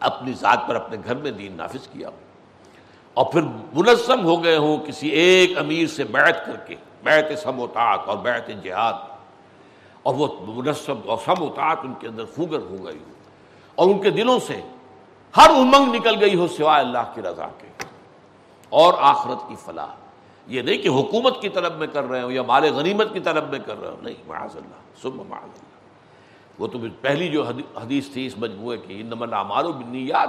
اپنی 0.00 0.32
ذات 0.32 0.58
پر، 0.68 0.74
اپنے 0.74 0.96
گھر 1.04 1.14
میں 1.14 1.30
دین 1.30 1.52
نافذ 1.52 1.88
کیا۔ 1.92 2.08
ہو 2.08 2.16
اور 3.14 3.26
پھر 3.26 3.42
منظم 3.74 4.24
ہو 4.24 4.44
گئے 4.44 4.56
ہوں 4.56 4.78
کسی 4.78 5.08
ایک 5.08 5.58
امیر 5.58 5.86
سے 5.86 6.04
بیعت 6.04 6.46
کر 6.46 6.56
کے، 6.56 6.74
بیعت 7.02 7.38
سموتات 7.38 8.00
اور 8.06 8.16
بیعت 8.16 8.48
جہاد۔ 8.62 8.92
اور 10.02 10.14
وہ 10.14 10.26
منظم 10.46 11.00
اور 11.06 11.16
سموتات 11.24 11.78
ان 11.82 11.94
کے 12.00 12.08
اندر 12.08 12.24
خوگر 12.24 12.58
ہو 12.58 12.86
گئی 12.86 12.98
ہو 12.98 13.12
اور 13.74 13.86
ان 13.86 13.98
کے 13.98 14.10
دلوں 14.10 14.38
سے 14.46 14.60
ہر 15.36 15.50
امنگ 15.50 15.94
نکل 15.94 16.20
گئی 16.20 16.34
ہو 16.34 16.48
سوائے 16.48 16.84
اللہ 16.84 17.12
کی 17.14 17.22
رضا 17.22 17.46
کے۔ 17.58 17.66
اور 18.68 18.94
آخرت 19.00 19.48
کی 19.48 19.54
فلاح۔ 19.64 19.88
یہ 20.48 20.62
نہیں 20.62 20.78
کہ 20.78 20.88
حکومت 20.88 21.42
کی 21.42 21.48
طلب 21.48 21.76
میں 21.76 21.86
کر 21.86 22.04
رہے 22.04 22.22
ہوں 22.22 22.32
یا 22.32 22.42
مال 22.42 22.74
غنیمت 22.74 23.12
کی 23.12 23.20
طلب 23.20 23.50
میں 23.50 23.58
کر 23.66 23.80
رہے 23.80 23.88
ہوں، 23.88 23.96
نہیں، 24.02 24.14
معاذ 24.26 24.56
اللہ 24.56 25.02
سب 25.02 25.14
معاذ 25.14 25.42
اللہ۔ 25.42 25.68
وہ 26.58 26.66
تو 26.66 26.78
پہلی 27.00 27.28
جو 27.28 27.44
حدیث 27.76 28.08
تھی 28.08 28.26
اس 28.26 28.38
مجموعے 28.38 28.76
کی 28.76 29.02
نمن 29.02 29.34
اعمال 29.34 29.66
و 29.66 29.72
بنیات 29.72 30.28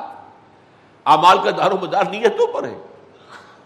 اعمال 1.05 1.37
کا 1.43 1.49
دار 1.57 1.71
و 1.71 1.77
مدار 1.81 2.03
نیتوں 2.11 2.47
پر 2.53 2.63
ہے۔ 2.63 2.77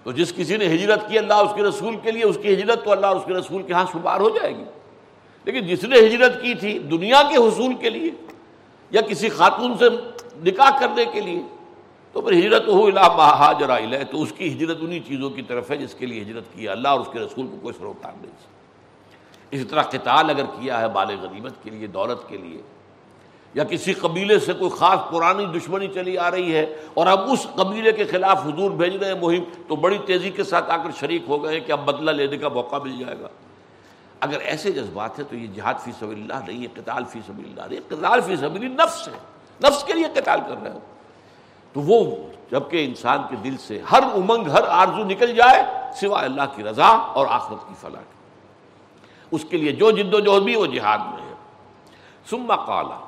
تو 0.04 0.12
جس 0.12 0.34
کسی 0.36 0.58
نے 0.58 0.66
ہجرت 0.66 1.10
کی 1.10 1.18
اللہ 1.18 1.34
اس 1.34 1.52
کے 1.56 1.64
رسول 1.64 1.96
کے 1.96 2.12
لیے، 2.12 2.24
اس 2.24 2.38
کی 2.42 2.54
ہجرت 2.54 2.84
تو 2.84 2.92
اللہ 2.92 3.08
اس 3.08 3.24
کے 3.26 3.34
رسول 3.34 3.64
کے 3.64 3.74
ہاں 3.74 3.86
شمار 3.92 4.20
ہو 4.20 4.30
جائے 4.30 4.58
گی۔ 4.58 4.64
لیکن 5.46 5.68
جس 5.68 5.84
نے 5.84 6.00
ہجرت 6.00 6.42
کی 6.42 6.56
تھی 6.56 6.80
دنیا 6.80 7.22
کے 7.30 7.38
حصول 7.38 7.74
کے 7.74 7.90
لیے 7.90 8.12
یا 8.92 9.02
کسی 9.02 9.30
خاتون 9.30 9.78
سے 9.78 9.86
نکاح 10.44 10.80
کرنے 10.80 11.06
کے 11.06 11.22
لیے 11.22 11.42
تو 12.14 12.22
پھر 12.22 12.40
ہجرت 12.40 12.68
ہو 12.68 12.90
حاجر 13.20 13.78
ہے 13.78 14.04
تو 14.04 14.22
اس 14.22 14.34
کی 14.38 14.54
ہجرت 14.54 14.78
انہی 14.82 15.00
چیزوں 15.00 15.30
کی 15.30 15.42
طرف 15.42 15.72
ہے 15.72 15.78
جس 15.78 15.94
کے 15.94 16.06
لیے 16.06 16.22
ہجرت 16.22 16.44
کیا 16.54 16.72
اللہ 16.72 16.88
اور 16.88 17.00
اس 17.00 17.08
کے 17.12 17.20
رسول 17.20 17.48
کو 17.48 17.58
کوئی 17.62 17.74
سروکار 17.78 18.12
نہیں 18.22 18.32
اسی 19.52 19.64
طرح 19.64 19.82
قتال 19.82 20.30
اگر 20.30 20.46
کیا 20.46 20.80
ہے 20.80 20.88
بال 20.88 21.16
غنیمت 21.22 21.54
کے 21.64 21.70
لیے، 21.70 21.88
دولت 21.88 22.30
کے 22.30 22.38
لیے، 22.38 22.62
یا 23.54 23.64
کسی 23.64 23.94
قبیلے 23.94 24.40
سے 24.40 24.54
کوئی 24.54 24.72
خاص 24.72 25.00
پرانی 25.12 25.46
دشمنی 25.46 25.88
چلی 25.88 26.18
آ 26.18 26.32
رہی 26.32 26.56
ہے 26.56 26.76
اور 26.94 27.08
اب 27.08 27.32
اس 27.32 27.48
قبیلے 27.56 27.92
کے 27.92 28.06
خلاف 28.06 28.46
حضور 28.46 28.72
بھیج 28.72 28.96
رہے 28.96 29.08
ہیں 29.08 29.22
مہم، 29.22 29.44
تو 29.68 29.76
بڑی 29.76 29.98
تیزی 30.06 30.30
کے 30.30 30.44
ساتھ 30.44 30.72
آ 30.72 30.78
کر 30.78 30.90
شریک 31.00 31.22
ہو 31.28 31.44
گئے 31.44 31.60
کہ 31.60 31.72
اب 31.72 31.86
بدلہ 31.86 32.12
لینے 32.12 32.38
کا 32.38 32.50
موقع 32.50 32.76
مل 32.84 33.00
جائے 33.00 33.16
گا۔ 33.22 33.28
اگر 34.20 34.40
ایسے 34.40 34.72
جذبات 34.72 35.20
ہیں 35.20 35.26
تو 35.30 35.36
یہ 35.36 35.48
جہاد 35.48 35.74
فی 35.84 35.92
سبیل 36.00 36.22
اللہ 36.22 36.48
نہیں 36.48 36.62
ہے 36.62 36.82
قتال 36.82 37.04
فی 37.04 37.20
سبیل 37.28 37.46
اللہ 37.46 37.62
نہیں۔ 37.70 37.80
قتال 37.88 38.22
فی 38.22 38.36
سبیل 38.36 38.72
نفس 38.72 39.08
ہے۔ 39.08 39.14
نفس 39.64 39.84
کے 39.84 39.94
لیے 39.94 40.06
قتال 40.14 40.40
کر 40.48 40.56
رہے 40.64 40.72
ہو 40.72 40.80
تو 41.74 41.82
وہ 41.82 42.16
جبکہ 42.52 42.86
انسان 42.86 43.20
کے 43.30 43.36
دل 43.36 43.58
سے 43.58 43.82
ہر 43.92 44.04
امنگ، 44.04 44.48
ہر 44.48 44.64
آرزو 44.68 45.04
نکل 45.04 45.36
جائے، 45.36 45.64
سوائے 46.00 46.26
اللہ 46.26 46.42
کی 46.56 46.64
رضا 46.64 46.88
اور 46.88 47.28
آخرت 47.30 47.68
کی 47.68 47.74
فلاح 47.82 48.02
کی 48.02 48.18
اس 49.32 49.46
کے 49.50 49.58
لیے 49.58 49.72
جو 49.72 49.92
جد 49.92 50.14
و 50.14 50.20
جہد 50.20 50.44
بھی 50.44 50.56
وہ 50.56 50.66
جہاد 50.66 50.98
میں 50.98 51.22
ہے۔ 51.28 51.34
سما 52.30 52.56
کالا 52.56 53.00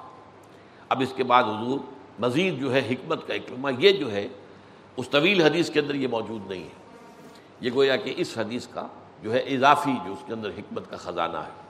اب 0.89 1.01
اس 1.01 1.13
کے 1.15 1.23
بعد 1.23 1.43
حضور 1.43 1.79
مزید 2.19 2.59
جو 2.59 2.73
ہے 2.73 2.79
حکمت 2.79 3.27
کا 3.27 3.33
اکرما 3.33 3.69
یہ 3.77 3.91
جو 3.91 4.11
ہے، 4.11 4.27
اس 4.97 5.09
طویل 5.09 5.41
حدیث 5.41 5.69
کے 5.69 5.79
اندر 5.79 5.95
یہ 5.95 6.07
موجود 6.07 6.51
نہیں 6.51 6.63
ہے۔ 6.63 6.83
یہ 7.61 7.71
گویا 7.73 7.95
کہ 7.95 8.13
اس 8.17 8.37
حدیث 8.37 8.67
کا 8.67 8.87
جو 9.21 9.33
ہے 9.33 9.39
اضافی، 9.39 9.93
جو 10.05 10.13
اس 10.13 10.23
کے 10.27 10.33
اندر 10.33 10.49
حکمت 10.49 10.89
کا 10.89 10.97
خزانہ 10.97 11.37
ہے۔ 11.37 11.63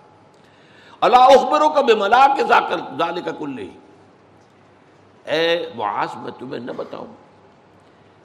اللہ 1.01 1.17
اخبروں 1.17 1.69
کا 1.69 1.81
بے 1.81 1.95
ملا 1.95 2.27
کے 2.37 2.43
ذالے 2.43 3.21
کا 3.21 3.31
کل 3.31 3.55
نہیں 3.55 3.84
اے 5.25 5.65
معاذ، 5.75 6.15
میں 6.15 6.31
تمہیں 6.39 6.59
نہ 6.59 6.71
بتاؤں۔ 6.71 7.13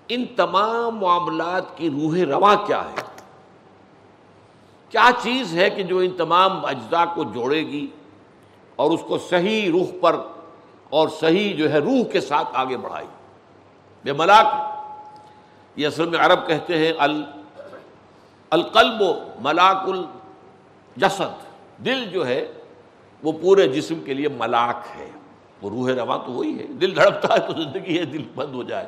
ان 0.09 0.25
تمام 0.37 0.97
معاملات 0.97 1.77
کی 1.77 1.91
روح 1.91 2.19
رواں 2.31 2.57
کیا 2.67 2.83
ہے؟ 2.85 3.03
کیا 4.91 5.11
چیز 5.23 5.55
ہے 5.55 5.71
کہ 5.71 5.83
جو 5.83 5.99
ان 5.99 6.11
تمام 6.11 6.65
اجزاء 6.65 7.05
کو 7.15 7.25
جوڑے 7.25 7.67
گی 7.67 7.87
اور 8.77 8.91
اس 8.91 9.01
کو 9.09 9.19
صحیح 9.19 9.71
روح 9.71 9.87
پر 10.01 10.17
اور 10.91 11.09
صحیح 11.09 11.57
جو 11.57 11.73
ہے 11.73 11.79
روح 11.79 12.11
کے 12.13 12.21
ساتھ 12.21 12.49
آگے 12.53 12.77
بڑھائی 12.77 13.07
بے 14.05 14.13
ملاک۔ 14.13 14.47
یہ 15.77 15.87
اصل 15.87 16.09
میں 16.09 16.19
عرب 16.19 16.47
کہتے 16.47 16.79
ہیں 16.79 16.93
القلب 18.51 19.03
و 19.03 19.15
ملاک 19.41 19.89
الجسد۔ 19.89 21.47
دل 21.85 22.05
جو 22.05 22.27
ہے 22.27 22.53
وہ 23.23 23.33
پورے 23.33 23.69
جسم 23.69 24.01
کے 24.05 24.15
لیے 24.15 24.29
ملاک 24.29 24.77
ہے۔ 24.97 25.11
وہ 25.63 25.71
روح 25.71 25.91
رواں 25.91 26.19
تو 26.27 26.33
وہی 26.33 26.59
ہے۔ 26.59 26.67
دل 26.67 26.97
دھڑکتا 26.97 27.35
ہے 27.35 27.39
تو 27.39 27.63
زندگی 27.63 27.99
ہے، 27.99 28.05
دل 28.05 28.25
بند 28.35 28.55
ہو 28.55 28.63
جائے۔ 28.63 28.87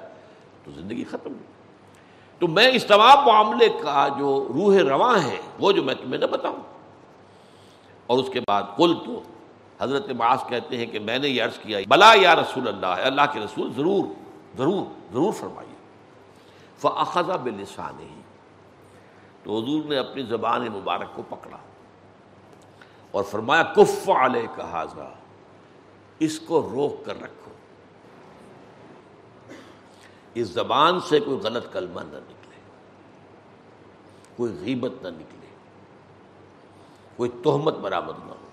تو 0.65 0.71
زندگی 0.71 1.05
ختم 1.05 1.33
تو 2.39 2.49
میں 2.49 2.69
اس 2.69 2.85
تمام 2.85 3.25
معاملے 3.27 3.69
کا 3.69 4.09
جو 4.19 4.49
روح 4.55 4.77
رواں 4.77 5.19
ہے، 5.19 5.37
وہ 5.59 5.73
جو 5.73 5.83
میں 5.83 5.95
تمہیں 5.95 6.19
نہ 6.19 6.27
بتاؤں۔ 6.27 6.63
اور 8.07 8.19
اس 8.19 8.29
کے 8.33 8.41
بعد 8.41 8.63
کل 8.77 8.95
تو 9.07 9.23
حضرت 9.81 10.11
معاذ 10.11 10.39
کہتے 10.49 10.77
ہیں 10.77 10.87
کہ 10.87 10.99
میں 10.99 11.19
نے 11.19 11.29
یہ 11.29 11.43
عرض 11.43 11.59
کیا، 11.59 11.79
بلا 11.89 12.13
یا 12.17 12.37
رسول 12.37 12.69
اللہ 12.69 12.87
ہے 12.87 13.03
اللہ 13.03 13.23
کے 13.33 13.41
رسول، 13.41 13.73
ضرور 13.77 14.05
ضرور 14.59 15.13
ضرور 15.13 15.33
فرمائیے۔ 15.33 15.73
فضا 16.79 17.37
بلسان 17.37 18.01
ہی 18.01 18.21
تو 19.43 19.59
حضور 19.59 19.85
نے 19.85 19.99
اپنی 19.99 20.23
زبان 20.23 20.67
مبارک 20.73 21.17
کو 21.17 21.23
پکڑا 21.23 21.57
اور 23.11 23.25
فرمایا، 23.25 23.63
کف 23.63 24.11
علیہ 24.11 24.57
کا 24.57 24.85
اس 26.25 26.41
کو 26.41 26.63
روک 26.63 27.07
کر 27.07 27.23
رکھو۔ 27.23 27.51
اس 30.35 30.49
زبان 30.49 31.01
سے 31.01 31.21
کوئی 31.21 31.39
غلط 31.39 31.73
کلمہ 31.73 32.01
نہ 32.01 32.17
نکلے۔ 32.17 32.61
کوئی 34.37 34.53
غیبت 34.61 35.03
نہ 35.03 35.09
نکلے۔ 35.09 35.47
کوئی 37.17 37.31
تہمت 37.31 37.75
برآمد 37.75 38.19
نہ 38.19 38.31
ہو۔ 38.31 38.49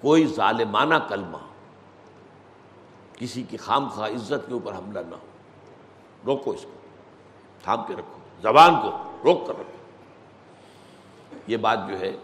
کوئی 0.00 0.26
ظالمانہ 0.26 0.94
کلمہ 1.08 1.38
کسی 3.12 3.42
کی 3.42 3.56
خام 3.56 3.88
خواہ 3.88 4.10
عزت 4.10 4.46
کے 4.46 4.52
اوپر 4.52 4.74
حملہ 4.74 5.00
نہ 5.00 5.14
ہو۔ 5.14 5.26
روکو 6.26 6.50
اس 6.50 6.62
کو۔ 6.62 6.80
تھام 7.62 7.86
کے 7.86 7.94
رکھو۔ 7.94 8.18
زبان 8.42 8.74
کو 8.82 9.12
روک 9.24 9.46
کر 9.46 9.54
رکھو۔ 9.60 9.78
یہ 11.46 11.56
بات 11.56 11.78
جو 11.88 11.98
ہے 12.00 12.16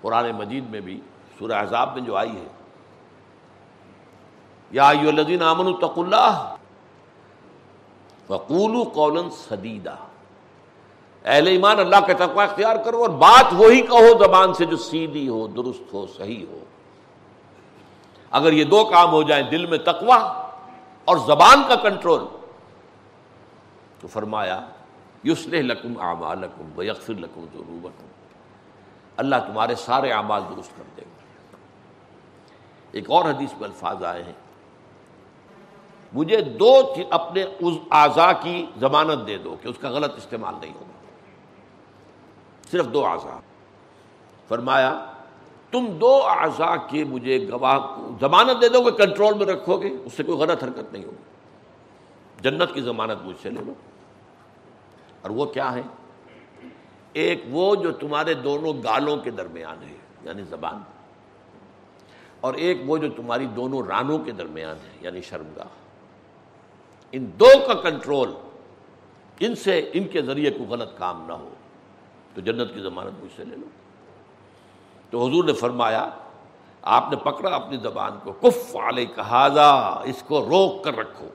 قرآن 0.00 0.30
مجید 0.30 0.70
میں 0.70 0.80
بھی 0.80 1.00
سورہ 1.40 1.52
عذاب 1.52 1.94
میں 1.94 2.02
جو 2.02 2.16
آئی 2.16 2.36
ہے۔ 2.36 2.46
یا 4.70 4.88
الذین 4.88 5.42
امن 5.42 5.66
التق 5.66 5.98
اللہ 5.98 6.54
وقول 8.28 8.84
قولن 8.94 9.30
سدیدہ 9.30 9.94
اہل 11.24 11.46
ایمان، 11.46 11.78
اللہ 11.78 11.96
کا 11.96 12.26
تقوی 12.26 12.44
اختیار 12.44 12.76
کرو 12.76 13.00
اور 13.00 13.08
بات 13.08 13.44
وہی 13.52 13.80
کہو 13.80 14.24
زبان 14.24 14.54
سے 14.54 14.64
جو 14.64 14.76
سیدھی 14.76 15.28
ہو، 15.28 15.46
درست 15.46 15.94
ہو، 15.94 16.06
صحیح 16.06 16.46
ہو۔ 16.46 16.58
اگر 18.30 18.52
یہ 18.52 18.64
دو 18.64 18.84
کام 18.84 19.10
ہو 19.10 19.22
جائیں، 19.22 19.50
دل 19.50 19.66
میں 19.66 19.78
تقوی 19.78 20.18
اور 21.04 21.16
زبان 21.16 21.62
کا 21.68 21.74
کنٹرول، 21.74 22.24
تو 24.00 24.08
فرمایا 24.08 24.60
یسلح 25.24 25.60
لکم 25.60 26.00
اعمالکم 26.00 26.70
ویغفر 26.76 27.14
لکم 27.14 27.46
ذنوبکم۔ 27.52 28.06
اللہ 29.16 29.36
تمہارے 29.46 29.74
سارے 29.74 30.10
اعمال 30.10 30.42
درست 30.56 30.76
کر 30.76 30.82
دے 30.96 31.02
گا۔ 31.02 31.19
ایک 32.92 33.10
اور 33.10 33.24
حدیث 33.24 33.52
میں 33.52 33.64
الفاظ 33.64 34.04
آئے 34.04 34.22
ہیں۔ 34.22 34.32
مجھے 36.12 36.40
دو 36.40 36.94
اپنے 37.10 37.42
اس 37.42 37.74
اعضا 37.90 38.32
کی 38.32 38.66
ضمانت 38.80 39.26
دے 39.26 39.38
دو 39.38 39.56
کہ 39.62 39.68
اس 39.68 39.78
کا 39.78 39.90
غلط 39.90 40.16
استعمال 40.16 40.54
نہیں 40.60 40.74
ہوگا۔ 40.74 41.04
صرف 42.70 42.86
دو 42.86 43.06
اعضا 43.06 43.40
فرمایا، 44.48 45.06
تم 45.70 45.86
دو 45.86 46.22
اعضا 46.24 46.76
کے 46.76 47.04
مجھے 47.04 47.48
گواہ 47.48 47.78
ضمانت 48.20 48.62
دے 48.62 48.68
دو 48.68 48.82
کہ 48.82 48.90
کنٹرول 48.90 49.34
میں 49.34 49.46
رکھو 49.46 49.76
گے، 49.76 49.88
اس 50.04 50.12
سے 50.12 50.22
کوئی 50.22 50.38
غلط 50.38 50.64
حرکت 50.64 50.92
نہیں 50.92 51.04
ہوگی۔ 51.04 51.22
جنت 52.40 52.74
کی 52.74 52.80
ضمانت 52.80 53.24
مجھ 53.24 53.36
سے 53.42 53.50
لے 53.50 53.60
لو۔ 53.66 53.72
اور 55.22 55.30
وہ 55.30 55.44
کیا 55.44 55.72
ہے؟ 55.72 55.82
ایک 57.12 57.44
وہ 57.50 57.74
جو 57.74 57.92
تمہارے 57.92 58.34
دونوں 58.34 58.72
گالوں 58.84 59.16
کے 59.16 59.30
درمیان 59.30 59.82
ہے 59.82 59.96
یعنی 60.22 60.42
زبان۔ 60.42 60.99
اور 62.40 62.54
ایک 62.54 62.78
وہ 62.86 62.98
جو 62.98 63.08
تمہاری 63.10 63.46
دونوں 63.46 63.82
رانوں 63.82 64.18
کے 64.18 64.32
درمیان 64.32 64.76
ہے 64.76 64.96
یعنی 65.00 65.22
شرمگاہ۔ 65.22 65.66
ان 67.12 67.30
دو 67.40 67.48
کا 67.66 67.74
کنٹرول، 67.74 68.32
ان 69.40 69.54
سے، 69.54 69.90
ان 69.92 70.08
کے 70.08 70.22
ذریعے 70.22 70.50
کوئی 70.50 70.68
غلط 70.68 70.98
کام 70.98 71.24
نہ 71.26 71.32
ہو۔ 71.32 71.50
تو 72.34 72.40
جنت 72.40 72.74
کی 72.74 72.80
ضمانت 72.80 73.24
مجھ 73.24 73.32
سے 73.36 73.44
لے 73.44 73.56
لو۔ 73.56 73.66
تو 75.10 75.28
حضور 75.28 75.44
نے 75.44 75.52
فرمایا، 75.52 76.08
آپ 76.82 77.04
نے 77.10 77.16
پکڑا 77.16 77.50
اپنی 77.50 77.76
زبان 77.76 78.12
کو، 78.22 78.32
کف 78.32 78.76
علیہ 78.76 79.06
کہا 79.06 79.48
اس 80.04 80.22
کو 80.26 80.44
روک 80.44 80.84
کر 80.84 80.96
رکھو۔ 80.96 81.28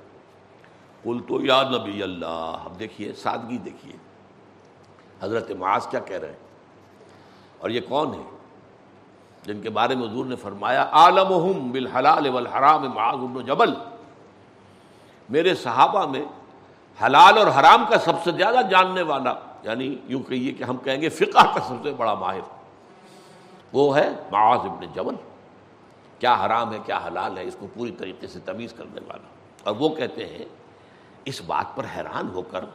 کل 1.04 1.20
تو 1.28 1.46
یا 1.46 1.64
نبی 1.70 2.04
اللہ 2.04 2.58
اب 2.66 2.80
دیکھیے، 2.80 3.14
سادگی 3.14 3.58
دیکھیے۔ 3.58 3.94
حضرت 5.22 5.52
معاذ 5.52 5.88
کیا 5.88 6.00
کہہ 6.00 6.18
رہے 6.18 6.28
ہیں؟ 6.28 6.38
اور 7.58 7.70
یہ 7.70 7.82
کون 7.90 8.14
ہے؟ 8.14 8.38
جن 9.46 9.62
کے 9.62 9.70
بارے 9.70 9.96
میں 9.96 10.08
حضور 10.08 10.26
نے 10.26 10.36
فرمایا 10.36 10.86
عالم 10.92 11.72
بالحلال 11.72 12.28
والحرام 12.28 12.90
معاذ 12.94 13.18
بن 13.18 13.46
جبل. 13.46 13.74
میرے 15.30 15.56
صحابہ 15.56 16.06
میں 16.08 16.26
حلال 17.06 17.38
اور 17.38 17.48
حرام 17.48 17.86
کا 17.90 17.98
سب 17.98 18.24
سے 18.24 18.32
زیادہ 18.32 18.62
جاننے 18.70 19.02
والا 19.02 19.34
یعنی 19.64 19.96
یوں 20.06 20.22
کہیے 20.24 20.52
کہ 20.52 20.64
ہم 20.64 20.78
کہیں 20.78 21.02
گے 21.02 21.10
فقہ 21.10 21.46
کا 21.54 21.60
سب 21.68 21.84
سے 21.84 21.92
بڑا 21.92 22.14
ماہر، 22.14 22.40
وہ 23.74 23.98
ہے 23.98 24.10
معاذ 24.32 24.60
ابن 24.60 24.86
جبل۔ 24.94 25.16
کیا 26.20 26.34
حرام 26.46 26.74
ہے، 26.74 26.78
کیا 26.86 27.00
حلال 27.08 27.38
ہے، 27.38 27.44
اس 27.44 27.56
کو 27.60 27.68
پوری 27.74 27.92
طریقے 27.92 28.28
سے 28.28 28.40
تمیز 28.40 28.74
کرنے 28.74 29.02
والا۔ 29.08 29.28
اور 29.64 29.76
وہ 29.80 29.90
کہتے 29.90 30.26
ہیں، 30.26 30.46
اس 31.26 31.42
بات 31.42 31.76
پر 31.76 31.86
حیران 31.96 32.30
ہو 32.30 32.42
کر، 32.42 32.66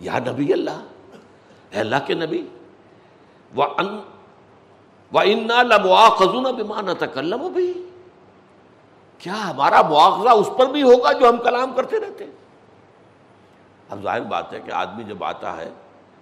یا 0.00 0.18
نبی 0.18 0.52
اللہ، 0.52 0.80
اے 1.70 1.80
اللہ 1.80 1.96
کے 2.06 2.14
نبی 2.14 2.46
وہ 3.54 3.64
ان 3.78 3.98
بیمان 5.12 6.86
تکلم 6.98 7.52
بھی 7.52 7.84
کیا 9.18 9.50
ہمارا 9.50 9.82
مواخذہ 9.82 10.28
اس 10.28 10.50
پر 10.58 10.66
بھی 10.66 10.82
ہوگا 10.82 11.12
جو 11.12 11.28
ہم 11.28 11.36
کلام 11.36 11.72
کرتے 11.72 12.00
رہتے 12.00 12.24
ہیں؟ 12.24 12.32
اب 13.88 14.02
ظاہر 14.02 14.20
بات 14.20 14.52
ہے 14.52 14.60
کہ 14.60 14.70
آدمی 14.70 15.04
جب 15.04 15.24
آتا 15.24 15.56
ہے، 15.56 15.70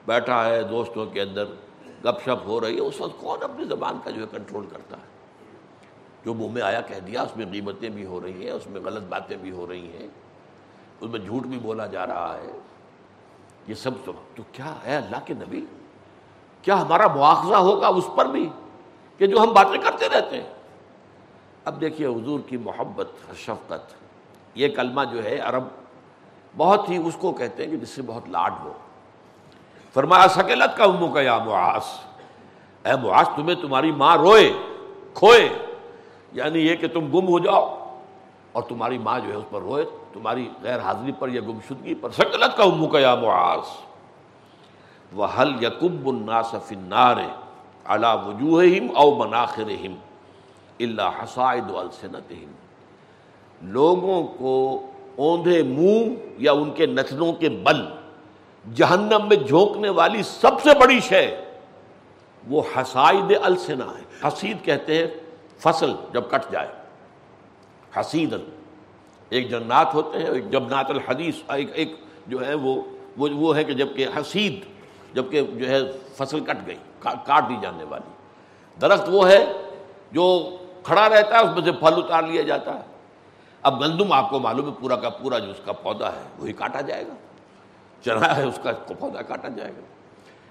بیٹھا 0.07 0.45
ہے 0.45 0.63
دوستوں 0.63 1.07
کے 1.07 1.21
اندر، 1.23 1.45
گپ 2.05 2.21
شپ 2.25 2.47
ہو 2.47 2.61
رہی 2.61 2.75
ہے، 2.75 2.81
اس 2.81 3.01
وقت 3.01 3.21
کون 3.21 3.43
اپنی 3.43 3.65
زبان 3.65 3.99
کا 4.05 4.11
جو 4.11 4.21
ہے 4.21 4.27
کنٹرول 4.31 4.67
کرتا 4.67 4.97
ہے؟ 4.97 5.15
جو 6.25 6.35
منہ 6.35 6.49
میں 6.53 6.63
آیا 6.63 6.81
کہہ 6.81 7.01
دیا، 7.01 7.23
اس 7.23 7.37
میں 7.37 7.47
قیمتیں 7.53 7.89
بھی 7.89 8.07
ہو 8.07 8.21
رہی 8.21 8.45
ہیں، 8.45 8.51
اس 8.51 8.67
میں 8.67 8.81
غلط 8.85 9.03
باتیں 9.03 9.37
بھی 9.37 9.51
ہو 9.51 9.67
رہی 9.67 9.97
ہیں، 9.99 10.09
اس 11.01 11.11
میں 11.11 11.21
جھوٹ 11.21 11.43
بھی 11.43 11.59
بولا 11.59 11.87
جا 11.87 12.07
رہا 12.07 12.37
ہے۔ 12.43 12.53
یہ 13.67 13.75
سب 13.75 13.91
تو 14.05 14.13
تو 14.35 14.43
کیا 14.53 14.75
ہے 14.87 14.97
اللہ 14.97 15.17
کے 15.25 15.35
نبی؟ 15.35 15.65
کیا 16.63 16.83
ہمارا 16.83 17.07
مواخذہ 17.07 17.55
ہوگا 17.55 17.89
اس 17.89 18.09
پر 18.15 18.25
بھی؟ 18.25 18.49
کہ 19.19 19.27
جو 19.27 19.39
ہم 19.41 19.53
باتیں 19.53 19.79
کرتے 19.79 20.09
رہتے 20.09 20.43
ہیں۔ 20.43 20.51
اب 21.65 21.81
دیکھیے 21.81 22.09
حضور 22.09 22.41
کی 22.41 22.57
محبت 22.57 23.09
شفقت 23.37 23.95
یہ 24.55 24.69
کلمہ 24.69 25.01
جو 25.13 25.25
ہے 25.25 25.39
عرب 25.39 25.65
بہت 26.57 26.89
ہی 26.89 26.97
اس 26.97 27.17
کو 27.21 27.33
کہتے 27.33 27.65
ہیں 27.65 27.71
کہ 27.71 27.77
جس 27.77 27.89
سے 27.89 28.03
بہت 28.03 28.29
لاڈ 28.29 28.53
ہو۔ 28.65 28.73
فرمایا 29.95 30.29
سکیلت 30.29 30.77
کا 30.77 30.85
امو 30.85 31.13
کا 31.13 31.21
یا 31.21 31.39
معاذ۔ 31.39 31.83
اے 32.85 32.93
معاذ، 33.03 33.27
تمہیں 33.37 33.55
تمہاری 33.55 33.93
ماں 33.93 34.17
روئے، 34.17 34.53
کھوئے۔ 35.15 35.49
یعنی 36.33 36.59
یہ 36.59 36.77
کہ 36.77 36.89
تم 36.89 37.19
گم 37.19 37.29
ہو 37.29 37.39
جاؤ۔ 37.39 37.99
اور 38.53 38.63
تمہاری 38.63 38.99
ماں 38.99 39.21
جو 39.21 39.31
ہے 39.31 39.37
اس 39.37 39.45
پر 39.51 39.61
روئے، 39.61 39.85
تمہاری 40.13 40.49
غیر 40.63 40.79
حاضری 40.79 41.13
پر 41.13 41.29
یا 41.29 41.41
گمشدگی 41.41 41.95
پر۔ 41.95 42.11
سکلت 42.11 42.57
کا 42.57 42.65
امو 42.65 42.89
کا 42.89 42.99
یا 42.99 43.15
معاذ۔ 43.15 43.69
وہ 45.13 45.27
حل 45.39 45.65
یقب 45.65 46.09
الناس 46.09 46.55
فنار 46.67 47.17
اعلیٰ 47.89 48.27
وجوہ 48.27 48.63
او 48.95 49.15
مناخر 49.15 49.71
اللہ 50.81 51.23
حسائد 51.23 51.71
السنتہم 51.71 52.53
لوگوں 53.63 54.23
کو 54.39 54.55
اوندھے 55.17 55.63
منہ 55.63 56.15
یا 56.39 56.53
ان 56.53 56.71
کے 56.71 56.87
نتنوں 56.87 57.33
کے 57.33 57.49
بل، 57.49 57.85
جہنم 58.75 59.29
میں 59.29 59.37
جھونکنے 59.37 59.89
والی 59.89 60.23
سب 60.23 60.63
سے 60.63 60.71
بڑی 60.81 61.01
شے، 61.01 61.37
وہ 62.49 62.63
حسائد 62.77 63.33
السنا 63.43 63.87
ہے 63.87 64.29
حسید 64.29 64.65
کہتے 64.65 64.99
ہیں، 64.99 65.07
فصل 65.59 65.93
جب 66.13 66.23
کٹ 66.31 66.53
جائے۔ 66.53 66.69
حسید 68.01 68.35
ایک 69.29 69.51
جنات 69.51 69.95
ہوتے 69.95 70.19
ہیں، 70.19 70.27
ایک 70.27 70.51
جبنات 70.51 70.91
الحدیث، 70.91 71.35
ایک 71.49 71.71
ایک 71.73 71.95
جو 72.27 72.47
ہے 72.47 72.55
وہ 72.55 72.83
وہ 73.17 73.57
ہے 73.57 73.65
کہ 73.65 73.75
جبکہ 73.75 74.07
حسید 74.17 74.65
جبکہ 75.15 75.43
جو 75.43 75.69
ہے 75.69 75.81
فصل 76.17 76.41
کٹ 76.41 76.67
گئی۔ 76.67 76.77
کاٹ 77.13 77.49
دی 77.49 77.55
جانے 77.63 77.85
والی۔ 77.85 78.13
درخت 78.81 79.05
وہ 79.09 79.29
ہے 79.29 79.53
جو 80.13 80.57
کھڑا 80.83 81.09
رہتا 81.09 81.39
ہے، 81.39 81.41
اس 81.41 81.51
میں 81.55 81.65
سے 81.65 81.73
پھل 81.73 81.95
اتار 81.97 82.23
لیا 82.23 82.43
جاتا 82.43 82.75
ہے۔ 82.75 82.85
اب 83.63 83.81
گندم 83.81 84.13
آپ 84.13 84.31
کو 84.31 84.39
معلوم 84.39 84.69
ہے، 84.69 84.75
پورا 84.81 84.97
کا 84.97 85.09
پورا 85.09 85.39
جو 85.39 85.51
اس 85.51 85.61
کا 85.65 85.73
پودا 85.73 86.13
ہے، 86.13 86.23
وہی 86.39 86.53
کاٹا 86.53 86.81
جائے 86.81 87.07
گا۔ 87.07 87.15
چنا 88.05 88.37
ہے، 88.37 88.43
اس 88.43 88.59
کا 88.63 88.95
پودا 89.01 89.23
کاٹا 89.23 89.49
جائے 89.49 89.71
گا۔ 89.71 89.81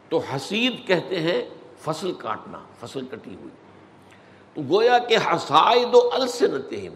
تو 0.10 0.22
حسید 0.36 0.88
کہتے 0.88 1.20
ہیں، 1.20 1.50
فصل 1.80 2.12
کاٹنا، 2.12 2.58
فصل 2.80 3.06
کٹی 3.06 3.36
ہوئی۔ 3.36 3.50
تو 4.54 4.76
گویا 4.76 4.98
کہ 4.98 5.18
حسائد 5.18 5.96
و 5.96 6.10
السنتہم، 6.14 6.96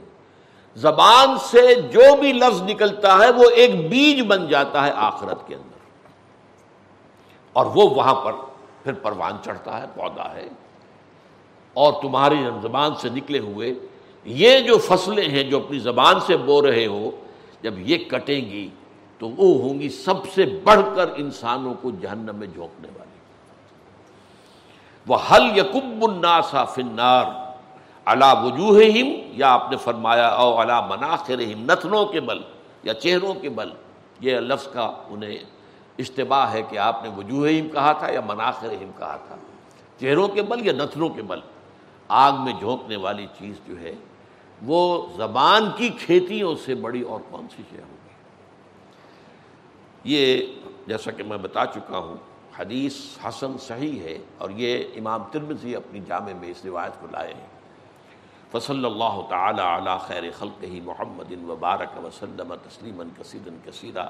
زبان 0.76 1.38
سے 1.38 1.76
جو 1.76 2.16
بھی 2.20 2.34
لفظ 2.34 2.62
نکلتا 2.62 3.18
ہے، 3.18 3.32
وہ 3.32 3.50
ایک 3.50 3.90
بیج 3.90 4.22
بن 4.28 4.48
جاتا 4.48 4.86
ہے 4.86 4.92
آخرت 4.96 5.48
کے 5.48 5.56
اندر۔ 5.56 5.80
اور 7.54 7.66
وہ 7.66 7.90
وہاں 7.90 8.16
پر 8.16 8.32
پھر 8.84 8.94
پروان 8.94 9.32
چڑھتا 9.44 9.82
ہے، 9.82 9.86
پودا 9.96 10.34
ہے۔ 10.34 10.48
اور 11.74 11.94
تمہاری 12.02 12.36
زبان 12.62 12.96
سے 12.96 13.10
نکلے 13.10 13.40
ہوئے 13.40 13.74
یہ 14.26 14.60
جو 14.60 14.78
فصلیں 14.78 15.30
ہیں 15.30 15.44
جو 15.44 15.58
اپنی 15.58 15.80
زبان 15.80 16.20
سے 16.20 16.38
بو 16.38 16.62
رہے 16.62 16.86
ہو، 16.86 17.12
جب 17.62 17.80
یہ 17.80 17.98
کٹیں 17.98 18.42
گی 18.42 18.70
تو 19.18 19.30
وہ 19.30 19.62
ہوں 19.62 19.80
گی 19.80 19.90
سب 19.90 20.14
سے 20.34 20.46
بڑھ 20.64 20.82
کر 20.96 21.10
انسانوں 21.16 21.74
کو 21.82 21.92
جہنم 21.92 22.36
میں 22.36 22.48
جھونکنے 22.48 22.88
والی۔ 22.98 23.10
وہ 25.08 25.18
حل 25.32 25.58
یقب 25.58 26.04
الناسا 26.04 26.64
فنار 26.64 27.26
اللہ 28.06 28.44
وجوہ 28.44 28.84
یا 29.32 29.54
آپ 29.54 29.72
نے 29.72 29.78
فرمایا، 29.78 30.28
او 30.28 30.62
اللہ 30.62 30.86
مناخر 30.86 31.38
نتنوں 31.40 32.06
کے 32.06 32.22
بل 32.22 32.42
یا 32.84 32.94
چہروں 32.94 33.34
کے 33.34 33.50
بل۔ 33.50 33.72
یہ 34.20 34.38
لفظ 34.38 34.68
کا 34.68 34.92
انہیں 35.10 35.38
اشتباہ 36.00 36.54
ہے 36.54 36.62
کہ 36.62 36.78
آپ 36.78 37.04
نے 37.04 37.10
وجوہ 37.10 37.50
کہا 37.74 37.92
تھا 37.94 38.10
یا 38.10 38.22
مناخر 38.22 38.70
کہا 38.98 39.18
تھا۔ 39.28 39.36
چہروں 40.00 40.28
کے 40.28 40.42
بل 40.42 40.66
یا 40.68 40.74
نتنوں 40.74 41.10
کے 41.10 41.22
بل؟ 41.22 41.40
آگ 42.08 42.34
میں 42.44 42.54
جھونکنے 42.60 42.96
والی 42.96 43.28
چیز 43.40 43.56
جو 43.68 43.80
ہے، 43.80 43.96
وہ 44.62 45.08
زبان 45.16 45.70
کی 45.78 45.90
کھیتیوں 45.90 46.56
سے 46.56 46.76
بڑی 46.76 47.02
اور 47.02 47.20
کون 47.30 47.48
سی 47.56 47.64
شے 47.70 47.82
ہوگی 47.82 48.14
یہ 50.04 50.46
جیسا 50.88 51.12
کہ 51.12 51.24
میں 51.24 51.38
بتا 51.38 51.66
چکا 51.66 51.98
ہوں، 51.98 52.16
حدیث 52.60 52.94
حسن 53.26 53.58
صحیح 53.58 54.00
ہے 54.00 54.18
اور 54.38 54.50
یہ 54.50 54.84
امام 54.96 55.24
ترمزی 55.32 55.76
اپنی 55.76 56.00
جامع 56.08 56.34
میں 56.40 56.50
اس 56.50 56.66
روایت 56.66 57.02
کو 57.02 57.08
لائے 57.12 57.34
ہیں۔ 57.34 57.48
فصل 58.52 58.86
اللہ 58.86 59.22
تعالیٰ 59.30 59.78
علی 59.78 59.98
خیر 60.02 60.24
خلق 60.40 60.64
ہی 60.64 60.82
محمد 60.82 61.50
وبارک 61.50 62.06
وسلم 62.06 62.54
تسلیما 62.56 63.04
کثیرا 63.18 63.72
کثیرہ 63.72 64.06